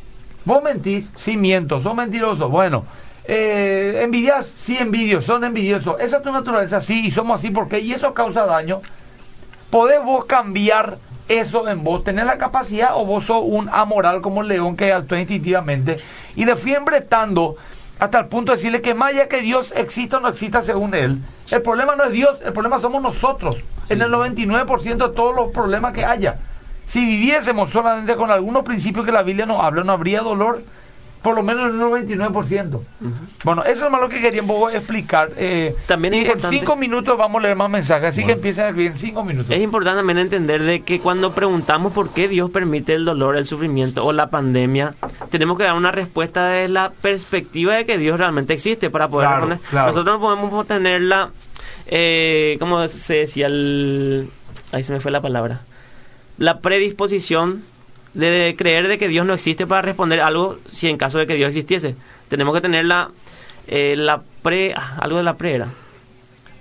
¿Vos 0.45 0.62
mentís? 0.62 1.11
Sí, 1.17 1.37
miento. 1.37 1.81
¿Son 1.81 1.97
mentirosos? 1.97 2.51
Bueno. 2.51 2.85
Eh, 3.29 4.01
¿Envidias? 4.03 4.47
Sí, 4.64 4.77
envidio. 4.81 5.23
Son 5.23 5.45
envidiosos. 5.45 6.01
Esa 6.01 6.17
es 6.17 6.23
tu 6.23 6.33
naturaleza, 6.33 6.81
sí, 6.81 7.07
y 7.07 7.11
somos 7.11 7.38
así 7.38 7.51
porque 7.51 7.79
y 7.79 7.93
eso 7.93 8.14
causa 8.14 8.47
daño. 8.47 8.81
¿Podés 9.71 10.03
vos 10.03 10.25
cambiar 10.25 10.97
eso 11.29 11.69
en 11.69 11.85
vos, 11.85 12.05
tenés 12.05 12.25
la 12.25 12.38
capacidad 12.38 12.91
o 12.95 13.05
vos 13.05 13.25
sos 13.25 13.43
un 13.45 13.69
amoral 13.69 14.23
como 14.23 14.41
el 14.43 14.49
león 14.49 14.77
que 14.77 14.93
actúa 14.93 15.21
instintivamente 15.21 15.99
y 16.35 16.47
le 16.47 16.57
fui 16.57 16.75
embretando 16.75 17.57
hasta 17.99 18.21
el 18.21 18.27
punto 18.27 18.53
de 18.53 18.57
decirle 18.57 18.81
que 18.81 18.95
más 18.95 19.12
allá 19.12 19.29
que 19.29 19.43
Dios 19.43 19.73
exista 19.77 20.17
o 20.17 20.21
no 20.21 20.29
exista 20.29 20.62
según 20.62 20.95
él, 20.95 21.19
el 21.51 21.62
problema 21.62 21.97
no 21.97 22.05
es 22.05 22.12
Dios, 22.12 22.38
el 22.45 22.53
problema 22.53 22.79
somos 22.79 23.03
nosotros, 23.03 23.57
en 23.88 24.01
el 24.01 24.11
99% 24.11 25.09
de 25.09 25.14
todos 25.14 25.35
los 25.35 25.51
problemas 25.51 25.93
que 25.93 26.05
haya. 26.05 26.38
Si 26.87 27.05
viviésemos 27.05 27.71
solamente 27.71 28.14
con 28.17 28.31
algunos 28.31 28.62
principios 28.62 29.05
que 29.05 29.12
la 29.12 29.23
Biblia 29.23 29.47
nos 29.47 29.61
habla, 29.61 29.83
no 29.83 29.93
habría 29.93 30.21
dolor, 30.21 30.62
por 31.22 31.35
lo 31.35 31.42
menos 31.42 31.68
en 31.68 31.81
un 31.81 31.90
99%. 31.92 32.81
Bueno, 33.44 33.64
eso 33.64 33.85
es 33.85 33.90
más 33.90 34.00
lo 34.00 34.09
que 34.09 34.20
quería 34.20 34.42
explicar. 34.72 35.31
Eh, 35.37 35.74
también 35.87 36.14
y 36.14 36.18
en 36.26 36.40
cinco 36.40 36.76
minutos 36.76 37.16
vamos 37.18 37.40
a 37.40 37.42
leer 37.42 37.57
más 37.57 37.70
mensajes, 37.70 38.12
así 38.12 38.24
que 38.24 38.33
empiecen 38.33 38.64
a 38.64 38.68
escribir 38.68 38.92
en 38.92 38.98
cinco 38.98 39.24
minutos. 39.24 39.50
Es 39.50 39.61
importante 39.61 39.98
también 39.98 40.18
entender 40.18 40.62
de 40.62 40.81
que 40.81 41.00
cuando 41.00 41.33
preguntamos 41.33 41.92
por 41.92 42.11
qué 42.11 42.28
Dios 42.28 42.50
permite 42.50 42.94
el 42.94 43.04
dolor, 43.04 43.37
el 43.37 43.46
sufrimiento 43.46 44.04
o 44.04 44.12
la 44.12 44.28
pandemia, 44.28 44.94
tenemos 45.31 45.59
que 45.59 45.64
dar 45.64 45.74
una 45.74 45.92
respuesta 45.92 46.48
de 46.48 46.68
la 46.68 46.90
perspectiva 46.90 47.74
de 47.74 47.85
que 47.85 47.98
Dios 47.98 48.18
realmente 48.18 48.54
existe 48.54 48.90
para 48.90 49.09
poder 49.09 49.28
responder. 49.28 49.59
Nosotros 49.72 50.04
no 50.04 50.20
podemos 50.20 50.66
tener 50.66 51.00
la, 51.02 51.31
eh, 51.87 52.57
¿cómo 52.61 52.87
se 52.88 53.14
decía? 53.14 53.46
El, 53.46 54.31
ahí 54.72 54.83
se 54.83 54.92
me 54.92 55.00
fue 55.00 55.11
la 55.11 55.20
palabra. 55.20 55.62
La 56.37 56.61
predisposición 56.61 57.64
de 58.26 58.54
creer 58.57 58.88
de 58.88 58.98
que 58.98 59.09
Dios 59.09 59.24
no 59.24 59.35
existe 59.35 59.66
para 59.66 59.83
responder 59.83 60.20
algo 60.20 60.59
si 60.72 60.88
en 60.88 60.98
caso 60.98 61.18
de 61.18 61.26
que 61.26 61.35
Dios 61.35 61.50
existiese. 61.50 61.94
Tenemos 62.28 62.54
que 62.54 62.61
tener 62.61 62.85
la, 62.85 63.11
eh, 63.68 63.94
la 63.96 64.22
pre, 64.42 64.74
ah, 64.76 64.96
algo 65.00 65.18
de 65.18 65.22
la 65.22 65.37
pre 65.37 65.54
era. 65.54 65.68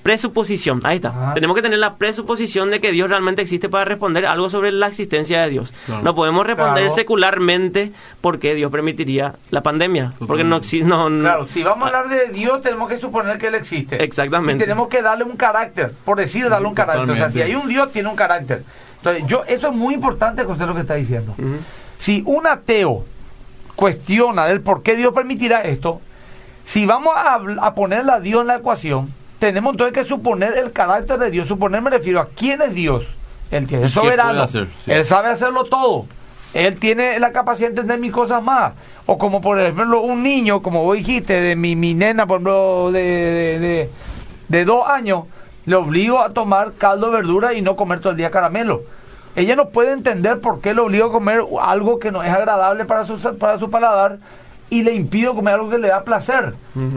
Presuposición, 0.03 0.79
ahí 0.85 0.97
está. 0.97 1.33
Tenemos 1.33 1.53
que 1.53 1.61
tener 1.61 1.79
la 1.79 1.95
presuposición 1.95 2.71
de 2.71 2.79
que 2.79 2.93
Dios 2.93 3.09
realmente 3.09 3.41
existe 3.41 3.67
para 3.67 3.83
responder 3.83 4.25
algo 4.25 4.49
sobre 4.49 4.71
la 4.71 4.87
existencia 4.87 5.41
de 5.41 5.49
Dios. 5.49 5.73
No 6.01 6.15
podemos 6.15 6.47
responder 6.47 6.89
secularmente 6.91 7.91
por 8.21 8.39
qué 8.39 8.55
Dios 8.55 8.71
permitiría 8.71 9.35
la 9.51 9.63
pandemia. 9.63 10.13
Porque 10.25 10.45
no 10.45 10.55
existe. 10.55 10.87
No, 10.87 11.09
claro, 11.09 11.47
si 11.49 11.61
vamos 11.61 11.83
a 11.83 11.97
hablar 11.97 12.07
de 12.07 12.31
Dios, 12.31 12.61
tenemos 12.61 12.87
que 12.87 12.97
suponer 12.97 13.37
que 13.37 13.47
Él 13.47 13.55
existe. 13.55 14.01
Exactamente. 14.01 14.63
Y 14.63 14.65
tenemos 14.65 14.87
que 14.87 15.01
darle 15.01 15.25
un 15.25 15.35
carácter, 15.35 15.91
por 16.05 16.17
decir, 16.17 16.47
darle 16.47 16.69
un 16.69 16.75
carácter. 16.75 17.11
O 17.11 17.17
sea, 17.17 17.29
si 17.29 17.41
hay 17.41 17.55
un 17.55 17.67
Dios, 17.67 17.91
tiene 17.91 18.07
un 18.07 18.15
carácter. 18.15 18.63
Entonces, 18.97 19.25
yo, 19.27 19.43
eso 19.47 19.67
es 19.67 19.75
muy 19.75 19.93
importante 19.93 20.45
que 20.45 20.51
usted 20.51 20.65
lo 20.65 20.75
que 20.75 20.81
está 20.81 20.95
diciendo. 20.95 21.35
Si 21.99 22.23
un 22.25 22.47
ateo 22.47 23.05
cuestiona 23.75 24.47
del 24.47 24.61
por 24.61 24.83
qué 24.83 24.95
Dios 24.95 25.13
permitirá 25.13 25.61
esto, 25.61 26.01
si 26.65 26.85
vamos 26.85 27.13
a, 27.15 27.73
ponerle 27.75 28.11
a 28.11 28.19
Dios 28.19 28.41
en 28.41 28.47
la 28.47 28.57
ecuación, 28.57 29.13
tenemos 29.39 29.73
entonces 29.73 29.93
que 29.93 30.03
suponer 30.03 30.57
el 30.57 30.73
carácter 30.73 31.17
de 31.17 31.31
Dios. 31.31 31.47
Suponer 31.47 31.81
me 31.81 31.89
refiero 31.89 32.19
a 32.19 32.27
quién 32.27 32.61
es 32.61 32.73
Dios. 32.73 33.05
El 33.51 33.67
que 33.67 33.83
es 33.83 33.91
soberano. 33.91 34.45
Él 34.87 35.05
sabe 35.05 35.29
hacerlo 35.29 35.63
todo. 35.63 36.05
Él 36.53 36.77
tiene 36.77 37.19
la 37.19 37.31
capacidad 37.31 37.67
de 37.67 37.75
entender 37.75 37.99
mis 37.99 38.11
cosas 38.11 38.43
más. 38.43 38.73
O 39.05 39.17
como 39.17 39.39
por 39.39 39.59
ejemplo 39.61 40.01
un 40.01 40.23
niño, 40.23 40.61
como 40.61 40.83
vos 40.83 40.97
dijiste, 40.97 41.39
de 41.39 41.55
mi, 41.55 41.75
mi 41.75 41.93
nena, 41.93 42.25
por 42.25 42.37
ejemplo, 42.37 42.91
de, 42.91 42.99
de, 43.59 43.89
de 44.49 44.65
dos 44.65 44.87
años, 44.89 45.25
le 45.67 45.75
obligo 45.75 46.21
a 46.21 46.29
tomar 46.29 46.71
caldo 46.77 47.07
de 47.07 47.17
verdura 47.17 47.53
y 47.53 47.61
no 47.61 47.75
comer 47.75 47.99
todo 47.99 48.11
el 48.11 48.17
día 48.17 48.31
caramelo. 48.31 48.83
Ella 49.35 49.55
no 49.57 49.67
puede 49.67 49.91
entender 49.91 50.39
por 50.39 50.61
qué 50.61 50.73
le 50.73 50.79
obligo 50.79 51.07
a 51.07 51.11
comer 51.11 51.41
algo 51.61 51.99
que 51.99 52.09
no 52.09 52.23
es 52.23 52.31
agradable 52.31 52.85
para 52.85 53.05
su, 53.05 53.19
para 53.37 53.59
su 53.59 53.69
paladar 53.69 54.17
y 54.69 54.83
le 54.83 54.93
impido 54.93 55.35
comer 55.35 55.55
algo 55.55 55.69
que 55.69 55.77
le 55.77 55.89
da 55.89 56.05
placer. 56.05 56.53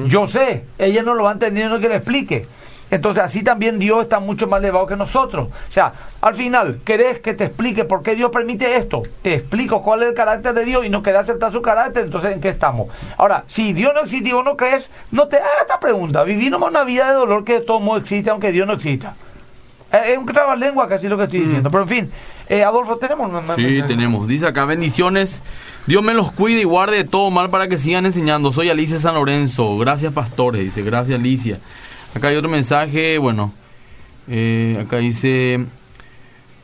Yo 0.07 0.29
sé, 0.29 0.65
ella 0.79 1.03
no 1.03 1.15
lo 1.15 1.25
va 1.25 1.31
a 1.31 1.33
entender 1.33 1.69
no 1.69 1.81
que 1.81 1.89
le 1.89 1.97
explique. 1.97 2.47
Entonces 2.91 3.23
así 3.23 3.43
también 3.43 3.79
Dios 3.79 4.03
está 4.03 4.21
mucho 4.21 4.47
más 4.47 4.61
elevado 4.61 4.87
que 4.87 4.97
nosotros. 4.97 5.49
O 5.49 5.73
sea, 5.73 5.93
al 6.21 6.35
final, 6.35 6.81
¿querés 6.85 7.21
que 7.21 7.35
te 7.35 7.45
explique 7.45 7.85
por 7.85 8.03
qué 8.03 8.15
Dios 8.15 8.31
permite 8.31 8.77
esto? 8.77 9.03
Te 9.23 9.35
explico 9.35 9.83
cuál 9.83 10.03
es 10.03 10.09
el 10.11 10.15
carácter 10.15 10.55
de 10.55 10.65
Dios 10.65 10.85
y 10.85 10.89
no 10.89 11.03
querés 11.03 11.23
aceptar 11.23 11.53
su 11.53 11.63
carácter, 11.63 12.05
entonces 12.05 12.33
¿en 12.33 12.41
qué 12.41 12.49
estamos? 12.49 12.89
Ahora, 13.17 13.45
si 13.47 13.73
Dios 13.73 13.93
no 13.95 14.01
existe 14.01 14.31
y 14.31 14.33
vos 14.33 14.45
no 14.45 14.57
crees, 14.57 14.91
no 15.11 15.29
te 15.29 15.37
hagas 15.37 15.63
esta 15.63 15.79
pregunta. 15.79 16.25
Vivimos 16.25 16.69
una 16.69 16.85
vida 16.85 17.09
de 17.09 17.15
dolor 17.15 17.45
que 17.45 17.55
de 17.55 17.61
todo 17.61 17.81
modo 17.81 17.99
existe 17.99 18.31
aunque 18.31 18.53
Dios 18.53 18.67
no 18.67 18.75
exista. 18.75 19.15
Es 19.93 20.17
un 20.17 20.61
lengua 20.61 20.89
casi 20.89 21.09
lo 21.09 21.17
que 21.17 21.25
estoy 21.25 21.41
diciendo. 21.41 21.69
Mm. 21.69 21.73
Pero 21.73 21.83
en 21.83 21.89
fin, 21.89 22.11
eh, 22.49 22.63
Adolfo, 22.63 22.97
tenemos... 22.97 23.31
Sí, 23.57 23.83
tenemos. 23.89 24.29
Dice 24.29 24.47
acá, 24.47 24.65
bendiciones. 24.65 25.43
Dios 25.87 26.03
me 26.03 26.15
los 26.15 26.31
cuide 26.31 26.61
y 26.61 26.65
guarde 26.65 26.99
de 26.99 27.05
todo 27.05 27.31
mal 27.31 27.51
para 27.51 27.67
que 27.67 27.77
sigan 27.77 28.07
enseñando. 28.07 28.53
Soy 28.53 28.71
Alicia 28.71 29.01
San 29.01 29.15
Lorenzo. 29.15 29.77
Gracias, 29.79 30.13
pastores. 30.13 30.63
Dice, 30.63 30.83
gracias, 30.83 31.19
Alicia. 31.19 31.59
Acá 32.15 32.29
hay 32.29 32.37
otro 32.37 32.51
mensaje, 32.51 33.19
bueno, 33.19 33.53
eh, 34.29 34.79
acá 34.81 34.99
dice, 34.99 35.65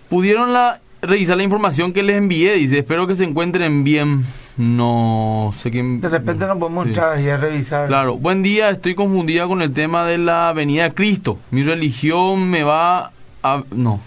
pudieron 0.09 0.53
la, 0.53 0.81
revisar 1.03 1.37
la 1.37 1.43
información 1.43 1.93
que 1.93 2.03
les 2.03 2.17
envié, 2.17 2.55
dice, 2.55 2.79
espero 2.79 3.07
que 3.07 3.17
se 3.17 3.25
encuentren 3.25 3.85
bien. 3.85 4.25
No 4.57 5.53
sé 5.57 5.71
quién... 5.71 6.01
De 6.01 6.09
repente 6.09 6.47
no 6.47 6.59
podemos 6.59 6.87
entrar 6.87 7.21
y 7.21 7.31
revisar. 7.37 7.87
Claro, 7.87 8.17
buen 8.17 8.43
día, 8.43 8.71
estoy 8.71 8.95
confundida 8.95 9.47
con 9.47 9.61
el 9.61 9.73
tema 9.73 10.07
de 10.07 10.17
la 10.17 10.53
venida 10.55 10.85
de 10.85 10.93
Cristo. 10.93 11.39
Mi 11.51 11.63
religión 11.63 12.49
me 12.49 12.63
va 12.63 13.13
a... 13.43 13.63
No, 13.71 14.01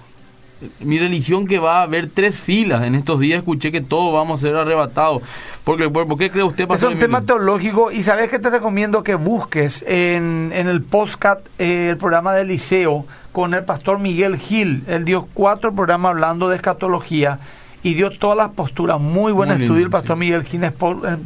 mi 0.81 0.99
religión 0.99 1.47
que 1.47 1.59
va 1.59 1.79
a 1.79 1.83
haber 1.83 2.07
tres 2.07 2.39
filas. 2.39 2.83
En 2.83 2.95
estos 2.95 3.19
días 3.19 3.37
escuché 3.37 3.71
que 3.71 3.81
todos 3.81 4.13
vamos 4.13 4.39
a 4.39 4.47
ser 4.47 4.55
arrebatados. 4.55 5.21
Porque 5.63 5.87
cuerpo, 5.87 6.17
¿qué 6.17 6.29
cree 6.29 6.43
usted? 6.43 6.69
Es 6.71 6.83
un 6.83 6.99
tema 6.99 7.21
teológico 7.21 7.91
y 7.91 8.03
sabes 8.03 8.29
que 8.29 8.39
te 8.39 8.49
recomiendo 8.49 9.03
que 9.03 9.15
busques 9.15 9.83
en, 9.87 10.51
en 10.53 10.67
el 10.67 10.81
postcat 10.81 11.39
eh, 11.59 11.89
el 11.91 11.97
programa 11.97 12.33
del 12.33 12.47
liceo 12.47 13.05
con 13.31 13.53
el 13.53 13.63
pastor 13.63 13.99
Miguel 13.99 14.37
Gil. 14.37 14.83
Él 14.87 15.05
dio 15.05 15.27
cuatro 15.33 15.73
programas 15.73 16.11
hablando 16.11 16.49
de 16.49 16.55
escatología 16.55 17.39
y 17.83 17.93
dio 17.93 18.09
todas 18.09 18.37
las 18.37 18.49
posturas. 18.49 18.99
Muy 18.99 19.31
buen 19.31 19.51
estudio 19.51 19.85
el 19.85 19.89
pastor 19.89 20.17
Miguel 20.17 20.43
Gil 20.43 20.63
en, 20.63 20.73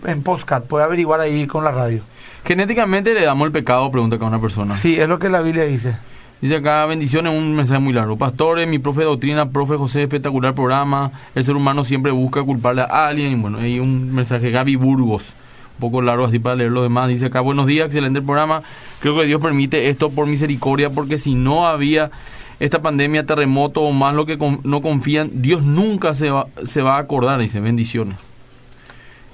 en 0.06 0.24
postcat. 0.24 0.66
Puede 0.66 0.84
averiguar 0.84 1.20
ahí 1.20 1.48
con 1.48 1.64
la 1.64 1.72
radio. 1.72 2.02
Genéticamente 2.46 3.14
le 3.14 3.24
damos 3.24 3.46
el 3.46 3.52
pecado, 3.54 3.90
pregunta 3.90 4.18
cada 4.18 4.30
una 4.30 4.42
persona. 4.42 4.76
Sí, 4.76 5.00
es 5.00 5.08
lo 5.08 5.18
que 5.18 5.30
la 5.30 5.42
Biblia 5.42 5.64
dice. 5.64 5.96
Dice 6.44 6.58
acá, 6.58 6.86
bendiciones, 6.88 7.32
un 7.34 7.56
mensaje 7.56 7.80
muy 7.80 7.94
largo. 7.94 8.18
Pastores, 8.18 8.68
mi 8.68 8.78
profe 8.78 9.00
de 9.00 9.06
doctrina, 9.06 9.50
profe 9.50 9.78
José, 9.78 10.02
espectacular 10.02 10.54
programa. 10.54 11.10
El 11.36 11.46
ser 11.46 11.56
humano 11.56 11.86
siempre 11.86 12.12
busca 12.12 12.44
culparle 12.44 12.82
a 12.82 13.08
alguien. 13.08 13.32
Y 13.32 13.36
bueno, 13.36 13.60
hay 13.60 13.80
un 13.80 14.14
mensaje, 14.14 14.52
Gaby 14.52 14.76
Burgos, 14.76 15.36
un 15.76 15.80
poco 15.80 16.02
largo 16.02 16.26
así 16.26 16.40
para 16.40 16.58
leer 16.58 16.72
lo 16.72 16.84
demás. 16.84 17.08
Dice 17.08 17.28
acá, 17.28 17.40
buenos 17.40 17.66
días, 17.66 17.86
excelente 17.86 18.20
el 18.20 18.26
programa. 18.26 18.62
Creo 19.00 19.16
que 19.18 19.26
Dios 19.26 19.42
permite 19.42 19.88
esto 19.88 20.10
por 20.10 20.28
misericordia, 20.28 20.90
porque 20.90 21.18
si 21.18 21.34
no 21.34 21.66
había 21.66 22.12
esta 22.60 22.82
pandemia, 22.82 23.26
terremoto 23.26 23.80
o 23.80 23.94
más 23.94 24.14
lo 24.14 24.26
que 24.26 24.38
no 24.64 24.82
confían, 24.82 25.32
Dios 25.36 25.64
nunca 25.64 26.14
se 26.14 26.30
va, 26.30 26.48
se 26.66 26.82
va 26.82 26.98
a 26.98 27.00
acordar. 27.00 27.40
Dice, 27.40 27.62
bendiciones. 27.62 28.18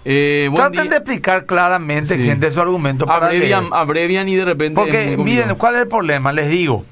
Eh, 0.05 0.51
Traten 0.53 0.89
de 0.89 0.97
explicar 0.97 1.47
claramente, 1.47 2.19
gente, 2.19 2.51
su 2.51 2.61
argumento. 2.61 3.09
Abrevian, 3.09 3.69
abrevian 3.71 4.29
y 4.29 4.35
de 4.35 4.45
repente... 4.45 4.75
Porque, 4.75 5.17
miren, 5.17 5.55
¿cuál 5.55 5.73
es 5.73 5.81
el 5.81 5.87
problema? 5.87 6.31
Les 6.31 6.47
digo. 6.51 6.85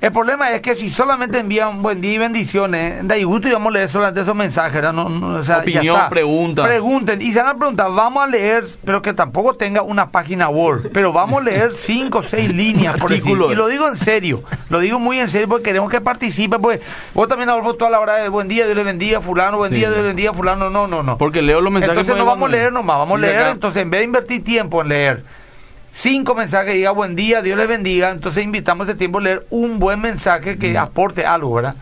El 0.00 0.12
problema 0.12 0.50
es 0.52 0.62
que 0.62 0.74
si 0.74 0.88
solamente 0.88 1.38
envían 1.38 1.82
buen 1.82 2.00
día 2.00 2.14
y 2.14 2.18
bendiciones, 2.18 3.06
da 3.06 3.22
gusto 3.22 3.48
y 3.48 3.52
vamos 3.52 3.68
a 3.68 3.72
leer 3.74 3.88
solamente 3.90 4.22
esos 4.22 4.34
mensajes, 4.34 4.82
No, 4.94 5.36
o 5.36 5.44
sea, 5.44 5.58
Opinión, 5.58 6.00
pregunta. 6.08 6.62
Pregunten, 6.62 7.20
y 7.20 7.32
se 7.32 7.40
van 7.40 7.48
a 7.48 7.58
preguntar, 7.58 7.92
vamos 7.92 8.24
a 8.24 8.26
leer, 8.26 8.64
pero 8.82 9.02
que 9.02 9.12
tampoco 9.12 9.52
tenga 9.52 9.82
una 9.82 10.10
página 10.10 10.48
Word, 10.48 10.90
pero 10.94 11.12
vamos 11.12 11.42
a 11.42 11.44
leer 11.44 11.74
cinco 11.74 12.20
o 12.20 12.22
seis 12.22 12.48
líneas, 12.48 12.98
por 12.98 13.10
decirlo. 13.10 13.52
Y 13.52 13.54
lo 13.54 13.68
digo 13.68 13.88
en 13.88 13.98
serio, 13.98 14.42
lo 14.70 14.80
digo 14.80 14.98
muy 14.98 15.18
en 15.18 15.28
serio 15.28 15.48
porque 15.48 15.64
queremos 15.64 15.90
que 15.90 16.00
participen, 16.00 16.62
pues 16.62 16.80
vos 17.12 17.28
también, 17.28 17.50
Adolfo, 17.50 17.74
toda 17.74 17.90
la 17.90 18.00
hora 18.00 18.14
de 18.14 18.30
buen 18.30 18.48
día, 18.48 18.64
Dios 18.64 18.78
le 18.78 18.84
bendiga, 18.84 19.20
fulano, 19.20 19.58
buen 19.58 19.70
día, 19.70 19.88
Dios 19.90 20.00
le 20.00 20.06
bendiga, 20.06 20.32
fulano, 20.32 20.70
no, 20.70 20.86
no, 20.86 21.02
no. 21.02 21.18
Porque 21.18 21.42
leo 21.42 21.60
los 21.60 21.70
mensajes. 21.70 21.98
Entonces 21.98 22.16
no 22.16 22.24
vamos 22.24 22.48
a 22.48 22.52
leer 22.52 22.72
nomás, 22.72 22.96
vamos 22.96 23.18
a 23.18 23.20
leer, 23.20 23.48
entonces 23.48 23.82
en 23.82 23.90
vez 23.90 24.00
de 24.00 24.04
invertir 24.04 24.42
tiempo 24.42 24.80
en 24.80 24.88
leer 24.88 25.24
cinco 25.92 26.34
mensajes, 26.34 26.74
diga 26.74 26.90
buen 26.90 27.16
día, 27.16 27.42
Dios 27.42 27.56
les 27.56 27.68
bendiga. 27.68 28.10
Entonces 28.10 28.44
invitamos 28.44 28.88
ese 28.88 28.96
tiempo 28.96 29.18
a 29.18 29.22
leer 29.22 29.46
un 29.50 29.78
buen 29.78 30.00
mensaje 30.00 30.58
que 30.58 30.76
aporte 30.78 31.24
algo, 31.24 31.54
¿verdad? 31.54 31.74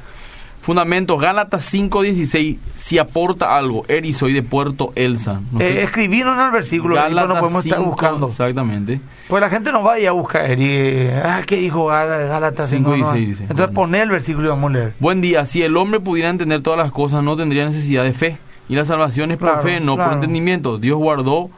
Fundamentos, 0.68 1.18
Gálatas 1.18 1.72
5.16, 1.72 2.58
si 2.76 2.98
aporta 2.98 3.56
algo, 3.56 3.86
Eri, 3.88 4.12
soy 4.12 4.34
de 4.34 4.42
Puerto 4.42 4.92
Elsa. 4.96 5.40
No 5.50 5.62
eh, 5.62 5.82
escribieron 5.82 6.38
en 6.38 6.44
el 6.44 6.50
versículo, 6.50 6.96
Gálatas 6.96 7.28
no 7.28 7.40
podemos 7.40 7.64
estar 7.64 7.80
buscando. 7.80 8.26
Exactamente. 8.26 9.00
Pues 9.28 9.40
la 9.40 9.48
gente 9.48 9.72
no 9.72 9.82
vaya 9.82 10.10
a 10.10 10.12
buscar, 10.12 10.44
Eri, 10.44 11.08
ah, 11.24 11.40
¿qué 11.46 11.56
dijo 11.56 11.86
Gálatas 11.86 12.70
5.16? 12.70 13.40
Entonces 13.48 13.68
poné 13.68 14.02
el 14.02 14.10
versículo 14.10 14.48
y 14.48 14.50
vamos 14.50 14.70
a 14.70 14.74
leer. 14.74 14.92
Buen 14.98 15.22
día, 15.22 15.46
si 15.46 15.62
el 15.62 15.74
hombre 15.74 16.00
pudiera 16.00 16.28
entender 16.28 16.60
todas 16.60 16.78
las 16.78 16.92
cosas, 16.92 17.24
no 17.24 17.34
tendría 17.34 17.64
necesidad 17.64 18.04
de 18.04 18.12
fe. 18.12 18.36
Y 18.68 18.74
la 18.74 18.84
salvación 18.84 19.30
es 19.30 19.38
por 19.38 19.62
fe, 19.62 19.80
no 19.80 19.96
por 19.96 20.12
entendimiento. 20.12 20.76
Dios 20.76 20.98
guardó 20.98 21.48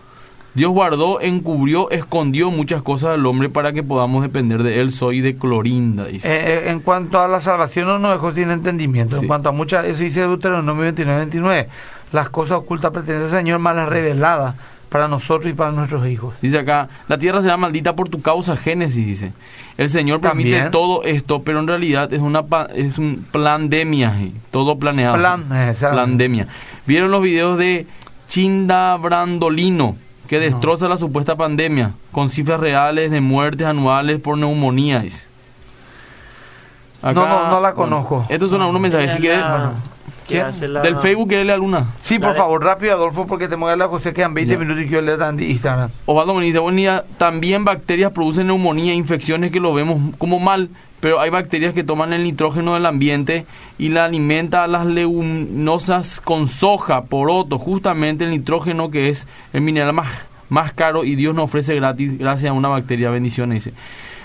Dios 0.54 0.72
guardó, 0.72 1.20
encubrió, 1.20 1.90
escondió 1.90 2.50
muchas 2.50 2.82
cosas 2.82 3.12
del 3.12 3.26
hombre 3.26 3.48
para 3.48 3.72
que 3.72 3.82
podamos 3.82 4.22
depender 4.22 4.62
de 4.62 4.80
él. 4.80 4.90
Soy 4.90 5.20
de 5.20 5.36
Clorinda, 5.36 6.06
dice. 6.06 6.28
Eh, 6.28 6.40
eh, 6.40 6.70
en 6.70 6.80
cuanto 6.80 7.20
a 7.20 7.28
la 7.28 7.40
salvación, 7.40 7.86
no 7.86 7.98
nos 7.98 8.12
dejó 8.12 8.32
sin 8.32 8.50
entendimiento. 8.50 9.16
En 9.16 9.26
cuanto 9.28 9.48
a 9.48 9.52
muchas, 9.52 9.86
eso 9.86 10.02
dice 10.02 10.20
Deuteronomio 10.20 10.82
29, 10.82 11.20
29. 11.20 11.68
Las 12.12 12.30
cosas 12.30 12.58
ocultas 12.58 12.90
pertenecen 12.90 13.26
al 13.26 13.30
Señor, 13.30 13.58
más 13.60 13.76
las 13.76 13.88
reveladas 13.88 14.56
para 14.88 15.06
nosotros 15.06 15.50
y 15.50 15.54
para 15.54 15.70
nuestros 15.70 16.06
hijos. 16.08 16.34
Dice 16.42 16.58
acá, 16.58 16.88
la 17.06 17.16
tierra 17.16 17.40
será 17.40 17.56
maldita 17.56 17.94
por 17.94 18.08
tu 18.08 18.20
causa, 18.20 18.56
Génesis 18.56 19.06
dice. 19.06 19.32
El 19.78 19.88
Señor 19.88 20.20
permite 20.20 20.68
todo 20.70 21.04
esto, 21.04 21.42
pero 21.42 21.60
en 21.60 21.68
realidad 21.68 22.12
es 22.12 22.20
una 22.20 22.44
es 22.74 22.98
un 22.98 23.24
pandemia, 23.30 24.12
todo 24.50 24.78
planeado. 24.78 25.16
Plan, 25.16 25.46
eh, 25.52 25.74
pandemia. 25.80 26.48
¿Vieron 26.86 27.12
los 27.12 27.22
videos 27.22 27.56
de 27.56 27.86
Chinda 28.28 28.96
Brandolino? 28.96 29.96
Que 30.30 30.38
destroza 30.38 30.86
la 30.86 30.96
supuesta 30.96 31.34
pandemia, 31.34 31.94
con 32.12 32.30
cifras 32.30 32.60
reales 32.60 33.10
de 33.10 33.20
muertes 33.20 33.66
anuales 33.66 34.20
por 34.20 34.38
neumonía. 34.38 35.04
no, 37.02 37.12
no, 37.12 37.50
no 37.50 37.60
la 37.60 37.72
conozco. 37.74 38.24
estos 38.28 38.48
son 38.48 38.60
algunos 38.60 38.80
mensajes. 38.80 39.14
Si 39.14 39.18
quieres, 39.18 40.60
Del 40.60 40.98
Facebook, 40.98 41.26
¿quiere 41.26 41.42
leer 41.42 41.54
alguna? 41.54 41.88
Sí, 42.04 42.20
por 42.20 42.36
favor, 42.36 42.62
rápido, 42.62 42.92
Adolfo, 42.92 43.26
porque 43.26 43.48
te 43.48 43.56
mueve 43.56 43.76
la 43.76 43.88
José, 43.88 44.14
quedan 44.14 44.32
20 44.32 44.56
minutos 44.56 44.84
y 44.84 44.86
quiero 44.86 45.02
leer 45.02 45.42
Instagram. 45.42 45.90
Osvaldo 46.06 46.36
Benítez, 46.36 46.60
buen 46.60 46.76
día. 46.76 47.02
También 47.18 47.64
bacterias 47.64 48.12
producen 48.12 48.46
neumonía, 48.46 48.94
infecciones 48.94 49.50
que 49.50 49.58
lo 49.58 49.74
vemos 49.74 49.98
como 50.18 50.38
mal, 50.38 50.70
pero 51.00 51.20
hay 51.20 51.30
bacterias 51.30 51.74
que 51.74 51.82
toman 51.82 52.12
el 52.12 52.24
nitrógeno 52.24 52.74
del 52.74 52.86
ambiente 52.86 53.46
y 53.78 53.88
la 53.88 54.04
alimenta 54.04 54.64
a 54.64 54.66
las 54.66 54.86
leguminosas 54.86 56.20
con 56.20 56.46
soja, 56.46 57.02
poroto, 57.04 57.58
justamente 57.58 58.24
el 58.24 58.30
nitrógeno 58.30 58.90
que 58.90 59.08
es 59.08 59.26
el 59.52 59.62
mineral 59.62 59.92
más, 59.94 60.08
más 60.48 60.72
caro 60.72 61.04
y 61.04 61.14
Dios 61.16 61.34
nos 61.34 61.44
ofrece 61.46 61.74
gratis 61.74 62.18
gracias 62.18 62.50
a 62.50 62.52
una 62.52 62.68
bacteria. 62.68 63.10
Bendiciones, 63.10 63.64
dice. 63.64 63.76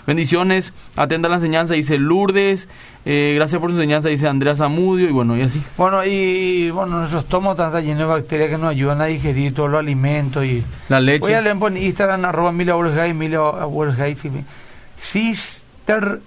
Bendiciones, 0.06 0.72
atenda 0.96 1.30
la 1.30 1.36
enseñanza, 1.36 1.74
dice 1.74 1.98
Lourdes. 1.98 2.70
Eh, 3.06 3.34
gracias 3.36 3.60
por 3.60 3.72
su 3.72 3.76
enseñanza, 3.76 4.10
dice 4.10 4.28
Andrea 4.28 4.56
Zamudio, 4.56 5.10
y 5.10 5.12
bueno, 5.12 5.36
y 5.36 5.42
así. 5.42 5.64
Bueno, 5.78 6.06
y 6.06 6.70
bueno, 6.70 7.00
nuestros 7.00 7.24
estómago 7.24 7.54
están 7.54 7.84
llenos 7.84 8.00
de 8.00 8.06
bacterias 8.06 8.50
que 8.50 8.58
nos 8.58 8.70
ayudan 8.70 9.02
a 9.02 9.06
digerir 9.06 9.54
todos 9.54 9.70
los 9.70 9.80
alimentos 9.80 10.46
y... 10.46 10.64
La 10.90 11.00
leche. 11.00 11.20
Voy 11.20 11.34
a 11.34 11.42
leer 11.42 11.58
por 11.58 11.76
Instagram, 11.76 12.26
arroba 12.26 12.50
Emilia 12.52 12.76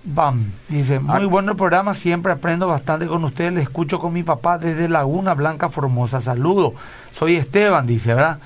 Bam 0.04 0.52
dice, 0.68 1.00
muy 1.00 1.24
ah. 1.24 1.26
bueno 1.26 1.52
el 1.52 1.56
programa, 1.56 1.94
siempre 1.94 2.32
aprendo 2.32 2.68
bastante 2.68 3.09
con 3.09 3.24
ustedes, 3.24 3.52
le 3.52 3.62
escucho 3.62 3.98
con 3.98 4.12
mi 4.12 4.22
papá 4.22 4.56
desde 4.56 4.88
Laguna 4.88 5.34
Blanca 5.34 5.68
Formosa, 5.68 6.20
saludo, 6.20 6.74
soy 7.12 7.36
Esteban, 7.36 7.86
dice, 7.86 8.14
¿verdad? 8.14 8.38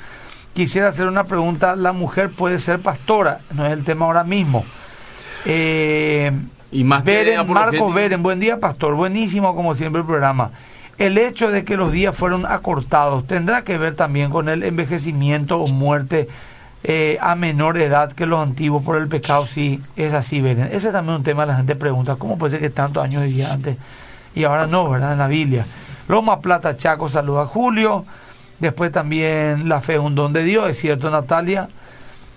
Quisiera 0.54 0.88
hacer 0.88 1.06
una 1.06 1.24
pregunta, 1.24 1.76
¿la 1.76 1.92
mujer 1.92 2.30
puede 2.30 2.58
ser 2.58 2.80
pastora? 2.80 3.40
No 3.54 3.66
es 3.66 3.72
el 3.72 3.84
tema 3.84 4.06
ahora 4.06 4.24
mismo. 4.24 4.64
Eh, 5.44 6.32
y 6.70 6.84
más 6.84 7.04
Beren, 7.04 7.46
Marco 7.46 7.92
Beren, 7.92 8.22
buen 8.22 8.40
día 8.40 8.58
pastor, 8.58 8.94
buenísimo 8.94 9.54
como 9.54 9.74
siempre 9.74 10.00
el 10.00 10.06
programa. 10.06 10.50
El 10.96 11.18
hecho 11.18 11.50
de 11.50 11.64
que 11.64 11.76
los 11.76 11.92
días 11.92 12.16
fueron 12.16 12.46
acortados 12.46 13.26
tendrá 13.26 13.64
que 13.64 13.76
ver 13.76 13.96
también 13.96 14.30
con 14.30 14.48
el 14.48 14.62
envejecimiento 14.62 15.58
o 15.58 15.68
muerte 15.68 16.28
eh, 16.84 17.18
a 17.20 17.34
menor 17.34 17.78
edad 17.78 18.12
que 18.12 18.26
los 18.26 18.40
antiguos 18.40 18.82
por 18.82 18.96
el 18.96 19.08
pecado, 19.08 19.46
sí, 19.46 19.80
es 19.96 20.12
así, 20.14 20.40
ven. 20.40 20.60
Ese 20.60 20.88
es 20.88 20.92
también 20.92 21.16
un 21.18 21.22
tema, 21.22 21.46
la 21.46 21.56
gente 21.56 21.76
pregunta, 21.76 22.16
¿cómo 22.16 22.38
puede 22.38 22.52
ser 22.52 22.60
que 22.60 22.70
tantos 22.70 23.02
años 23.04 23.22
vivía 23.22 23.52
antes 23.52 23.76
y 24.34 24.44
ahora 24.44 24.66
no, 24.66 24.88
verdad? 24.88 25.12
En 25.12 25.18
la 25.18 25.28
Biblia. 25.28 25.64
Loma 26.08 26.40
Plata 26.40 26.76
Chaco 26.76 27.08
saluda 27.08 27.42
a 27.42 27.46
Julio. 27.46 28.04
Después 28.58 28.92
también 28.92 29.68
la 29.68 29.80
fe 29.80 29.94
es 29.94 30.00
un 30.00 30.14
don 30.14 30.32
de 30.32 30.44
Dios, 30.44 30.68
es 30.68 30.78
cierto, 30.78 31.10
Natalia. 31.10 31.68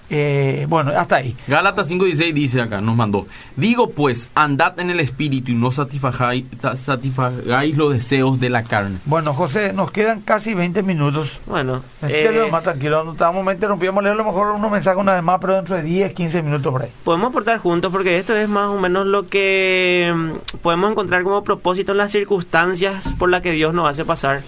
Eh, 0.09 0.65
bueno, 0.69 0.91
hasta 0.95 1.17
ahí. 1.17 1.35
Gálatas 1.47 1.89
5.16 1.89 2.33
dice 2.33 2.61
acá, 2.61 2.81
nos 2.81 2.95
mandó. 2.95 3.27
Digo 3.55 3.89
pues, 3.89 4.29
andad 4.35 4.79
en 4.79 4.89
el 4.89 4.99
espíritu 4.99 5.51
y 5.51 5.55
no 5.55 5.71
satisfagáis, 5.71 6.45
satisfagáis 6.83 7.77
los 7.77 7.93
deseos 7.93 8.39
de 8.39 8.49
la 8.49 8.63
carne. 8.63 8.99
Bueno, 9.05 9.33
José, 9.33 9.73
nos 9.73 9.91
quedan 9.91 10.21
casi 10.21 10.53
20 10.53 10.83
minutos. 10.83 11.39
Bueno, 11.47 11.81
eh, 12.03 12.47
más 12.51 12.63
tranquilo. 12.63 13.03
No 13.03 13.13
estábamos 13.13 13.51
interrumpiendo, 13.51 14.01
leer 14.01 14.13
a 14.13 14.17
lo 14.17 14.25
mejor 14.25 14.51
unos 14.51 14.71
mensajes 14.71 14.99
una 14.99 15.13
vez 15.13 15.23
más, 15.23 15.39
pero 15.41 15.55
dentro 15.55 15.75
de 15.75 15.83
10, 15.83 16.13
15 16.13 16.41
minutos 16.43 16.71
por 16.71 16.83
ahí. 16.83 16.91
Podemos 17.03 17.29
aportar 17.29 17.57
juntos 17.57 17.91
porque 17.91 18.17
esto 18.17 18.35
es 18.35 18.47
más 18.47 18.69
o 18.69 18.79
menos 18.79 19.07
lo 19.07 19.27
que 19.27 20.13
mm, 20.15 20.57
podemos 20.61 20.91
encontrar 20.91 21.23
como 21.23 21.43
propósito 21.43 21.93
en 21.93 21.99
las 21.99 22.11
circunstancias 22.11 23.13
por 23.17 23.29
las 23.29 23.41
que 23.41 23.51
Dios 23.51 23.73
nos 23.73 23.89
hace 23.89 24.05
pasar 24.05 24.41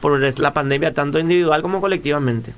por 0.00 0.38
la 0.38 0.52
pandemia, 0.52 0.94
tanto 0.94 1.18
individual 1.18 1.62
como 1.62 1.80
colectivamente. 1.80 2.52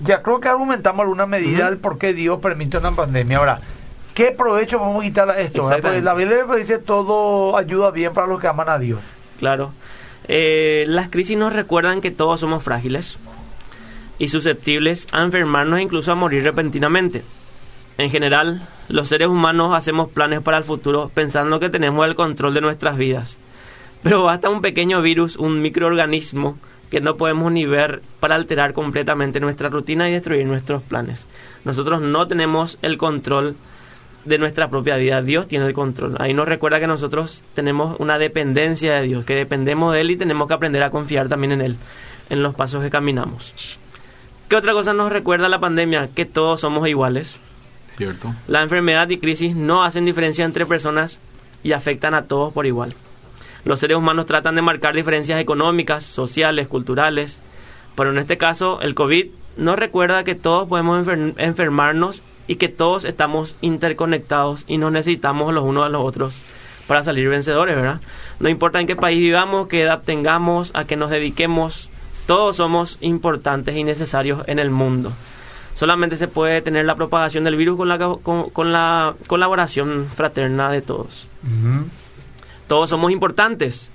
Ya 0.00 0.22
creo 0.22 0.40
que 0.40 0.48
argumentamos 0.48 1.00
alguna 1.00 1.26
medida 1.26 1.66
del 1.66 1.78
por 1.78 1.98
qué 1.98 2.12
Dios 2.12 2.38
permite 2.40 2.78
una 2.78 2.92
pandemia. 2.92 3.38
Ahora, 3.38 3.60
¿qué 4.14 4.30
provecho 4.30 4.78
vamos 4.78 5.02
a 5.02 5.06
quitar 5.06 5.30
a 5.30 5.40
esto? 5.40 5.62
Porque 5.62 6.02
la 6.02 6.14
Biblia 6.14 6.44
dice 6.56 6.78
todo 6.78 7.56
ayuda 7.56 7.90
bien 7.90 8.12
para 8.12 8.26
los 8.26 8.40
que 8.40 8.46
aman 8.46 8.68
a 8.68 8.78
Dios. 8.78 9.00
Claro. 9.38 9.72
Eh, 10.28 10.84
las 10.88 11.08
crisis 11.08 11.38
nos 11.38 11.52
recuerdan 11.52 12.00
que 12.00 12.10
todos 12.10 12.40
somos 12.40 12.62
frágiles 12.62 13.16
y 14.18 14.28
susceptibles 14.28 15.06
a 15.12 15.22
enfermarnos 15.22 15.78
e 15.78 15.82
incluso 15.82 16.12
a 16.12 16.14
morir 16.14 16.42
repentinamente. 16.42 17.22
En 17.98 18.10
general, 18.10 18.66
los 18.88 19.08
seres 19.08 19.28
humanos 19.28 19.74
hacemos 19.74 20.10
planes 20.10 20.40
para 20.40 20.58
el 20.58 20.64
futuro 20.64 21.10
pensando 21.14 21.60
que 21.60 21.70
tenemos 21.70 22.06
el 22.06 22.14
control 22.14 22.54
de 22.54 22.60
nuestras 22.60 22.98
vidas. 22.98 23.38
Pero 24.02 24.22
basta 24.22 24.50
un 24.50 24.60
pequeño 24.60 25.00
virus, 25.00 25.36
un 25.36 25.62
microorganismo, 25.62 26.58
que 26.90 27.00
no 27.00 27.16
podemos 27.16 27.50
ni 27.52 27.66
ver 27.66 28.02
para 28.20 28.34
alterar 28.34 28.72
completamente 28.72 29.40
nuestra 29.40 29.68
rutina 29.68 30.08
y 30.08 30.12
destruir 30.12 30.46
nuestros 30.46 30.82
planes. 30.82 31.26
Nosotros 31.64 32.00
no 32.00 32.28
tenemos 32.28 32.78
el 32.82 32.96
control 32.96 33.56
de 34.24 34.38
nuestra 34.38 34.68
propia 34.68 34.96
vida, 34.96 35.22
Dios 35.22 35.46
tiene 35.48 35.66
el 35.66 35.72
control. 35.72 36.16
Ahí 36.18 36.34
nos 36.34 36.48
recuerda 36.48 36.80
que 36.80 36.86
nosotros 36.86 37.42
tenemos 37.54 37.96
una 38.00 38.18
dependencia 38.18 38.94
de 38.94 39.02
Dios, 39.02 39.24
que 39.24 39.34
dependemos 39.34 39.92
de 39.92 40.00
Él 40.00 40.10
y 40.10 40.16
tenemos 40.16 40.48
que 40.48 40.54
aprender 40.54 40.82
a 40.82 40.90
confiar 40.90 41.28
también 41.28 41.52
en 41.52 41.60
Él, 41.60 41.76
en 42.28 42.42
los 42.42 42.54
pasos 42.54 42.82
que 42.82 42.90
caminamos. 42.90 43.78
¿Qué 44.48 44.56
otra 44.56 44.72
cosa 44.72 44.92
nos 44.92 45.10
recuerda 45.10 45.48
la 45.48 45.60
pandemia? 45.60 46.08
Que 46.08 46.24
todos 46.24 46.60
somos 46.60 46.86
iguales. 46.88 47.36
Cierto. 47.96 48.34
La 48.46 48.62
enfermedad 48.62 49.08
y 49.08 49.18
crisis 49.18 49.56
no 49.56 49.84
hacen 49.84 50.04
diferencia 50.04 50.44
entre 50.44 50.66
personas 50.66 51.20
y 51.62 51.72
afectan 51.72 52.14
a 52.14 52.26
todos 52.26 52.52
por 52.52 52.66
igual. 52.66 52.90
Los 53.66 53.80
seres 53.80 53.98
humanos 53.98 54.26
tratan 54.26 54.54
de 54.54 54.62
marcar 54.62 54.94
diferencias 54.94 55.40
económicas, 55.40 56.04
sociales, 56.04 56.68
culturales, 56.68 57.40
pero 57.96 58.10
en 58.10 58.18
este 58.18 58.38
caso 58.38 58.80
el 58.80 58.94
COVID 58.94 59.26
nos 59.56 59.76
recuerda 59.76 60.22
que 60.22 60.36
todos 60.36 60.68
podemos 60.68 61.04
enfermarnos 61.36 62.22
y 62.46 62.56
que 62.56 62.68
todos 62.68 63.04
estamos 63.04 63.56
interconectados 63.62 64.64
y 64.68 64.78
nos 64.78 64.92
necesitamos 64.92 65.52
los 65.52 65.64
unos 65.64 65.84
a 65.84 65.88
los 65.88 66.02
otros 66.02 66.36
para 66.86 67.02
salir 67.02 67.28
vencedores, 67.28 67.74
¿verdad? 67.74 68.00
No 68.38 68.48
importa 68.48 68.80
en 68.80 68.86
qué 68.86 68.94
país 68.94 69.18
vivamos, 69.18 69.66
qué 69.66 69.82
edad 69.82 70.00
tengamos, 70.00 70.70
a 70.74 70.84
qué 70.84 70.94
nos 70.94 71.10
dediquemos, 71.10 71.90
todos 72.28 72.54
somos 72.54 72.98
importantes 73.00 73.74
y 73.74 73.82
necesarios 73.82 74.44
en 74.46 74.60
el 74.60 74.70
mundo. 74.70 75.12
Solamente 75.74 76.16
se 76.16 76.28
puede 76.28 76.62
tener 76.62 76.86
la 76.86 76.94
propagación 76.94 77.42
del 77.42 77.56
virus 77.56 77.76
con 77.76 77.88
la, 77.88 77.98
con, 77.98 78.72
la 78.72 79.16
colaboración 79.26 80.06
fraterna 80.14 80.70
de 80.70 80.82
todos. 80.82 81.26
Todos 82.66 82.90
somos 82.90 83.12
importantes. 83.12 83.90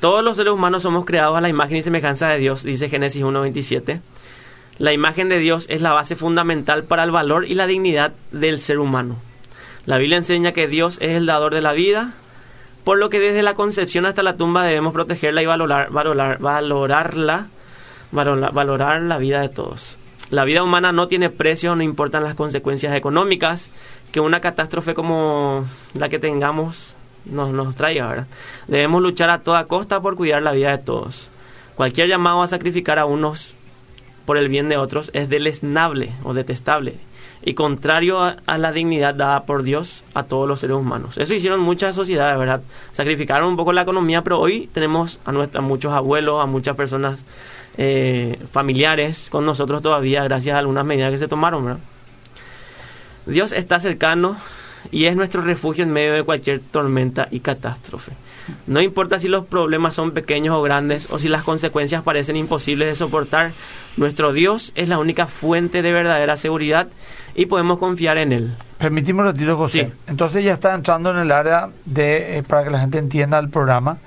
Todos 0.00 0.24
los 0.24 0.36
seres 0.36 0.52
humanos 0.52 0.82
somos 0.82 1.04
creados 1.04 1.36
a 1.36 1.40
la 1.40 1.48
imagen 1.48 1.76
y 1.76 1.82
semejanza 1.82 2.28
de 2.28 2.38
Dios, 2.38 2.64
dice 2.64 2.88
Génesis 2.88 3.22
1.27. 3.22 4.00
La 4.78 4.92
imagen 4.92 5.28
de 5.28 5.38
Dios 5.38 5.66
es 5.68 5.80
la 5.80 5.92
base 5.92 6.16
fundamental 6.16 6.82
para 6.84 7.04
el 7.04 7.12
valor 7.12 7.44
y 7.44 7.54
la 7.54 7.68
dignidad 7.68 8.12
del 8.32 8.58
ser 8.58 8.80
humano. 8.80 9.16
La 9.86 9.98
Biblia 9.98 10.16
enseña 10.16 10.52
que 10.52 10.66
Dios 10.66 10.98
es 11.00 11.10
el 11.10 11.26
dador 11.26 11.54
de 11.54 11.62
la 11.62 11.72
vida, 11.72 12.14
por 12.82 12.98
lo 12.98 13.10
que 13.10 13.20
desde 13.20 13.44
la 13.44 13.54
concepción 13.54 14.06
hasta 14.06 14.24
la 14.24 14.36
tumba 14.36 14.64
debemos 14.64 14.92
protegerla 14.92 15.42
y 15.42 15.46
valorar, 15.46 15.90
valorar, 15.90 16.38
valorarla, 16.40 17.46
valorar, 18.10 18.52
valorar 18.52 19.02
la 19.02 19.18
vida 19.18 19.40
de 19.40 19.48
todos. 19.48 19.98
La 20.30 20.44
vida 20.44 20.64
humana 20.64 20.90
no 20.90 21.06
tiene 21.08 21.30
precio, 21.30 21.76
no 21.76 21.82
importan 21.82 22.24
las 22.24 22.34
consecuencias 22.34 22.96
económicas 22.96 23.70
que 24.10 24.18
una 24.18 24.40
catástrofe 24.40 24.94
como 24.94 25.64
la 25.94 26.08
que 26.08 26.18
tengamos 26.18 26.96
nos, 27.24 27.50
nos 27.50 27.74
traiga, 27.74 28.08
¿verdad? 28.08 28.26
Debemos 28.68 29.02
luchar 29.02 29.30
a 29.30 29.42
toda 29.42 29.66
costa 29.66 30.00
por 30.00 30.16
cuidar 30.16 30.42
la 30.42 30.52
vida 30.52 30.70
de 30.70 30.78
todos. 30.78 31.28
Cualquier 31.74 32.08
llamado 32.08 32.42
a 32.42 32.48
sacrificar 32.48 32.98
a 32.98 33.06
unos 33.06 33.54
por 34.24 34.36
el 34.36 34.48
bien 34.48 34.68
de 34.68 34.76
otros 34.76 35.10
es 35.14 35.28
deleznable 35.28 36.12
o 36.22 36.34
detestable 36.34 36.96
y 37.44 37.54
contrario 37.54 38.20
a, 38.20 38.58
la 38.58 38.72
dignidad 38.72 39.14
dada 39.14 39.44
por 39.44 39.62
Dios 39.62 40.04
a 40.14 40.22
todos 40.22 40.48
los 40.48 40.60
seres 40.60 40.76
humanos. 40.76 41.18
Eso 41.18 41.34
hicieron 41.34 41.60
muchas 41.60 41.94
sociedades, 41.94 42.38
¿verdad? 42.38 42.62
Sacrificaron 42.92 43.48
un 43.48 43.56
poco 43.56 43.72
la 43.72 43.82
economía, 43.82 44.22
pero 44.22 44.38
hoy 44.38 44.68
tenemos 44.72 45.18
a, 45.24 45.32
nuestra, 45.32 45.60
muchos 45.60 45.92
abuelos, 45.92 46.40
a 46.42 46.46
muchas 46.46 46.76
personas 46.76 47.18
eh, 47.78 48.38
familiares 48.52 49.28
con 49.30 49.46
nosotros 49.46 49.82
todavía 49.82 50.22
gracias 50.24 50.54
a 50.54 50.58
algunas 50.58 50.84
medidas 50.84 51.10
que 51.10 51.18
se 51.18 51.28
tomaron, 51.28 51.64
¿verdad? 51.64 51.80
Dios 53.26 53.52
está 53.52 53.80
cercano 53.80 54.36
y 54.90 55.06
es 55.06 55.16
nuestro 55.16 55.42
refugio 55.42 55.84
en 55.84 55.92
medio 55.92 56.12
de 56.12 56.22
cualquier 56.22 56.60
tormenta 56.60 57.28
y 57.30 57.40
catástrofe. 57.40 58.12
No 58.66 58.80
importa 58.80 59.20
si 59.20 59.28
los 59.28 59.44
problemas 59.46 59.94
son 59.94 60.10
pequeños 60.10 60.56
o 60.56 60.62
grandes 60.62 61.08
o 61.10 61.18
si 61.18 61.28
las 61.28 61.42
consecuencias 61.42 62.02
parecen 62.02 62.36
imposibles 62.36 62.88
de 62.88 62.96
soportar, 62.96 63.52
nuestro 63.96 64.32
Dios 64.32 64.72
es 64.74 64.88
la 64.88 64.98
única 64.98 65.26
fuente 65.26 65.82
de 65.82 65.92
verdadera 65.92 66.36
seguridad 66.36 66.88
y 67.34 67.46
podemos 67.46 67.78
confiar 67.78 68.18
en 68.18 68.32
Él. 68.32 68.54
Permitimos 68.78 69.20
un 69.20 69.26
ratito, 69.26 69.56
José. 69.56 69.92
Entonces 70.06 70.44
ya 70.44 70.54
está 70.54 70.74
entrando 70.74 71.10
en 71.10 71.18
el 71.18 71.30
área 71.30 71.68
de, 71.84 72.38
eh, 72.38 72.42
para 72.42 72.64
que 72.64 72.70
la 72.70 72.80
gente 72.80 72.98
entienda 72.98 73.38
el 73.38 73.48
programa. 73.48 73.98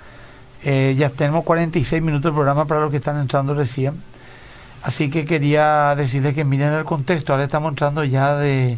Eh, 0.63 0.95
ya 0.97 1.09
tenemos 1.09 1.43
46 1.43 2.01
minutos 2.01 2.31
de 2.31 2.35
programa 2.35 2.65
para 2.65 2.81
los 2.81 2.91
que 2.91 2.97
están 2.97 3.19
entrando 3.19 3.53
recién. 3.53 3.93
Así 4.83 5.09
que 5.09 5.25
quería 5.25 5.95
decirles 5.95 6.35
que 6.35 6.43
miren 6.43 6.73
el 6.73 6.83
contexto. 6.83 7.33
Ahora 7.33 7.45
estamos 7.45 7.71
entrando 7.71 8.03
ya 8.03 8.35
de 8.35 8.77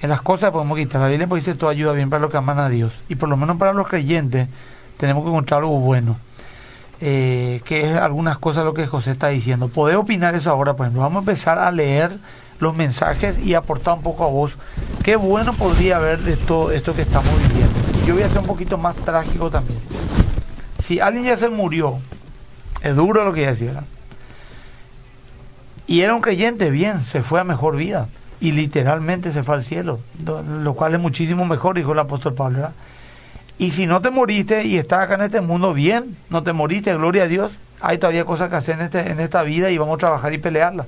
en 0.00 0.10
las 0.10 0.22
cosas 0.22 0.50
podemos 0.50 0.78
quitar. 0.78 1.00
La 1.00 1.08
Biblia 1.08 1.26
pues 1.26 1.44
dice 1.44 1.58
todo 1.58 1.70
ayuda 1.70 1.92
bien 1.92 2.10
para 2.10 2.22
los 2.22 2.30
que 2.30 2.36
aman 2.36 2.58
a 2.58 2.68
Dios. 2.68 2.92
Y 3.08 3.16
por 3.16 3.28
lo 3.28 3.36
menos 3.36 3.56
para 3.56 3.72
los 3.72 3.88
creyentes 3.88 4.48
tenemos 4.96 5.24
que 5.24 5.30
encontrar 5.30 5.60
algo 5.60 5.78
bueno. 5.80 6.16
Eh, 7.00 7.60
que 7.64 7.88
es 7.88 7.96
algunas 7.96 8.38
cosas 8.38 8.64
lo 8.64 8.74
que 8.74 8.86
José 8.86 9.12
está 9.12 9.28
diciendo. 9.28 9.68
Podés 9.68 9.96
opinar 9.96 10.34
eso 10.34 10.50
ahora, 10.50 10.74
por 10.74 10.86
ejemplo. 10.86 11.02
Vamos 11.02 11.16
a 11.16 11.30
empezar 11.30 11.58
a 11.58 11.70
leer 11.70 12.18
los 12.58 12.74
mensajes 12.74 13.38
y 13.38 13.54
aportar 13.54 13.94
un 13.94 14.02
poco 14.02 14.24
a 14.24 14.28
vos. 14.28 14.56
Qué 15.02 15.16
bueno 15.16 15.52
podría 15.52 15.96
haber 15.96 16.18
de 16.20 16.36
todo 16.36 16.72
esto 16.72 16.92
que 16.92 17.02
estamos 17.02 17.30
viviendo. 17.48 17.78
Y 18.02 18.06
yo 18.06 18.14
voy 18.14 18.22
a 18.22 18.28
ser 18.28 18.38
un 18.38 18.46
poquito 18.46 18.78
más 18.78 18.96
trágico 18.96 19.50
también. 19.50 19.78
Si 20.84 21.00
alguien 21.00 21.24
ya 21.24 21.36
se 21.36 21.48
murió, 21.48 21.98
es 22.82 22.96
duro 22.96 23.24
lo 23.24 23.32
que 23.32 23.42
ya 23.42 23.48
decía. 23.48 23.84
Y 25.86 26.00
era 26.00 26.14
un 26.14 26.20
creyente, 26.20 26.70
bien, 26.70 27.04
se 27.04 27.22
fue 27.22 27.40
a 27.40 27.44
mejor 27.44 27.76
vida 27.76 28.08
y 28.40 28.52
literalmente 28.52 29.32
se 29.32 29.42
fue 29.42 29.56
al 29.56 29.64
cielo, 29.64 29.98
lo 30.24 30.74
cual 30.74 30.94
es 30.94 31.00
muchísimo 31.00 31.44
mejor, 31.44 31.76
dijo 31.76 31.92
el 31.92 31.98
apóstol 31.98 32.34
Pablo. 32.34 32.70
Y 33.58 33.72
si 33.72 33.86
no 33.86 34.00
te 34.00 34.10
moriste 34.10 34.64
y 34.64 34.78
estás 34.78 35.00
acá 35.00 35.16
en 35.16 35.22
este 35.22 35.40
mundo, 35.40 35.74
bien, 35.74 36.16
no 36.30 36.44
te 36.44 36.52
moriste, 36.52 36.94
gloria 36.94 37.24
a 37.24 37.26
Dios, 37.26 37.58
hay 37.80 37.98
todavía 37.98 38.24
cosas 38.24 38.48
que 38.48 38.56
hacer 38.56 38.76
en, 38.76 38.82
este, 38.82 39.10
en 39.10 39.18
esta 39.18 39.42
vida 39.42 39.70
y 39.70 39.78
vamos 39.78 39.96
a 39.96 39.98
trabajar 39.98 40.32
y 40.32 40.38
pelearla. 40.38 40.86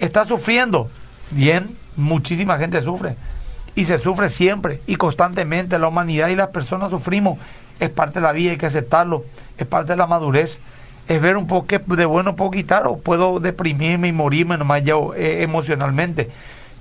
Estás 0.00 0.26
sufriendo, 0.26 0.90
bien, 1.30 1.76
muchísima 1.96 2.58
gente 2.58 2.82
sufre. 2.82 3.14
Y 3.74 3.84
se 3.84 3.98
sufre 4.00 4.28
siempre 4.28 4.80
y 4.86 4.96
constantemente. 4.96 5.78
La 5.78 5.88
humanidad 5.88 6.28
y 6.28 6.34
las 6.34 6.48
personas 6.48 6.90
sufrimos. 6.90 7.38
Es 7.80 7.88
parte 7.88 8.14
de 8.14 8.20
la 8.20 8.32
vida, 8.32 8.50
hay 8.50 8.58
que 8.58 8.66
aceptarlo. 8.66 9.24
Es 9.56 9.66
parte 9.66 9.92
de 9.92 9.96
la 9.96 10.06
madurez. 10.06 10.58
Es 11.08 11.22
ver 11.22 11.36
un 11.36 11.46
poco 11.46 11.78
de 11.86 12.04
bueno 12.04 12.36
puedo 12.36 12.50
quitar 12.50 12.86
o 12.86 12.98
puedo 12.98 13.40
deprimirme 13.40 14.08
y 14.08 14.12
morirme 14.12 14.58
nomás 14.58 14.84
yo 14.84 15.14
eh, 15.14 15.42
emocionalmente 15.42 16.30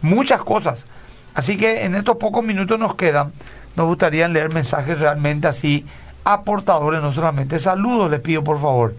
muchas 0.01 0.41
cosas. 0.43 0.85
Así 1.33 1.57
que 1.57 1.85
en 1.85 1.95
estos 1.95 2.17
pocos 2.17 2.43
minutos 2.43 2.77
nos 2.79 2.95
quedan, 2.95 3.31
nos 3.75 3.87
gustaría 3.87 4.27
leer 4.27 4.53
mensajes 4.53 4.99
realmente 4.99 5.47
así 5.47 5.85
aportadores, 6.23 7.01
no 7.01 7.13
solamente 7.13 7.59
saludos, 7.59 8.11
les 8.11 8.19
pido 8.19 8.43
por 8.43 8.59
favor. 8.61 8.95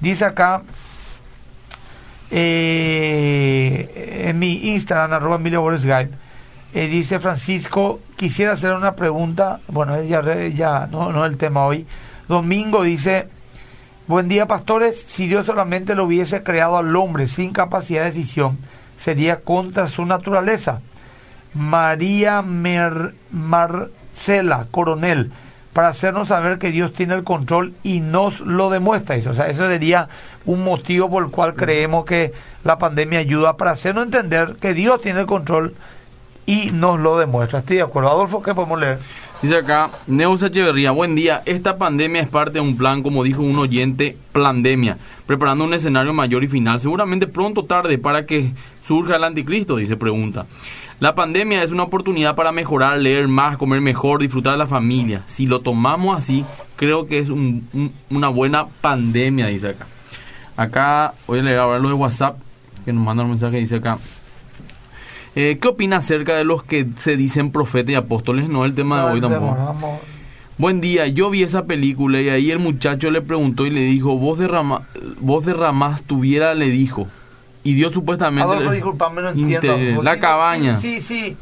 Dice 0.00 0.24
acá 0.24 0.62
eh, 2.30 4.24
en 4.28 4.38
mi 4.38 4.70
Instagram, 4.74 5.12
arroba 5.12 5.36
Emilio 5.36 5.64
eh, 6.74 6.86
dice 6.86 7.18
Francisco, 7.18 8.00
quisiera 8.16 8.52
hacer 8.52 8.74
una 8.74 8.94
pregunta, 8.94 9.60
bueno, 9.68 10.02
ya, 10.02 10.22
ya 10.48 10.86
no, 10.90 11.12
no 11.12 11.24
es 11.24 11.32
el 11.32 11.38
tema 11.38 11.64
hoy. 11.64 11.86
Domingo 12.28 12.82
dice, 12.82 13.28
buen 14.06 14.28
día 14.28 14.46
pastores, 14.46 15.02
si 15.08 15.26
Dios 15.26 15.46
solamente 15.46 15.94
lo 15.94 16.04
hubiese 16.04 16.42
creado 16.42 16.76
al 16.76 16.94
hombre 16.94 17.26
sin 17.26 17.52
capacidad 17.52 18.02
de 18.02 18.10
decisión, 18.10 18.58
sería 18.98 19.40
contra 19.40 19.88
su 19.88 20.04
naturaleza. 20.04 20.82
María 21.54 22.42
Marcela 22.42 23.86
Coronel, 24.70 25.30
para 25.72 25.88
hacernos 25.88 26.28
saber 26.28 26.58
que 26.58 26.70
Dios 26.70 26.92
tiene 26.92 27.14
el 27.14 27.24
control 27.24 27.72
y 27.82 28.00
nos 28.00 28.40
lo 28.40 28.68
demuestra. 28.68 29.16
O 29.16 29.34
sea, 29.34 29.46
eso 29.46 29.68
sería 29.68 30.08
un 30.44 30.64
motivo 30.64 31.08
por 31.08 31.24
el 31.24 31.30
cual 31.30 31.54
creemos 31.54 32.04
que 32.04 32.32
la 32.64 32.78
pandemia 32.78 33.20
ayuda 33.20 33.56
para 33.56 33.70
hacernos 33.70 34.04
entender 34.04 34.56
que 34.60 34.74
Dios 34.74 35.00
tiene 35.00 35.20
el 35.20 35.26
control 35.26 35.74
y 36.46 36.70
nos 36.72 36.98
lo 36.98 37.18
demuestra. 37.18 37.60
Estoy 37.60 37.76
de 37.76 37.82
acuerdo. 37.82 38.10
Adolfo, 38.10 38.42
¿qué 38.42 38.54
podemos 38.54 38.80
leer? 38.80 38.98
Dice 39.42 39.58
acá, 39.58 39.90
Neus 40.08 40.42
Echeverría, 40.42 40.90
buen 40.90 41.14
día. 41.14 41.42
Esta 41.44 41.78
pandemia 41.78 42.22
es 42.22 42.28
parte 42.28 42.54
de 42.54 42.60
un 42.60 42.76
plan, 42.76 43.02
como 43.02 43.22
dijo 43.22 43.42
un 43.42 43.56
oyente, 43.56 44.16
plandemia, 44.32 44.98
preparando 45.26 45.64
un 45.64 45.74
escenario 45.74 46.12
mayor 46.12 46.42
y 46.42 46.48
final, 46.48 46.80
seguramente 46.80 47.28
pronto 47.28 47.60
o 47.60 47.64
tarde, 47.64 47.98
para 47.98 48.26
que 48.26 48.50
surja 48.88 49.16
el 49.16 49.24
anticristo, 49.24 49.76
dice 49.76 49.96
pregunta. 49.96 50.46
La 50.98 51.14
pandemia 51.14 51.62
es 51.62 51.70
una 51.70 51.82
oportunidad 51.82 52.34
para 52.34 52.52
mejorar, 52.52 52.98
leer 52.98 53.28
más, 53.28 53.58
comer 53.58 53.82
mejor, 53.82 54.20
disfrutar 54.20 54.54
de 54.54 54.58
la 54.58 54.66
familia. 54.66 55.22
Si 55.26 55.46
lo 55.46 55.60
tomamos 55.60 56.16
así, 56.16 56.44
creo 56.76 57.06
que 57.06 57.18
es 57.18 57.28
una 57.28 58.28
buena 58.28 58.66
pandemia, 58.66 59.46
dice 59.48 59.68
acá. 59.68 59.86
Acá, 60.56 61.14
voy 61.26 61.40
a 61.40 61.42
leer 61.42 61.58
ahora 61.58 61.78
lo 61.78 61.88
de 61.88 61.94
WhatsApp, 61.94 62.38
que 62.86 62.92
nos 62.94 63.04
manda 63.04 63.22
un 63.22 63.28
mensaje, 63.30 63.58
dice 63.58 63.76
acá. 63.76 63.98
Eh, 65.36 65.58
¿Qué 65.60 65.68
opina 65.68 65.98
acerca 65.98 66.34
de 66.34 66.44
los 66.44 66.64
que 66.64 66.86
se 66.98 67.18
dicen 67.18 67.52
profetas 67.52 67.92
y 67.92 67.94
apóstoles? 67.94 68.48
No 68.48 68.64
el 68.64 68.74
tema 68.74 69.04
de 69.04 69.12
hoy 69.12 69.20
tampoco. 69.20 70.00
Buen 70.56 70.80
día, 70.80 71.06
yo 71.06 71.28
vi 71.28 71.42
esa 71.42 71.66
película 71.66 72.20
y 72.22 72.30
ahí 72.30 72.50
el 72.50 72.58
muchacho 72.58 73.10
le 73.10 73.20
preguntó 73.20 73.66
y 73.66 73.70
le 73.70 73.82
dijo, 73.82 74.16
vos, 74.16 74.38
derrama, 74.38 74.88
vos 75.20 75.44
derramás 75.44 76.02
tuviera, 76.02 76.54
le 76.54 76.70
dijo 76.70 77.06
y 77.68 77.74
Dios 77.74 77.92
supuestamente... 77.92 78.50
Adolfo, 78.50 78.70
disculpame, 78.70 79.20
no 79.20 79.28
entiendo. 79.28 80.02
la 80.02 80.18
cabaña. 80.18 80.76
Sí, 80.76 81.02
sí, 81.02 81.36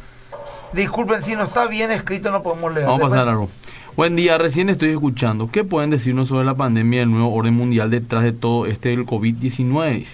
Disculpen, 0.73 1.23
si 1.23 1.37
no 1.37 1.45
está 1.45 1.69
bien 1.69 1.93
escrito 1.93 2.33
no 2.33 2.43
podemos 2.43 2.75
leer. 2.75 2.87
Vamos 2.87 3.01
a 3.01 3.09
pasar 3.11 3.29
algo. 3.29 3.49
Buen 3.97 4.17
día, 4.17 4.37
recién 4.37 4.69
estoy 4.69 4.91
escuchando. 4.91 5.49
¿Qué 5.51 5.63
pueden 5.63 5.91
decirnos 5.91 6.27
sobre 6.27 6.45
la 6.45 6.55
pandemia 6.55 7.01
del 7.01 7.13
nuevo 7.13 7.33
orden 7.33 7.55
mundial 7.55 7.91
detrás 7.91 8.25
de 8.25 8.33
todo 8.33 8.67
este 8.67 8.89
del 8.89 9.07
COVID-19? 9.07 10.05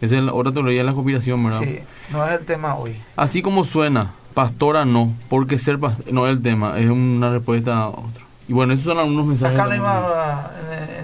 Es 0.00 0.12
el, 0.12 0.28
ahora 0.28 0.50
te 0.50 0.60
lo 0.60 0.70
en 0.72 0.84
la 0.84 0.92
conspiración, 0.92 1.44
¿verdad? 1.44 1.60
Sí, 1.62 1.78
no 2.10 2.26
es 2.26 2.40
el 2.40 2.44
tema 2.44 2.74
hoy. 2.74 2.96
Así 3.14 3.42
como 3.42 3.64
suena, 3.64 4.10
pastora 4.34 4.84
no, 4.84 5.14
porque 5.28 5.56
ser 5.58 5.78
no 6.10 6.26
es 6.26 6.32
el 6.32 6.42
tema, 6.42 6.78
es 6.78 6.90
una 6.90 7.30
respuesta 7.30 7.78
a 7.78 7.88
otro. 7.90 8.24
Y 8.48 8.52
bueno, 8.52 8.72
esos 8.72 8.86
son 8.86 8.98
algunos 8.98 9.26
mensajes. 9.26 9.56
Acá 9.56 9.66
no 9.66 9.72
hay 9.72 9.80
más, 9.80 10.04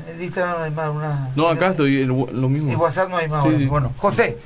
en, 0.08 0.24
Instagram 0.24 0.58
no 0.58 0.64
hay 0.64 0.70
más 0.72 0.90
una... 0.90 1.30
No, 1.36 1.48
acá 1.48 1.68
estoy, 1.68 2.04
lo 2.04 2.48
mismo. 2.48 2.72
En 2.72 2.80
WhatsApp 2.80 3.08
no 3.08 3.18
hay 3.18 3.28
más. 3.28 3.44
Bueno, 3.68 3.92
José, 3.98 4.36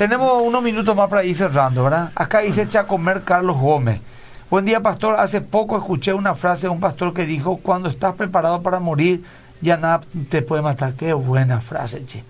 tenemos 0.00 0.42
unos 0.42 0.62
minutos 0.62 0.96
más 0.96 1.10
para 1.10 1.24
ir 1.24 1.36
cerrando, 1.36 1.84
¿verdad? 1.84 2.10
Acá 2.14 2.38
dice 2.38 2.66
Chacomer 2.66 3.20
Carlos 3.22 3.58
Gómez. 3.58 4.00
Buen 4.48 4.64
día, 4.64 4.80
pastor. 4.80 5.16
Hace 5.20 5.42
poco 5.42 5.76
escuché 5.76 6.14
una 6.14 6.34
frase 6.34 6.62
de 6.62 6.68
un 6.70 6.80
pastor 6.80 7.12
que 7.12 7.26
dijo, 7.26 7.58
cuando 7.58 7.90
estás 7.90 8.14
preparado 8.14 8.62
para 8.62 8.80
morir, 8.80 9.22
ya 9.60 9.76
nada 9.76 10.00
te 10.30 10.40
puede 10.40 10.62
matar. 10.62 10.94
Qué 10.94 11.12
buena 11.12 11.60
frase, 11.60 12.06
che. 12.06 12.24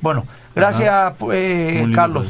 Bueno, 0.00 0.24
gracias, 0.54 1.14
eh, 1.32 1.90
Carlos. 1.92 2.28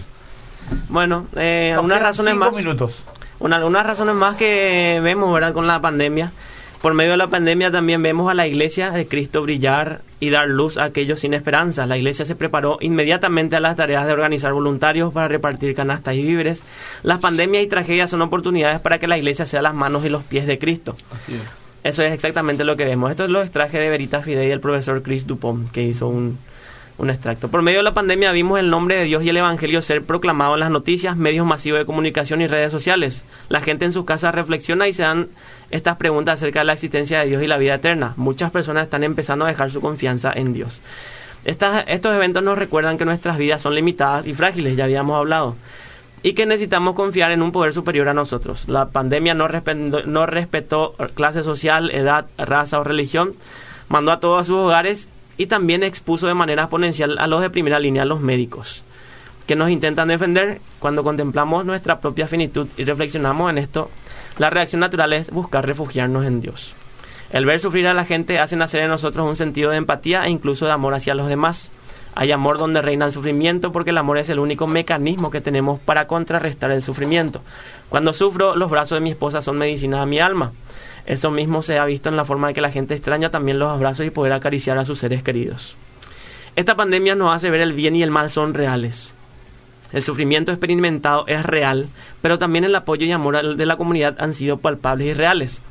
Bueno, 0.89 1.27
eh, 1.37 1.77
unas 1.79 2.01
razones 2.01 2.35
más. 2.35 2.55
minutos. 2.55 2.95
Una, 3.39 3.63
unas 3.67 3.85
razones 3.85 4.15
más 4.15 4.37
que 4.37 4.99
vemos, 5.03 5.31
¿verdad? 5.31 5.53
Con 5.53 5.67
la 5.67 5.79
pandemia 5.79 6.33
por 6.81 6.95
medio 6.95 7.13
de 7.13 7.17
la 7.17 7.29
pandemia 7.29 7.71
también 7.71 8.03
vemos 8.03 8.31
a 8.31 8.35
la 8.35 8.47
iglesia 8.47 8.91
de 8.91 9.07
Cristo 9.09 9.43
brillar 9.43 10.03
y 10.21 10.31
dar 10.31 10.49
luz 10.49 10.79
a 10.79 10.85
aquellos 10.85 11.21
sin 11.21 11.35
esperanza. 11.35 11.87
La 11.87 11.97
iglesia 11.97 12.25
se 12.25 12.37
preparó 12.37 12.79
inmediatamente 12.81 13.57
a 13.57 13.61
las 13.61 13.77
tareas 13.77 14.07
de 14.07 14.13
organizar 14.13 14.53
voluntarios 14.53 15.13
para 15.13 15.29
repartir 15.29 15.75
canastas 15.75 16.15
y 16.15 16.23
víveres. 16.23 16.63
Las 17.03 17.19
pandemias 17.19 17.65
y 17.65 17.67
tragedias 17.67 18.11
son 18.11 18.23
oportunidades 18.23 18.81
para 18.81 18.99
que 18.99 19.09
la 19.09 19.19
iglesia 19.19 19.47
sea 19.47 19.63
las 19.63 19.75
manos 19.75 20.05
y 20.05 20.09
los 20.09 20.23
pies 20.25 20.47
de 20.47 20.59
Cristo. 20.59 20.97
Eso 21.83 22.03
es 22.03 22.13
exactamente 22.13 22.65
lo 22.65 22.77
que 22.77 22.85
vemos. 22.85 23.11
Esto 23.11 23.25
es 23.25 23.31
lo 23.31 23.43
extraje 23.43 23.79
de 23.79 23.89
Veritas 23.89 24.25
Fidei 24.25 24.49
del 24.49 24.61
profesor 24.61 25.03
Chris 25.03 25.27
Dupont, 25.27 25.71
que 25.71 25.83
hizo 25.83 26.09
un, 26.09 26.39
un 26.99 27.11
extracto. 27.11 27.49
Por 27.49 27.63
medio 27.63 27.79
de 27.79 27.85
la 27.85 27.95
pandemia 27.95 28.33
vimos 28.33 28.59
el 28.59 28.71
nombre 28.71 28.97
de 28.97 29.05
Dios 29.05 29.23
y 29.23 29.29
el 29.29 29.37
Evangelio 29.37 29.83
ser 29.83 30.03
proclamado 30.03 30.55
en 30.55 30.61
las 30.61 30.71
noticias, 30.71 31.17
medios 31.17 31.47
masivos 31.47 31.79
de 31.79 31.87
comunicación 31.87 32.41
y 32.41 32.47
redes 32.47 32.73
sociales. 32.73 33.25
La 33.49 33.61
gente 33.61 33.85
en 33.85 33.93
sus 33.93 34.05
casas 34.05 34.35
reflexiona 34.35 34.89
y 34.89 34.95
se 34.95 35.03
dan 35.03 35.29
estas 35.71 35.97
preguntas 35.97 36.35
acerca 36.35 36.61
de 36.61 36.67
la 36.67 36.73
existencia 36.73 37.21
de 37.21 37.27
Dios 37.27 37.43
y 37.43 37.47
la 37.47 37.59
vida 37.59 37.75
eterna. 37.75 38.15
Muchas 38.17 38.51
personas 38.51 38.85
están 38.85 39.05
empezando 39.05 39.45
a 39.45 39.49
dejar 39.49 39.71
su 39.71 39.81
confianza 39.81 40.33
en 40.35 40.53
Dios. 40.53 40.81
estos 41.45 42.15
eventos 42.15 42.43
nos 42.43 42.59
recuerdan 42.59 42.99
que 42.99 43.05
nuestras 43.05 43.39
vidas 43.39 43.63
son 43.63 43.75
limitadas 43.75 44.27
y 44.27 44.35
frágiles, 44.35 44.77
ya 44.77 44.85
habíamos 44.85 45.17
hablado, 45.17 45.57
y 46.23 46.33
que 46.33 46.47
necesitamos 46.47 46.95
confiar 46.95 47.31
en 47.31 47.43
un 47.43 47.53
poder 47.53 47.73
superior 47.73 48.09
a 48.09 48.15
nosotros. 48.15 48.69
La 48.69 48.87
pandemia 48.87 49.35
no 49.35 50.27
respetó, 50.27 50.95
clase 51.15 51.43
social, 51.43 51.91
edad, 51.93 52.27
raza 52.37 52.81
o 52.81 52.85
religión, 52.85 53.33
mandó 53.89 54.11
a 54.11 54.21
todos 54.21 54.41
a 54.41 54.45
sus 54.45 54.57
hogares 54.57 55.09
y 55.37 55.47
también 55.47 55.83
expuso 55.83 56.27
de 56.27 56.35
manera 56.35 56.63
exponencial 56.63 57.19
a 57.19 57.27
los 57.27 57.43
de 57.43 57.51
primera 57.51 57.79
línea, 57.79 58.05
los 58.05 58.21
médicos, 58.21 58.83
que 59.47 59.55
nos 59.55 59.71
intentan 59.71 60.09
defender. 60.09 60.61
Cuando 60.81 61.05
contemplamos 61.05 61.65
nuestra 61.65 62.01
propia 62.01 62.27
finitud 62.27 62.67
y 62.77 62.85
reflexionamos 62.85 63.51
en 63.51 63.59
esto, 63.59 63.91
la 64.39 64.51
reacción 64.51 64.81
natural 64.81 65.13
es 65.13 65.31
buscar 65.31 65.67
refugiarnos 65.67 66.27
en 66.27 66.41
Dios. 66.41 66.75
El 67.31 67.45
ver 67.45 67.59
sufrir 67.59 67.89
a 67.89 67.95
la 67.95 68.05
gente 68.05 68.39
hace 68.39 68.57
nacer 68.57 68.83
en 68.83 68.91
nosotros 68.91 69.27
un 69.27 69.37
sentido 69.37 69.71
de 69.71 69.79
empatía 69.79 70.27
e 70.27 70.31
incluso 70.31 70.67
de 70.67 70.73
amor 70.73 70.95
hacia 70.95 71.15
los 71.15 71.29
demás. 71.29 71.73
Hay 72.15 72.33
amor 72.33 72.57
donde 72.57 72.81
reina 72.81 73.07
el 73.07 73.13
sufrimiento 73.13 73.73
porque 73.73 73.91
el 73.91 73.99
amor 73.99 74.19
es 74.19 74.29
el 74.29 74.39
único 74.39 74.67
mecanismo 74.67 75.31
que 75.31 75.41
tenemos 75.41 75.81
para 75.81 76.07
contrarrestar 76.07 76.71
el 76.71 76.83
sufrimiento. 76.83 77.43
Cuando 77.89 78.13
sufro, 78.13 78.57
los 78.57 78.71
brazos 78.71 78.97
de 78.97 79.01
mi 79.01 79.11
esposa 79.11 79.43
son 79.43 79.59
medicina 79.59 80.03
a 80.03 80.07
mi 80.07 80.21
alma. 80.21 80.53
Eso 81.05 81.31
mismo 81.31 81.63
se 81.63 81.79
ha 81.79 81.85
visto 81.85 82.09
en 82.09 82.17
la 82.17 82.25
forma 82.25 82.49
de 82.49 82.55
que 82.55 82.61
la 82.61 82.71
gente 82.71 82.95
extraña 82.95 83.31
también 83.31 83.59
los 83.59 83.71
abrazos 83.71 84.07
y 84.07 84.11
poder 84.11 84.33
acariciar 84.33 84.79
a 84.79 84.85
sus 84.85 84.99
seres 84.99 85.23
queridos. 85.23 85.77
Esta 86.57 86.75
pandemia 86.75 87.15
nos 87.17 87.35
hace 87.35 87.51
ver 87.51 87.61
el 87.61 87.75
bien 87.75 87.97
y 87.97 88.03
el 88.03 88.11
mal 88.11 88.31
son 88.31 88.55
reales. 88.55 89.16
El 89.93 90.03
sufrimiento 90.03 90.53
experimentado 90.53 91.27
es 91.27 91.45
real, 91.45 91.89
pero 92.23 92.39
también 92.39 92.65
el 92.65 92.75
apoyo 92.75 93.07
y 93.07 93.13
amor 93.13 93.57
de 93.57 93.67
la 93.67 93.77
comunidad 93.77 94.17
han 94.19 94.35
sido 94.35 94.59
palpables 94.59 95.09
y 95.09 95.15
reales. 95.15 95.63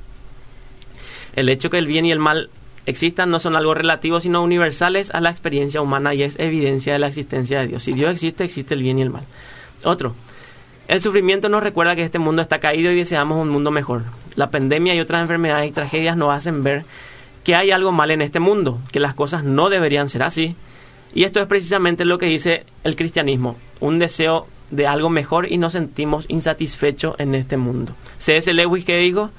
El 1.35 1.49
hecho 1.49 1.69
que 1.69 1.77
el 1.77 1.87
bien 1.87 2.05
y 2.05 2.11
el 2.11 2.19
mal 2.19 2.49
existan 2.85 3.29
no 3.29 3.39
son 3.39 3.55
algo 3.55 3.73
relativo, 3.73 4.19
sino 4.19 4.41
universales 4.41 5.11
a 5.11 5.19
la 5.19 5.31
experiencia 5.31 5.81
humana 5.81 6.13
y 6.13 6.23
es 6.23 6.39
evidencia 6.39 6.93
de 6.93 6.99
la 6.99 7.07
existencia 7.07 7.59
de 7.59 7.67
Dios. 7.67 7.83
Si 7.83 7.93
Dios 7.93 8.11
existe, 8.11 8.43
existe 8.43 8.73
el 8.73 8.83
bien 8.83 8.99
y 8.99 9.01
el 9.01 9.09
mal. 9.09 9.23
Otro, 9.83 10.15
el 10.87 11.01
sufrimiento 11.01 11.49
nos 11.49 11.63
recuerda 11.63 11.95
que 11.95 12.03
este 12.03 12.19
mundo 12.19 12.41
está 12.41 12.59
caído 12.59 12.91
y 12.91 12.95
deseamos 12.95 13.41
un 13.41 13.49
mundo 13.49 13.71
mejor. 13.71 14.03
La 14.35 14.51
pandemia 14.51 14.93
y 14.95 14.99
otras 14.99 15.21
enfermedades 15.21 15.69
y 15.69 15.73
tragedias 15.73 16.15
nos 16.15 16.31
hacen 16.31 16.63
ver 16.63 16.85
que 17.43 17.55
hay 17.55 17.71
algo 17.71 17.91
mal 17.91 18.11
en 18.11 18.21
este 18.21 18.39
mundo, 18.39 18.79
que 18.91 18.99
las 18.99 19.13
cosas 19.13 19.43
no 19.43 19.69
deberían 19.69 20.09
ser 20.09 20.23
así. 20.23 20.55
Y 21.15 21.23
esto 21.23 21.39
es 21.39 21.47
precisamente 21.47 22.05
lo 22.05 22.17
que 22.19 22.27
dice 22.27 22.65
el 22.83 22.95
cristianismo, 22.95 23.55
un 23.79 23.99
deseo 23.99 24.47
de 24.69 24.85
algo 24.85 25.09
mejor 25.09 25.51
y 25.51 25.57
nos 25.57 25.73
sentimos 25.73 26.25
insatisfechos 26.27 27.15
en 27.19 27.33
este 27.35 27.55
mundo. 27.55 27.93
C.S. 28.19 28.53
Lewis 28.53 28.83
que 28.83 28.97
dijo, 28.97 29.31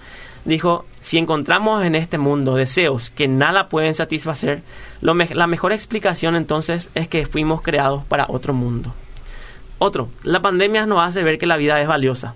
dijo, 0.47 0.87
si 1.03 1.19
encontramos 1.19 1.85
en 1.85 1.95
este 1.95 2.17
mundo 2.17 2.55
deseos 2.55 3.11
que 3.11 3.29
nada 3.29 3.69
pueden 3.69 3.95
satisfacer, 3.95 4.63
la 5.03 5.47
mejor 5.47 5.73
explicación 5.73 6.35
entonces 6.35 6.89
es 6.95 7.09
que 7.09 7.27
fuimos 7.27 7.61
creados 7.61 8.05
para 8.05 8.27
otro 8.29 8.55
mundo. 8.55 8.95
Otro, 9.79 10.09
la 10.23 10.41
pandemia 10.41 10.87
nos 10.87 11.07
hace 11.07 11.23
ver 11.23 11.37
que 11.37 11.45
la 11.45 11.59
vida 11.59 11.81
es 11.83 11.89
valiosa. 11.89 12.35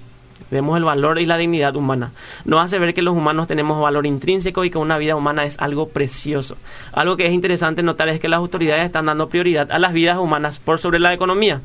Vemos 0.50 0.76
el 0.76 0.84
valor 0.84 1.18
y 1.20 1.26
la 1.26 1.36
dignidad 1.36 1.76
humana. 1.76 2.12
Nos 2.44 2.64
hace 2.64 2.78
ver 2.78 2.94
que 2.94 3.02
los 3.02 3.16
humanos 3.16 3.46
tenemos 3.46 3.80
valor 3.80 4.06
intrínseco 4.06 4.64
y 4.64 4.70
que 4.70 4.78
una 4.78 4.98
vida 4.98 5.16
humana 5.16 5.44
es 5.44 5.58
algo 5.58 5.88
precioso. 5.88 6.56
Algo 6.92 7.16
que 7.16 7.26
es 7.26 7.32
interesante 7.32 7.82
notar 7.82 8.08
es 8.08 8.20
que 8.20 8.28
las 8.28 8.38
autoridades 8.38 8.84
están 8.84 9.06
dando 9.06 9.28
prioridad 9.28 9.70
a 9.70 9.78
las 9.78 9.92
vidas 9.92 10.18
humanas 10.18 10.58
por 10.58 10.78
sobre 10.78 10.98
la 10.98 11.12
economía. 11.12 11.60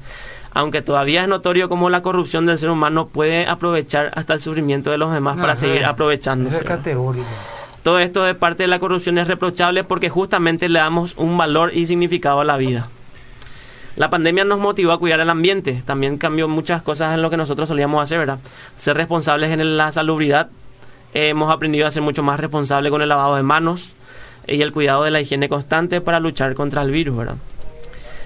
Aunque 0.53 0.81
todavía 0.81 1.23
es 1.23 1.27
notorio 1.27 1.67
cómo 1.67 1.89
la 1.89 2.01
corrupción 2.01 2.45
del 2.45 2.57
ser 2.57 2.69
humano 2.69 3.07
puede 3.07 3.45
aprovechar 3.45 4.11
hasta 4.15 4.33
el 4.33 4.41
sufrimiento 4.41 4.89
de 4.89 4.97
los 4.97 5.11
demás 5.11 5.37
para 5.37 5.55
seguir 5.55 5.83
aprovechándose. 5.85 6.57
Todo 7.83 7.99
esto 7.99 8.23
de 8.23 8.33
parte 8.35 8.63
de 8.63 8.67
la 8.67 8.79
corrupción 8.79 9.17
es 9.17 9.27
reprochable 9.27 9.83
porque 9.83 10.09
justamente 10.09 10.69
le 10.69 10.79
damos 10.79 11.13
un 11.17 11.37
valor 11.37 11.71
y 11.75 11.85
significado 11.85 12.39
a 12.39 12.45
la 12.45 12.57
vida. 12.57 12.87
La 13.95 14.09
pandemia 14.09 14.43
nos 14.43 14.59
motivó 14.59 14.91
a 14.91 14.99
cuidar 14.99 15.21
el 15.21 15.29
ambiente, 15.29 15.81
también 15.85 16.17
cambió 16.17 16.47
muchas 16.47 16.81
cosas 16.81 17.13
en 17.13 17.21
lo 17.21 17.29
que 17.29 17.37
nosotros 17.37 17.69
solíamos 17.69 18.03
hacer, 18.03 18.19
¿verdad? 18.19 18.39
Ser 18.77 18.97
responsables 18.97 19.51
en 19.51 19.77
la 19.77 19.91
salubridad, 19.93 20.49
hemos 21.13 21.49
aprendido 21.49 21.87
a 21.87 21.91
ser 21.91 22.01
mucho 22.01 22.21
más 22.21 22.39
responsables 22.39 22.91
con 22.91 23.01
el 23.01 23.07
lavado 23.07 23.37
de 23.37 23.43
manos 23.43 23.93
y 24.47 24.61
el 24.61 24.73
cuidado 24.73 25.03
de 25.03 25.11
la 25.11 25.21
higiene 25.21 25.47
constante 25.47 26.01
para 26.01 26.19
luchar 26.19 26.55
contra 26.55 26.81
el 26.81 26.91
virus, 26.91 27.17
¿verdad? 27.17 27.35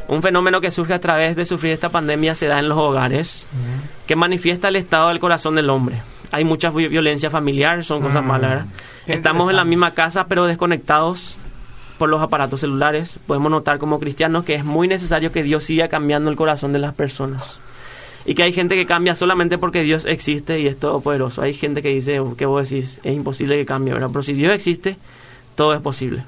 Un 0.08 0.24
fenómeno 0.24 0.60
que 0.60 0.72
surge 0.72 0.96
a 0.96 1.00
través 1.00 1.36
de 1.36 1.46
sufrir 1.46 1.72
esta 1.72 1.90
pandemia 1.90 2.34
se 2.34 2.48
da 2.48 2.58
en 2.58 2.68
los 2.68 2.80
hogares, 2.80 3.46
que 4.08 4.16
manifiesta 4.16 4.70
el 4.70 4.76
estado 4.76 5.10
del 5.10 5.20
corazón 5.20 5.54
del 5.54 5.70
hombre. 5.70 6.02
Hay 6.32 6.44
mucha 6.44 6.72
violencia 6.72 7.30
familiar, 7.30 7.84
son 7.84 8.02
cosas 8.02 8.24
malas, 8.24 8.50
¿verdad? 8.50 8.66
Estamos 9.06 9.52
en 9.52 9.56
la 9.56 9.66
misma 9.66 9.92
casa, 9.92 10.26
pero 10.28 10.48
desconectados 10.48 11.38
por 12.00 12.10
los 12.10 12.22
aparatos 12.22 12.62
celulares, 12.62 13.20
podemos 13.28 13.52
notar 13.52 13.78
como 13.78 14.00
cristianos 14.00 14.46
que 14.46 14.56
es 14.56 14.66
muy 14.66 14.88
necesario 14.88 15.32
que 15.32 15.44
Dios 15.44 15.66
siga 15.66 15.90
cambiando 15.90 16.32
el 16.32 16.36
corazón 16.36 16.74
de 16.74 16.80
las 16.80 16.96
personas. 16.96 17.60
Y 18.26 18.34
que 18.34 18.44
hay 18.44 18.54
gente 18.54 18.76
que 18.76 18.86
cambia 18.86 19.16
solamente 19.16 19.58
porque 19.58 19.84
Dios 19.84 20.06
existe 20.06 20.60
y 20.60 20.68
es 20.68 20.80
todopoderoso. 20.80 21.42
Hay 21.42 21.54
gente 21.54 21.82
que 21.82 21.90
dice, 21.90 22.22
que 22.38 22.46
vos 22.46 22.70
decís, 22.70 23.00
es 23.04 23.16
imposible 23.16 23.58
que 23.58 23.66
cambie, 23.66 23.94
¿verdad? 23.94 24.10
Pero 24.12 24.24
si 24.24 24.34
Dios 24.34 24.54
existe, 24.54 24.98
todo 25.56 25.74
es 25.74 25.82
posible. 25.82 26.24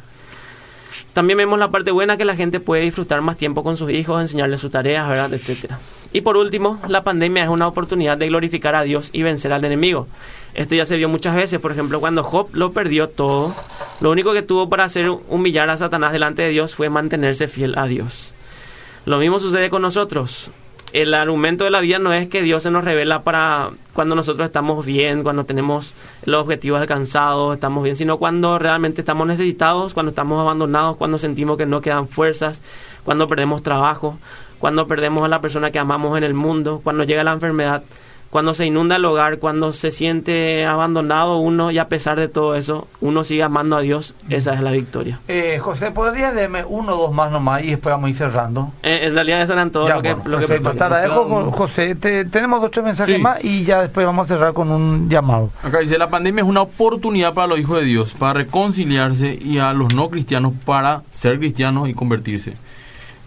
También 1.13 1.37
vemos 1.37 1.57
la 1.57 1.71
parte 1.71 1.91
buena 1.91 2.17
que 2.17 2.25
la 2.25 2.35
gente 2.35 2.59
puede 2.59 2.83
disfrutar 2.83 3.21
más 3.21 3.37
tiempo 3.37 3.63
con 3.63 3.77
sus 3.77 3.91
hijos, 3.91 4.21
enseñarles 4.21 4.59
sus 4.59 4.71
tareas, 4.71 5.09
¿verdad? 5.09 5.33
etcétera. 5.33 5.79
Y 6.13 6.21
por 6.21 6.37
último, 6.37 6.79
la 6.87 7.03
pandemia 7.03 7.43
es 7.43 7.49
una 7.49 7.67
oportunidad 7.67 8.17
de 8.17 8.27
glorificar 8.27 8.75
a 8.75 8.83
Dios 8.83 9.09
y 9.13 9.23
vencer 9.23 9.53
al 9.53 9.63
enemigo. 9.63 10.07
Esto 10.53 10.75
ya 10.75 10.85
se 10.85 10.97
vio 10.97 11.07
muchas 11.07 11.35
veces, 11.35 11.59
por 11.59 11.71
ejemplo, 11.71 11.99
cuando 11.99 12.23
Job 12.23 12.49
lo 12.53 12.73
perdió 12.73 13.07
todo, 13.07 13.55
lo 14.01 14.11
único 14.11 14.33
que 14.33 14.41
tuvo 14.41 14.69
para 14.69 14.83
hacer 14.83 15.09
humillar 15.09 15.69
a 15.69 15.77
Satanás 15.77 16.11
delante 16.11 16.41
de 16.41 16.49
Dios 16.49 16.75
fue 16.75 16.89
mantenerse 16.89 17.47
fiel 17.47 17.77
a 17.77 17.85
Dios. 17.85 18.33
Lo 19.05 19.17
mismo 19.19 19.39
sucede 19.39 19.69
con 19.69 19.81
nosotros 19.81 20.51
el 20.93 21.13
argumento 21.13 21.63
de 21.63 21.71
la 21.71 21.79
vida 21.79 21.99
no 21.99 22.13
es 22.13 22.27
que 22.27 22.41
Dios 22.41 22.63
se 22.63 22.71
nos 22.71 22.83
revela 22.83 23.23
para 23.23 23.71
cuando 23.93 24.15
nosotros 24.15 24.45
estamos 24.45 24.85
bien, 24.85 25.23
cuando 25.23 25.45
tenemos 25.45 25.93
los 26.25 26.41
objetivos 26.41 26.81
alcanzados, 26.81 27.53
estamos 27.53 27.83
bien, 27.83 27.95
sino 27.95 28.17
cuando 28.17 28.59
realmente 28.59 29.01
estamos 29.01 29.25
necesitados, 29.25 29.93
cuando 29.93 30.09
estamos 30.09 30.39
abandonados, 30.39 30.97
cuando 30.97 31.17
sentimos 31.17 31.57
que 31.57 31.65
no 31.65 31.81
quedan 31.81 32.07
fuerzas, 32.07 32.61
cuando 33.03 33.27
perdemos 33.27 33.63
trabajo, 33.63 34.17
cuando 34.61 34.87
perdemos 34.87 35.25
a 35.25 35.27
la 35.27 35.41
persona 35.41 35.71
que 35.71 35.79
amamos 35.79 36.17
en 36.17 36.23
el 36.23 36.33
mundo, 36.33 36.79
cuando 36.83 37.03
llega 37.03 37.23
la 37.25 37.33
enfermedad 37.33 37.83
cuando 38.31 38.53
se 38.53 38.65
inunda 38.65 38.95
el 38.95 39.03
hogar, 39.03 39.39
cuando 39.39 39.73
se 39.73 39.91
siente 39.91 40.65
abandonado 40.65 41.37
uno 41.37 41.69
y 41.69 41.77
a 41.77 41.89
pesar 41.89 42.17
de 42.17 42.29
todo 42.29 42.55
eso, 42.55 42.87
uno 43.01 43.25
sigue 43.25 43.43
amando 43.43 43.75
a 43.75 43.81
Dios, 43.81 44.15
esa 44.29 44.53
es 44.53 44.61
la 44.61 44.71
victoria. 44.71 45.19
Eh, 45.27 45.59
José, 45.61 45.91
¿podrías 45.91 46.33
darme 46.33 46.63
uno 46.63 46.95
o 46.95 47.07
dos 47.07 47.13
más 47.13 47.29
nomás 47.29 47.61
y 47.63 47.71
después 47.71 47.91
vamos 47.91 48.07
a 48.07 48.09
ir 48.09 48.15
cerrando? 48.15 48.71
Eh, 48.83 48.99
en 49.03 49.13
realidad 49.13 49.41
eso 49.41 49.51
eran 49.51 49.69
todos 49.69 49.89
lo 49.89 50.01
que, 50.01 50.15
lo 50.23 50.39
que 50.39 51.51
José, 51.51 51.95
tenemos 51.95 52.63
ocho 52.63 52.81
mensajes 52.81 53.19
más 53.19 53.43
y 53.43 53.65
ya 53.65 53.81
después 53.81 54.05
vamos 54.05 54.31
a 54.31 54.33
cerrar 54.33 54.53
con 54.53 54.71
un 54.71 55.09
llamado. 55.09 55.49
Acá 55.61 55.79
dice, 55.79 55.97
la 55.97 56.09
pandemia 56.09 56.43
es 56.43 56.47
una 56.47 56.61
oportunidad 56.61 57.33
para 57.33 57.47
los 57.47 57.59
hijos 57.59 57.81
de 57.81 57.85
Dios, 57.85 58.13
para 58.17 58.33
reconciliarse 58.33 59.37
y 59.43 59.57
a 59.57 59.73
los 59.73 59.93
no 59.93 60.09
cristianos 60.09 60.53
para 60.65 61.01
ser 61.11 61.37
cristianos 61.37 61.89
y 61.89 61.93
convertirse. 61.93 62.53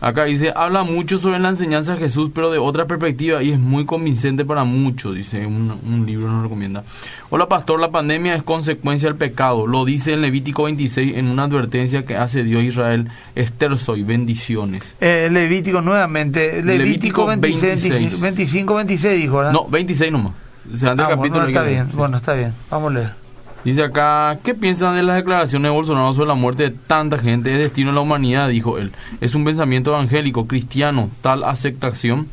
Acá 0.04 0.24
dice, 0.24 0.52
habla 0.54 0.82
mucho 0.82 1.18
sobre 1.18 1.38
la 1.38 1.48
enseñanza 1.48 1.94
de 1.94 2.00
Jesús, 2.00 2.30
pero 2.34 2.50
de 2.50 2.58
otra 2.58 2.84
perspectiva 2.86 3.42
y 3.42 3.52
es 3.52 3.58
muy 3.58 3.86
convincente 3.86 4.44
para 4.44 4.64
muchos, 4.64 5.14
dice 5.14 5.46
un, 5.46 6.04
libro 6.04 6.28
nos 6.28 6.42
recomienda. 6.42 6.84
Hola 7.30 7.48
pastor, 7.48 7.80
la 7.80 7.90
pandemia 7.90 8.34
es 8.34 8.42
consecuencia 8.42 9.08
del 9.08 9.16
pecado, 9.16 9.66
lo 9.66 9.86
dice 9.86 10.12
en 10.12 10.20
Levítico 10.20 10.64
26 10.64 11.16
en 11.16 11.28
una 11.28 11.44
advertencia 11.44 12.04
que 12.04 12.18
hace 12.18 12.44
Dios 12.44 12.60
a 12.60 12.64
Israel, 12.64 13.08
esterzo 13.34 13.96
y 13.96 14.02
bendiciones. 14.02 14.94
Eh, 15.00 15.30
Levítico 15.32 15.80
nuevamente, 15.80 16.62
Levítico, 16.62 17.24
26, 17.24 18.20
25, 18.20 18.74
26 18.74 19.22
dijo, 19.22 19.38
¿verdad? 19.38 19.52
No, 19.52 19.66
26 19.68 20.12
nomás. 20.12 20.34
ah, 20.82 21.14
bueno, 21.14 21.46
está 21.46 21.62
bien, 21.62 21.88
bueno, 21.94 22.18
está 22.18 22.34
bien, 22.34 22.52
vamos 22.70 22.90
a 22.90 22.94
leer. 22.94 23.23
Dice 23.64 23.82
acá, 23.82 24.40
¿qué 24.44 24.54
piensan 24.54 24.94
de 24.94 25.02
las 25.02 25.16
declaraciones 25.16 25.70
de 25.70 25.74
Bolsonaro 25.74 26.12
sobre 26.12 26.28
la 26.28 26.34
muerte 26.34 26.64
de 26.64 26.70
tanta 26.70 27.18
gente? 27.18 27.50
Es 27.50 27.58
destino 27.58 27.90
de 27.90 27.94
la 27.94 28.02
humanidad, 28.02 28.50
dijo 28.50 28.78
él. 28.78 28.92
Es 29.22 29.34
un 29.34 29.42
pensamiento 29.42 29.92
evangélico, 29.92 30.46
cristiano, 30.46 31.08
tal 31.22 31.42
aceptación. 31.44 32.28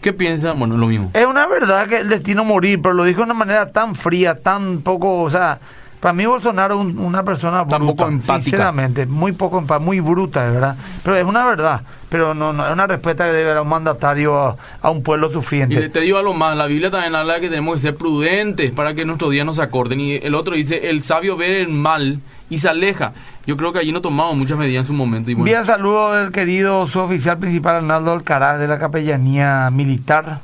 ¿Qué 0.00 0.14
piensan? 0.14 0.58
Bueno, 0.58 0.78
lo 0.78 0.86
mismo. 0.86 1.10
Es 1.12 1.26
una 1.26 1.46
verdad 1.46 1.86
que 1.88 1.98
el 1.98 2.08
destino 2.08 2.44
morir, 2.44 2.80
pero 2.80 2.94
lo 2.94 3.04
dijo 3.04 3.18
de 3.18 3.24
una 3.24 3.34
manera 3.34 3.70
tan 3.70 3.94
fría, 3.94 4.34
tan 4.34 4.80
poco, 4.80 5.20
o 5.20 5.30
sea, 5.30 5.60
para 6.02 6.14
mí 6.14 6.26
Bolsonaro 6.26 6.80
es 6.82 6.96
una 6.96 7.22
persona 7.22 7.62
bruta, 7.62 8.10
sinceramente, 8.40 9.06
muy 9.06 9.30
poco 9.30 9.60
empática, 9.60 9.84
muy 9.84 10.00
bruta, 10.00 10.44
de 10.44 10.50
verdad. 10.50 10.76
Pero 11.04 11.16
es 11.16 11.24
una 11.24 11.46
verdad, 11.46 11.82
pero 12.08 12.34
no, 12.34 12.52
no 12.52 12.66
es 12.66 12.72
una 12.72 12.88
respuesta 12.88 13.24
que 13.24 13.30
debe 13.30 13.50
dar 13.50 13.62
un 13.62 13.68
mandatario 13.68 14.36
a, 14.36 14.90
un 14.90 15.04
pueblo 15.04 15.30
sufriente. 15.30 15.76
Y 15.76 15.88
te 15.90 16.00
digo 16.00 16.18
algo 16.18 16.34
más, 16.34 16.56
la 16.56 16.66
Biblia 16.66 16.90
también 16.90 17.14
habla 17.14 17.34
de 17.34 17.42
que 17.42 17.48
tenemos 17.48 17.76
que 17.76 17.82
ser 17.82 17.94
prudentes 17.94 18.72
para 18.72 18.94
que 18.94 19.04
nuestros 19.04 19.30
días 19.30 19.46
no 19.46 19.54
se 19.54 19.62
acorden. 19.62 20.00
Y 20.00 20.16
el 20.16 20.34
otro 20.34 20.56
dice, 20.56 20.90
el 20.90 21.04
sabio 21.04 21.36
ve 21.36 21.62
el 21.62 21.68
mal 21.68 22.18
y 22.50 22.58
se 22.58 22.68
aleja. 22.68 23.12
Yo 23.46 23.56
creo 23.56 23.72
que 23.72 23.78
allí 23.78 23.92
no 23.92 24.00
tomamos 24.00 24.36
muchas 24.36 24.58
medidas 24.58 24.82
en 24.82 24.86
su 24.88 24.94
momento. 24.94 25.30
Y 25.30 25.34
Bien, 25.36 25.64
saludo 25.64 26.14
del 26.14 26.32
querido 26.32 26.88
su 26.88 26.98
oficial 26.98 27.38
principal 27.38 27.76
Arnaldo 27.76 28.10
Alcaraz 28.10 28.58
de 28.58 28.66
la 28.66 28.80
Capellanía 28.80 29.70
Militar 29.70 30.40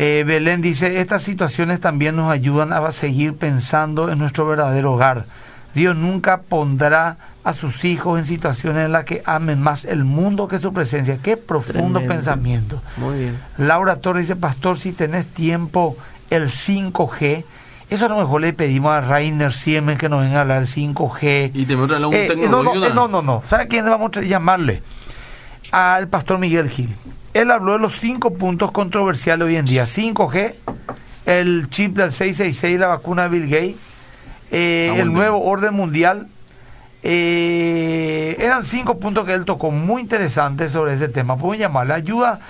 eh, 0.00 0.22
Belén 0.24 0.62
dice, 0.62 1.00
estas 1.00 1.24
situaciones 1.24 1.80
también 1.80 2.14
nos 2.14 2.30
ayudan 2.30 2.72
a 2.72 2.92
seguir 2.92 3.34
pensando 3.34 4.12
en 4.12 4.20
nuestro 4.20 4.46
verdadero 4.46 4.92
hogar. 4.92 5.24
Dios 5.74 5.96
nunca 5.96 6.42
pondrá 6.42 7.16
a 7.42 7.52
sus 7.52 7.84
hijos 7.84 8.16
en 8.16 8.24
situaciones 8.24 8.86
en 8.86 8.92
las 8.92 9.02
que 9.02 9.24
amen 9.26 9.60
más 9.60 9.84
el 9.84 10.04
mundo 10.04 10.46
que 10.46 10.60
su 10.60 10.72
presencia. 10.72 11.18
Qué 11.20 11.36
profundo 11.36 12.00
pensamiento. 12.06 12.80
Muy 12.96 13.18
bien. 13.18 13.38
Laura 13.56 13.96
Torres 13.96 14.28
dice, 14.28 14.36
pastor, 14.36 14.78
si 14.78 14.92
tenés 14.92 15.26
tiempo, 15.26 15.96
el 16.30 16.44
5G. 16.48 17.42
Eso 17.90 18.06
a 18.06 18.08
lo 18.08 18.18
mejor 18.18 18.42
le 18.42 18.52
pedimos 18.52 18.90
a 18.90 19.00
Rainer 19.00 19.52
Siemens 19.52 19.98
que 19.98 20.08
nos 20.08 20.20
venga 20.20 20.38
a 20.38 20.40
hablar 20.42 20.60
del 20.60 20.72
5G. 20.72 21.50
Y 21.54 21.66
te 21.66 21.74
un 21.74 21.90
eh, 22.14 22.28
no, 22.48 22.62
no, 22.62 22.72
no, 22.72 23.08
no, 23.08 23.20
no. 23.20 23.42
¿Sabe 23.44 23.66
quién 23.66 23.84
vamos 23.84 24.16
a 24.16 24.20
llamarle? 24.20 24.80
Al 25.72 26.06
pastor 26.06 26.38
Miguel 26.38 26.70
Gil 26.70 26.94
él 27.34 27.50
habló 27.50 27.74
de 27.74 27.78
los 27.78 27.98
cinco 27.98 28.34
puntos 28.34 28.70
controversiales 28.72 29.46
hoy 29.46 29.56
en 29.56 29.64
día. 29.64 29.86
5G, 29.86 30.54
el 31.26 31.68
chip 31.70 31.96
del 31.96 32.12
666, 32.12 32.80
la 32.80 32.86
vacuna 32.88 33.28
Bill 33.28 33.48
Gates, 33.48 33.76
eh, 34.50 34.94
el 34.96 35.12
nuevo 35.12 35.42
orden 35.42 35.74
mundial. 35.74 36.28
Eh, 37.02 38.36
eran 38.40 38.64
cinco 38.64 38.98
puntos 38.98 39.24
que 39.24 39.32
él 39.32 39.44
tocó 39.44 39.70
muy 39.70 40.02
interesantes 40.02 40.72
sobre 40.72 40.94
ese 40.94 41.08
tema. 41.08 41.36
Pueden 41.36 41.60
llamarle 41.60 41.94
ayuda. 41.94 42.40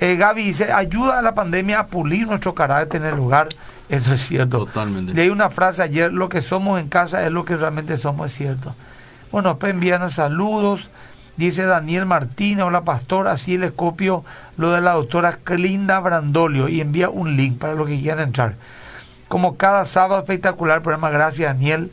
Eh, 0.00 0.16
Gaby 0.16 0.42
dice, 0.42 0.72
ayuda 0.72 1.18
a 1.18 1.22
la 1.22 1.34
pandemia 1.34 1.80
a 1.80 1.86
pulir 1.86 2.26
nuestro 2.26 2.54
carácter 2.54 3.02
en 3.02 3.08
el 3.08 3.16
lugar. 3.16 3.48
Eso 3.88 4.14
es 4.14 4.26
cierto. 4.26 4.58
Totalmente. 4.58 5.12
Leí 5.12 5.28
una 5.28 5.50
frase 5.50 5.82
ayer, 5.82 6.12
lo 6.12 6.28
que 6.28 6.40
somos 6.40 6.80
en 6.80 6.88
casa 6.88 7.24
es 7.24 7.30
lo 7.30 7.44
que 7.44 7.56
realmente 7.56 7.98
somos, 7.98 8.30
es 8.30 8.36
cierto. 8.36 8.74
Bueno, 9.30 9.58
pues 9.58 9.72
envían 9.72 10.10
saludos. 10.10 10.88
Dice 11.36 11.64
Daniel 11.64 12.04
Martínez, 12.04 12.66
hola 12.66 12.82
pastor, 12.82 13.26
así 13.26 13.56
le 13.56 13.70
copio 13.70 14.22
lo 14.58 14.72
de 14.72 14.82
la 14.82 14.92
doctora 14.92 15.38
Clinda 15.42 15.98
Brandolio 15.98 16.68
y 16.68 16.82
envía 16.82 17.08
un 17.08 17.36
link 17.36 17.58
para 17.58 17.72
los 17.74 17.88
que 17.88 17.98
quieran 17.98 18.20
entrar. 18.20 18.54
Como 19.28 19.56
cada 19.56 19.86
sábado 19.86 20.20
espectacular 20.20 20.82
programa, 20.82 21.08
gracias 21.08 21.54
Daniel, 21.54 21.90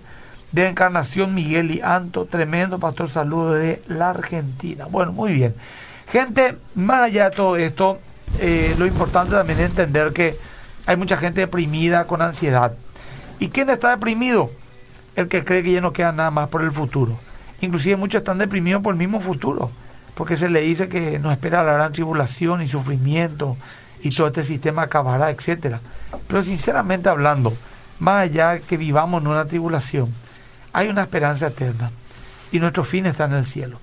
de 0.52 0.68
Encarnación 0.68 1.34
Miguel 1.34 1.72
y 1.72 1.80
Anto, 1.80 2.26
tremendo 2.26 2.80
pastor, 2.80 3.10
saludo 3.10 3.54
de 3.54 3.82
la 3.88 4.10
Argentina. 4.10 4.88
Bueno, 4.90 5.14
muy 5.14 5.32
bien. 5.32 5.56
Gente, 6.12 6.58
más 6.76 7.04
allá 7.04 7.30
de 7.30 7.36
todo 7.36 7.56
esto, 7.56 8.00
eh, 8.40 8.76
lo 8.78 8.88
importante 8.88 9.36
también 9.36 9.60
es 9.60 9.70
entender 9.70 10.12
que 10.12 10.38
hay 10.86 10.98
mucha 10.98 11.16
gente 11.16 11.40
deprimida 11.40 12.08
con 12.08 12.22
ansiedad. 12.22 12.74
¿Y 13.40 13.48
quién 13.50 13.70
está 13.70 13.92
deprimido? 13.92 14.52
El 15.16 15.30
que 15.30 15.46
cree 15.46 15.64
que 15.64 15.72
ya 15.72 15.82
no 15.82 15.94
queda 15.94 16.12
nada 16.12 16.30
más 16.30 16.50
por 16.50 16.62
el 16.62 16.74
futuro 16.74 17.18
Inclusive 17.62 17.96
muchos 17.96 18.20
están 18.20 18.38
deprimidos 18.38 18.82
por 18.82 18.94
el 18.94 19.00
mismo 19.00 19.20
futuro, 19.22 19.72
porque 20.16 20.38
se 20.38 20.50
le 20.50 20.62
dice 20.62 20.88
que 20.90 21.20
nos 21.20 21.34
espera 21.34 21.64
la 21.64 21.74
gran 21.74 21.94
tribulación 21.94 22.62
y 22.62 22.68
sufrimiento 22.68 23.58
y 24.02 24.12
todo 24.12 24.28
este 24.28 24.44
sistema 24.44 24.84
acabará, 24.84 25.30
etcétera. 25.30 25.82
Pero 26.28 26.44
sinceramente 26.44 27.10
hablando, 27.10 27.54
más 28.00 28.24
allá 28.24 28.60
que 28.60 28.78
vivamos 28.78 29.22
en 29.22 29.28
una 29.28 29.46
tribulación, 29.46 30.10
hay 30.74 30.88
una 30.88 31.02
esperanza 31.02 31.48
eterna 31.48 31.92
y 32.52 32.60
nuestro 32.60 32.84
fin 32.84 33.06
está 33.06 33.26
en 33.26 33.34
el 33.34 33.46
cielo. 33.46 33.80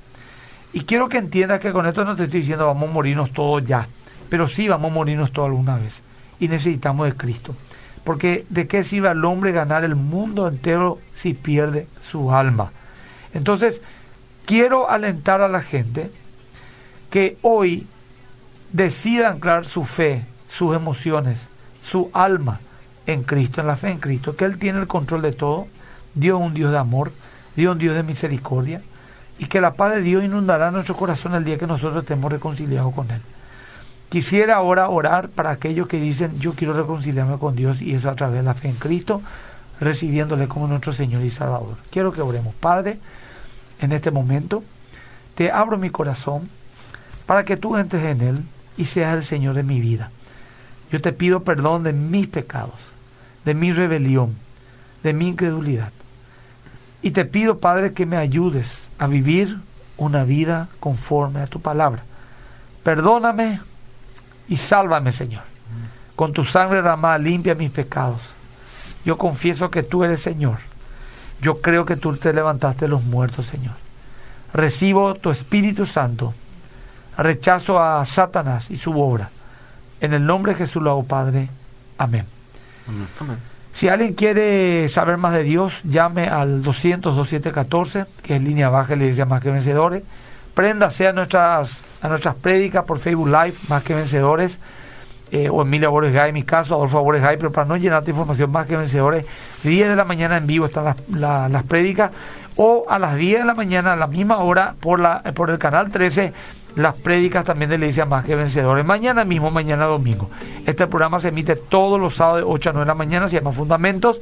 Y 0.72 0.80
quiero 0.82 1.08
que 1.08 1.18
entiendas 1.18 1.60
que 1.60 1.72
con 1.72 1.86
esto 1.86 2.04
no 2.04 2.16
te 2.16 2.24
estoy 2.24 2.40
diciendo 2.40 2.66
vamos 2.66 2.90
a 2.90 2.92
morirnos 2.92 3.32
todos 3.32 3.64
ya, 3.64 3.88
pero 4.28 4.48
sí 4.48 4.68
vamos 4.68 4.90
a 4.90 4.94
morirnos 4.94 5.32
todos 5.32 5.48
alguna 5.48 5.76
vez 5.76 6.00
y 6.38 6.48
necesitamos 6.48 7.06
de 7.06 7.16
Cristo. 7.16 7.54
Porque 8.04 8.44
¿de 8.50 8.66
qué 8.66 8.84
sirve 8.84 9.08
al 9.08 9.24
hombre 9.24 9.52
ganar 9.52 9.84
el 9.84 9.96
mundo 9.96 10.46
entero 10.48 10.98
si 11.14 11.34
pierde 11.34 11.88
su 12.00 12.32
alma? 12.32 12.72
Entonces, 13.36 13.82
quiero 14.46 14.88
alentar 14.88 15.40
a 15.40 15.48
la 15.48 15.60
gente 15.60 16.10
que 17.10 17.38
hoy 17.42 17.86
decida 18.72 19.28
anclar 19.28 19.66
su 19.66 19.84
fe, 19.84 20.24
sus 20.50 20.74
emociones, 20.74 21.48
su 21.82 22.10
alma 22.12 22.60
en 23.06 23.22
Cristo, 23.22 23.60
en 23.60 23.66
la 23.68 23.76
fe 23.76 23.90
en 23.90 23.98
Cristo, 23.98 24.36
que 24.36 24.44
Él 24.44 24.58
tiene 24.58 24.80
el 24.80 24.86
control 24.86 25.22
de 25.22 25.32
todo, 25.32 25.66
Dios 26.14 26.40
un 26.40 26.54
Dios 26.54 26.72
de 26.72 26.78
amor, 26.78 27.12
Dios 27.54 27.72
un 27.72 27.78
Dios 27.78 27.94
de 27.94 28.02
misericordia, 28.02 28.82
y 29.38 29.46
que 29.46 29.60
la 29.60 29.74
paz 29.74 29.94
de 29.94 30.00
Dios 30.00 30.24
inundará 30.24 30.70
nuestro 30.70 30.96
corazón 30.96 31.34
el 31.34 31.44
día 31.44 31.58
que 31.58 31.66
nosotros 31.66 32.02
estemos 32.02 32.32
reconciliados 32.32 32.94
con 32.94 33.10
Él. 33.10 33.20
Quisiera 34.08 34.56
ahora 34.56 34.88
orar 34.88 35.28
para 35.28 35.50
aquellos 35.50 35.88
que 35.88 36.00
dicen, 36.00 36.38
yo 36.38 36.54
quiero 36.54 36.72
reconciliarme 36.72 37.38
con 37.38 37.54
Dios, 37.54 37.82
y 37.82 37.94
eso 37.94 38.08
a 38.08 38.14
través 38.14 38.36
de 38.36 38.42
la 38.42 38.54
fe 38.54 38.68
en 38.68 38.76
Cristo, 38.76 39.20
recibiéndole 39.80 40.48
como 40.48 40.66
nuestro 40.66 40.92
Señor 40.92 41.22
y 41.22 41.30
Salvador. 41.30 41.76
Quiero 41.90 42.12
que 42.12 42.22
oremos. 42.22 42.54
Padre, 42.54 42.98
en 43.80 43.92
este 43.92 44.10
momento, 44.10 44.62
te 45.34 45.50
abro 45.50 45.78
mi 45.78 45.90
corazón 45.90 46.48
para 47.26 47.44
que 47.44 47.56
tú 47.56 47.76
entres 47.76 48.04
en 48.04 48.20
él 48.20 48.42
y 48.76 48.86
seas 48.86 49.14
el 49.14 49.24
Señor 49.24 49.54
de 49.54 49.62
mi 49.62 49.80
vida. 49.80 50.10
Yo 50.90 51.00
te 51.00 51.12
pido 51.12 51.42
perdón 51.42 51.82
de 51.82 51.92
mis 51.92 52.26
pecados, 52.28 52.74
de 53.44 53.54
mi 53.54 53.72
rebelión, 53.72 54.36
de 55.02 55.12
mi 55.12 55.28
incredulidad. 55.28 55.92
Y 57.02 57.10
te 57.10 57.24
pido, 57.24 57.58
Padre, 57.58 57.92
que 57.92 58.06
me 58.06 58.16
ayudes 58.16 58.88
a 58.98 59.06
vivir 59.06 59.58
una 59.96 60.24
vida 60.24 60.68
conforme 60.80 61.40
a 61.40 61.46
tu 61.46 61.60
palabra. 61.60 62.02
Perdóname 62.82 63.60
y 64.48 64.56
sálvame, 64.56 65.12
Señor. 65.12 65.42
Con 66.14 66.32
tu 66.32 66.44
sangre 66.44 66.80
ramada 66.80 67.18
limpia 67.18 67.54
mis 67.54 67.70
pecados. 67.70 68.20
Yo 69.04 69.18
confieso 69.18 69.70
que 69.70 69.82
tú 69.82 70.02
eres 70.02 70.22
Señor 70.22 70.58
Yo 71.40 71.60
creo 71.60 71.84
que 71.84 71.96
tú 71.96 72.16
te 72.16 72.32
levantaste 72.32 72.86
de 72.86 72.88
los 72.88 73.02
muertos, 73.04 73.46
Señor. 73.46 73.74
Recibo 74.52 75.14
tu 75.14 75.30
Espíritu 75.30 75.86
Santo. 75.86 76.34
Rechazo 77.18 77.82
a 77.82 78.04
Satanás 78.04 78.70
y 78.70 78.76
su 78.76 78.98
obra. 79.00 79.30
En 80.00 80.12
el 80.12 80.24
nombre 80.24 80.52
de 80.52 80.58
Jesús 80.58 80.82
lo 80.82 80.90
hago, 80.90 81.04
Padre. 81.04 81.48
Amén. 81.98 82.26
Amén. 83.20 83.38
Si 83.76 83.88
alguien 83.88 84.14
quiere 84.14 84.88
saber 84.88 85.18
más 85.18 85.34
de 85.34 85.42
Dios, 85.42 85.82
llame 85.84 86.28
al 86.28 86.62
200-2714, 86.62 88.06
que 88.22 88.36
es 88.36 88.42
línea 88.42 88.70
baja 88.70 88.96
le 88.96 89.08
dice 89.08 89.26
más 89.26 89.42
que 89.42 89.50
vencedores. 89.50 90.02
Préndase 90.54 91.06
a 91.06 91.12
nuestras, 91.12 91.82
a 92.00 92.08
nuestras 92.08 92.34
prédicas 92.36 92.84
por 92.84 92.98
Facebook 92.98 93.28
Live, 93.28 93.54
más 93.68 93.82
que 93.82 93.94
vencedores, 93.94 94.58
eh, 95.30 95.50
o 95.50 95.60
Emilia 95.60 95.90
Borges 95.90 96.14
Gay, 96.14 96.28
en 96.28 96.34
mi 96.34 96.44
caso, 96.44 96.74
Adolfo 96.74 97.02
Borges 97.02 97.22
Gay, 97.22 97.36
pero 97.36 97.52
para 97.52 97.66
no 97.66 97.76
llenarte 97.76 98.12
información 98.12 98.50
más 98.50 98.66
que 98.66 98.78
vencedores, 98.78 99.26
10 99.66 99.88
de 99.90 99.96
la 99.96 100.04
mañana 100.04 100.38
en 100.38 100.46
vivo 100.46 100.64
están 100.66 100.84
las, 100.86 100.96
la- 101.10 101.48
las 101.50 101.62
prédicas, 101.64 102.10
o 102.56 102.86
a 102.88 102.98
las 102.98 103.16
10 103.16 103.40
de 103.40 103.44
la 103.44 103.54
mañana, 103.54 103.92
a 103.92 103.96
la 103.96 104.06
misma 104.06 104.38
hora, 104.38 104.74
por, 104.80 104.98
la, 104.98 105.22
por 105.34 105.50
el 105.50 105.58
canal 105.58 105.90
13, 105.90 106.32
las 106.76 106.94
prédicas 106.96 107.44
también 107.44 107.68
de 107.68 107.76
iglesia 107.76 108.06
más 108.06 108.24
que 108.24 108.34
vencedores. 108.34 108.84
Mañana 108.84 109.24
mismo, 109.24 109.50
mañana 109.50 109.84
domingo. 109.84 110.30
Este 110.66 110.86
programa 110.86 111.20
se 111.20 111.28
emite 111.28 111.56
todos 111.56 112.00
los 112.00 112.14
sábados 112.14 112.40
de 112.40 112.44
8 112.50 112.70
a 112.70 112.72
9 112.72 112.84
de 112.84 112.88
la 112.88 112.94
mañana, 112.94 113.28
se 113.28 113.36
llama 113.36 113.52
Fundamentos. 113.52 114.20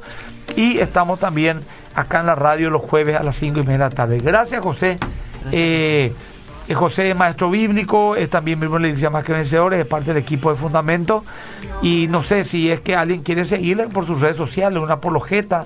Y 0.55 0.79
estamos 0.79 1.19
también 1.19 1.61
acá 1.95 2.19
en 2.21 2.25
la 2.25 2.35
radio 2.35 2.69
los 2.69 2.81
jueves 2.81 3.15
a 3.17 3.23
las 3.23 3.35
5 3.37 3.59
y 3.59 3.63
media 3.63 3.73
de 3.73 3.83
la 3.85 3.89
tarde. 3.89 4.17
Gracias, 4.19 4.61
José. 4.61 4.97
Eh, 5.51 6.13
José 6.73 7.11
es 7.11 7.15
maestro 7.15 7.49
bíblico, 7.51 8.15
es 8.15 8.29
también 8.29 8.57
miembro 8.59 8.79
de 8.79 8.83
la 8.83 8.87
iglesia 8.89 9.09
más 9.09 9.23
que 9.23 9.33
vencedores, 9.33 9.79
es 9.79 9.85
parte 9.85 10.13
del 10.13 10.23
equipo 10.23 10.49
de 10.49 10.57
Fundamentos. 10.57 11.23
Y 11.81 12.07
no 12.07 12.23
sé 12.23 12.43
si 12.43 12.71
es 12.71 12.79
que 12.79 12.95
alguien 12.95 13.21
quiere 13.21 13.45
seguirle 13.45 13.87
por 13.87 14.05
sus 14.07 14.21
redes 14.21 14.37
sociales, 14.37 14.79
una 14.79 14.95
apologeta, 14.95 15.65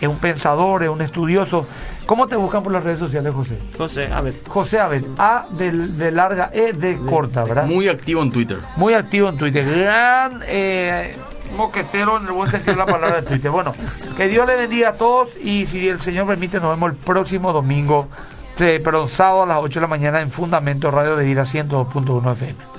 es 0.00 0.08
un 0.08 0.18
pensador, 0.18 0.82
es 0.84 0.88
un 0.88 1.02
estudioso. 1.02 1.66
¿Cómo 2.06 2.26
te 2.28 2.36
buscan 2.36 2.62
por 2.62 2.72
las 2.72 2.82
redes 2.84 2.98
sociales, 2.98 3.34
José? 3.34 3.58
José, 3.76 4.08
a 4.10 4.22
ver. 4.22 4.34
José 4.48 4.80
Abed, 4.80 5.04
A 5.18 5.46
de, 5.50 5.70
de 5.72 6.10
larga, 6.10 6.50
E 6.54 6.72
de 6.72 6.96
corta, 6.98 7.44
¿verdad? 7.44 7.66
Muy, 7.66 7.74
Muy 7.74 7.88
activo 7.88 8.22
en 8.22 8.32
Twitter. 8.32 8.58
activo 8.94 9.28
en 9.28 9.36
Twitter. 9.36 9.64
Gran 9.78 10.40
eh, 10.46 11.14
moquetero 11.54 12.16
en 12.18 12.26
el 12.26 12.32
buen 12.32 12.50
sentido 12.50 12.72
de 12.72 12.78
la 12.78 12.86
palabra 12.86 13.20
de 13.20 13.26
Twitter. 13.26 13.50
Bueno, 13.50 13.74
que 14.16 14.28
Dios 14.28 14.46
le 14.46 14.56
bendiga 14.56 14.90
a 14.90 14.92
todos 14.94 15.30
y 15.42 15.66
si 15.66 15.88
el 15.88 16.00
Señor 16.00 16.26
permite, 16.26 16.60
nos 16.60 16.70
vemos 16.70 16.90
el 16.92 16.96
próximo 16.96 17.52
domingo, 17.52 18.08
eh, 18.60 18.80
perdón, 18.80 19.08
sábado 19.08 19.42
a 19.42 19.46
las 19.46 19.58
8 19.58 19.80
de 19.80 19.82
la 19.82 19.88
mañana 19.88 20.20
en 20.20 20.30
Fundamento 20.30 20.90
Radio 20.90 21.16
de 21.16 21.28
Ira 21.28 21.44
102.1 21.44 22.32
FM. 22.32 22.77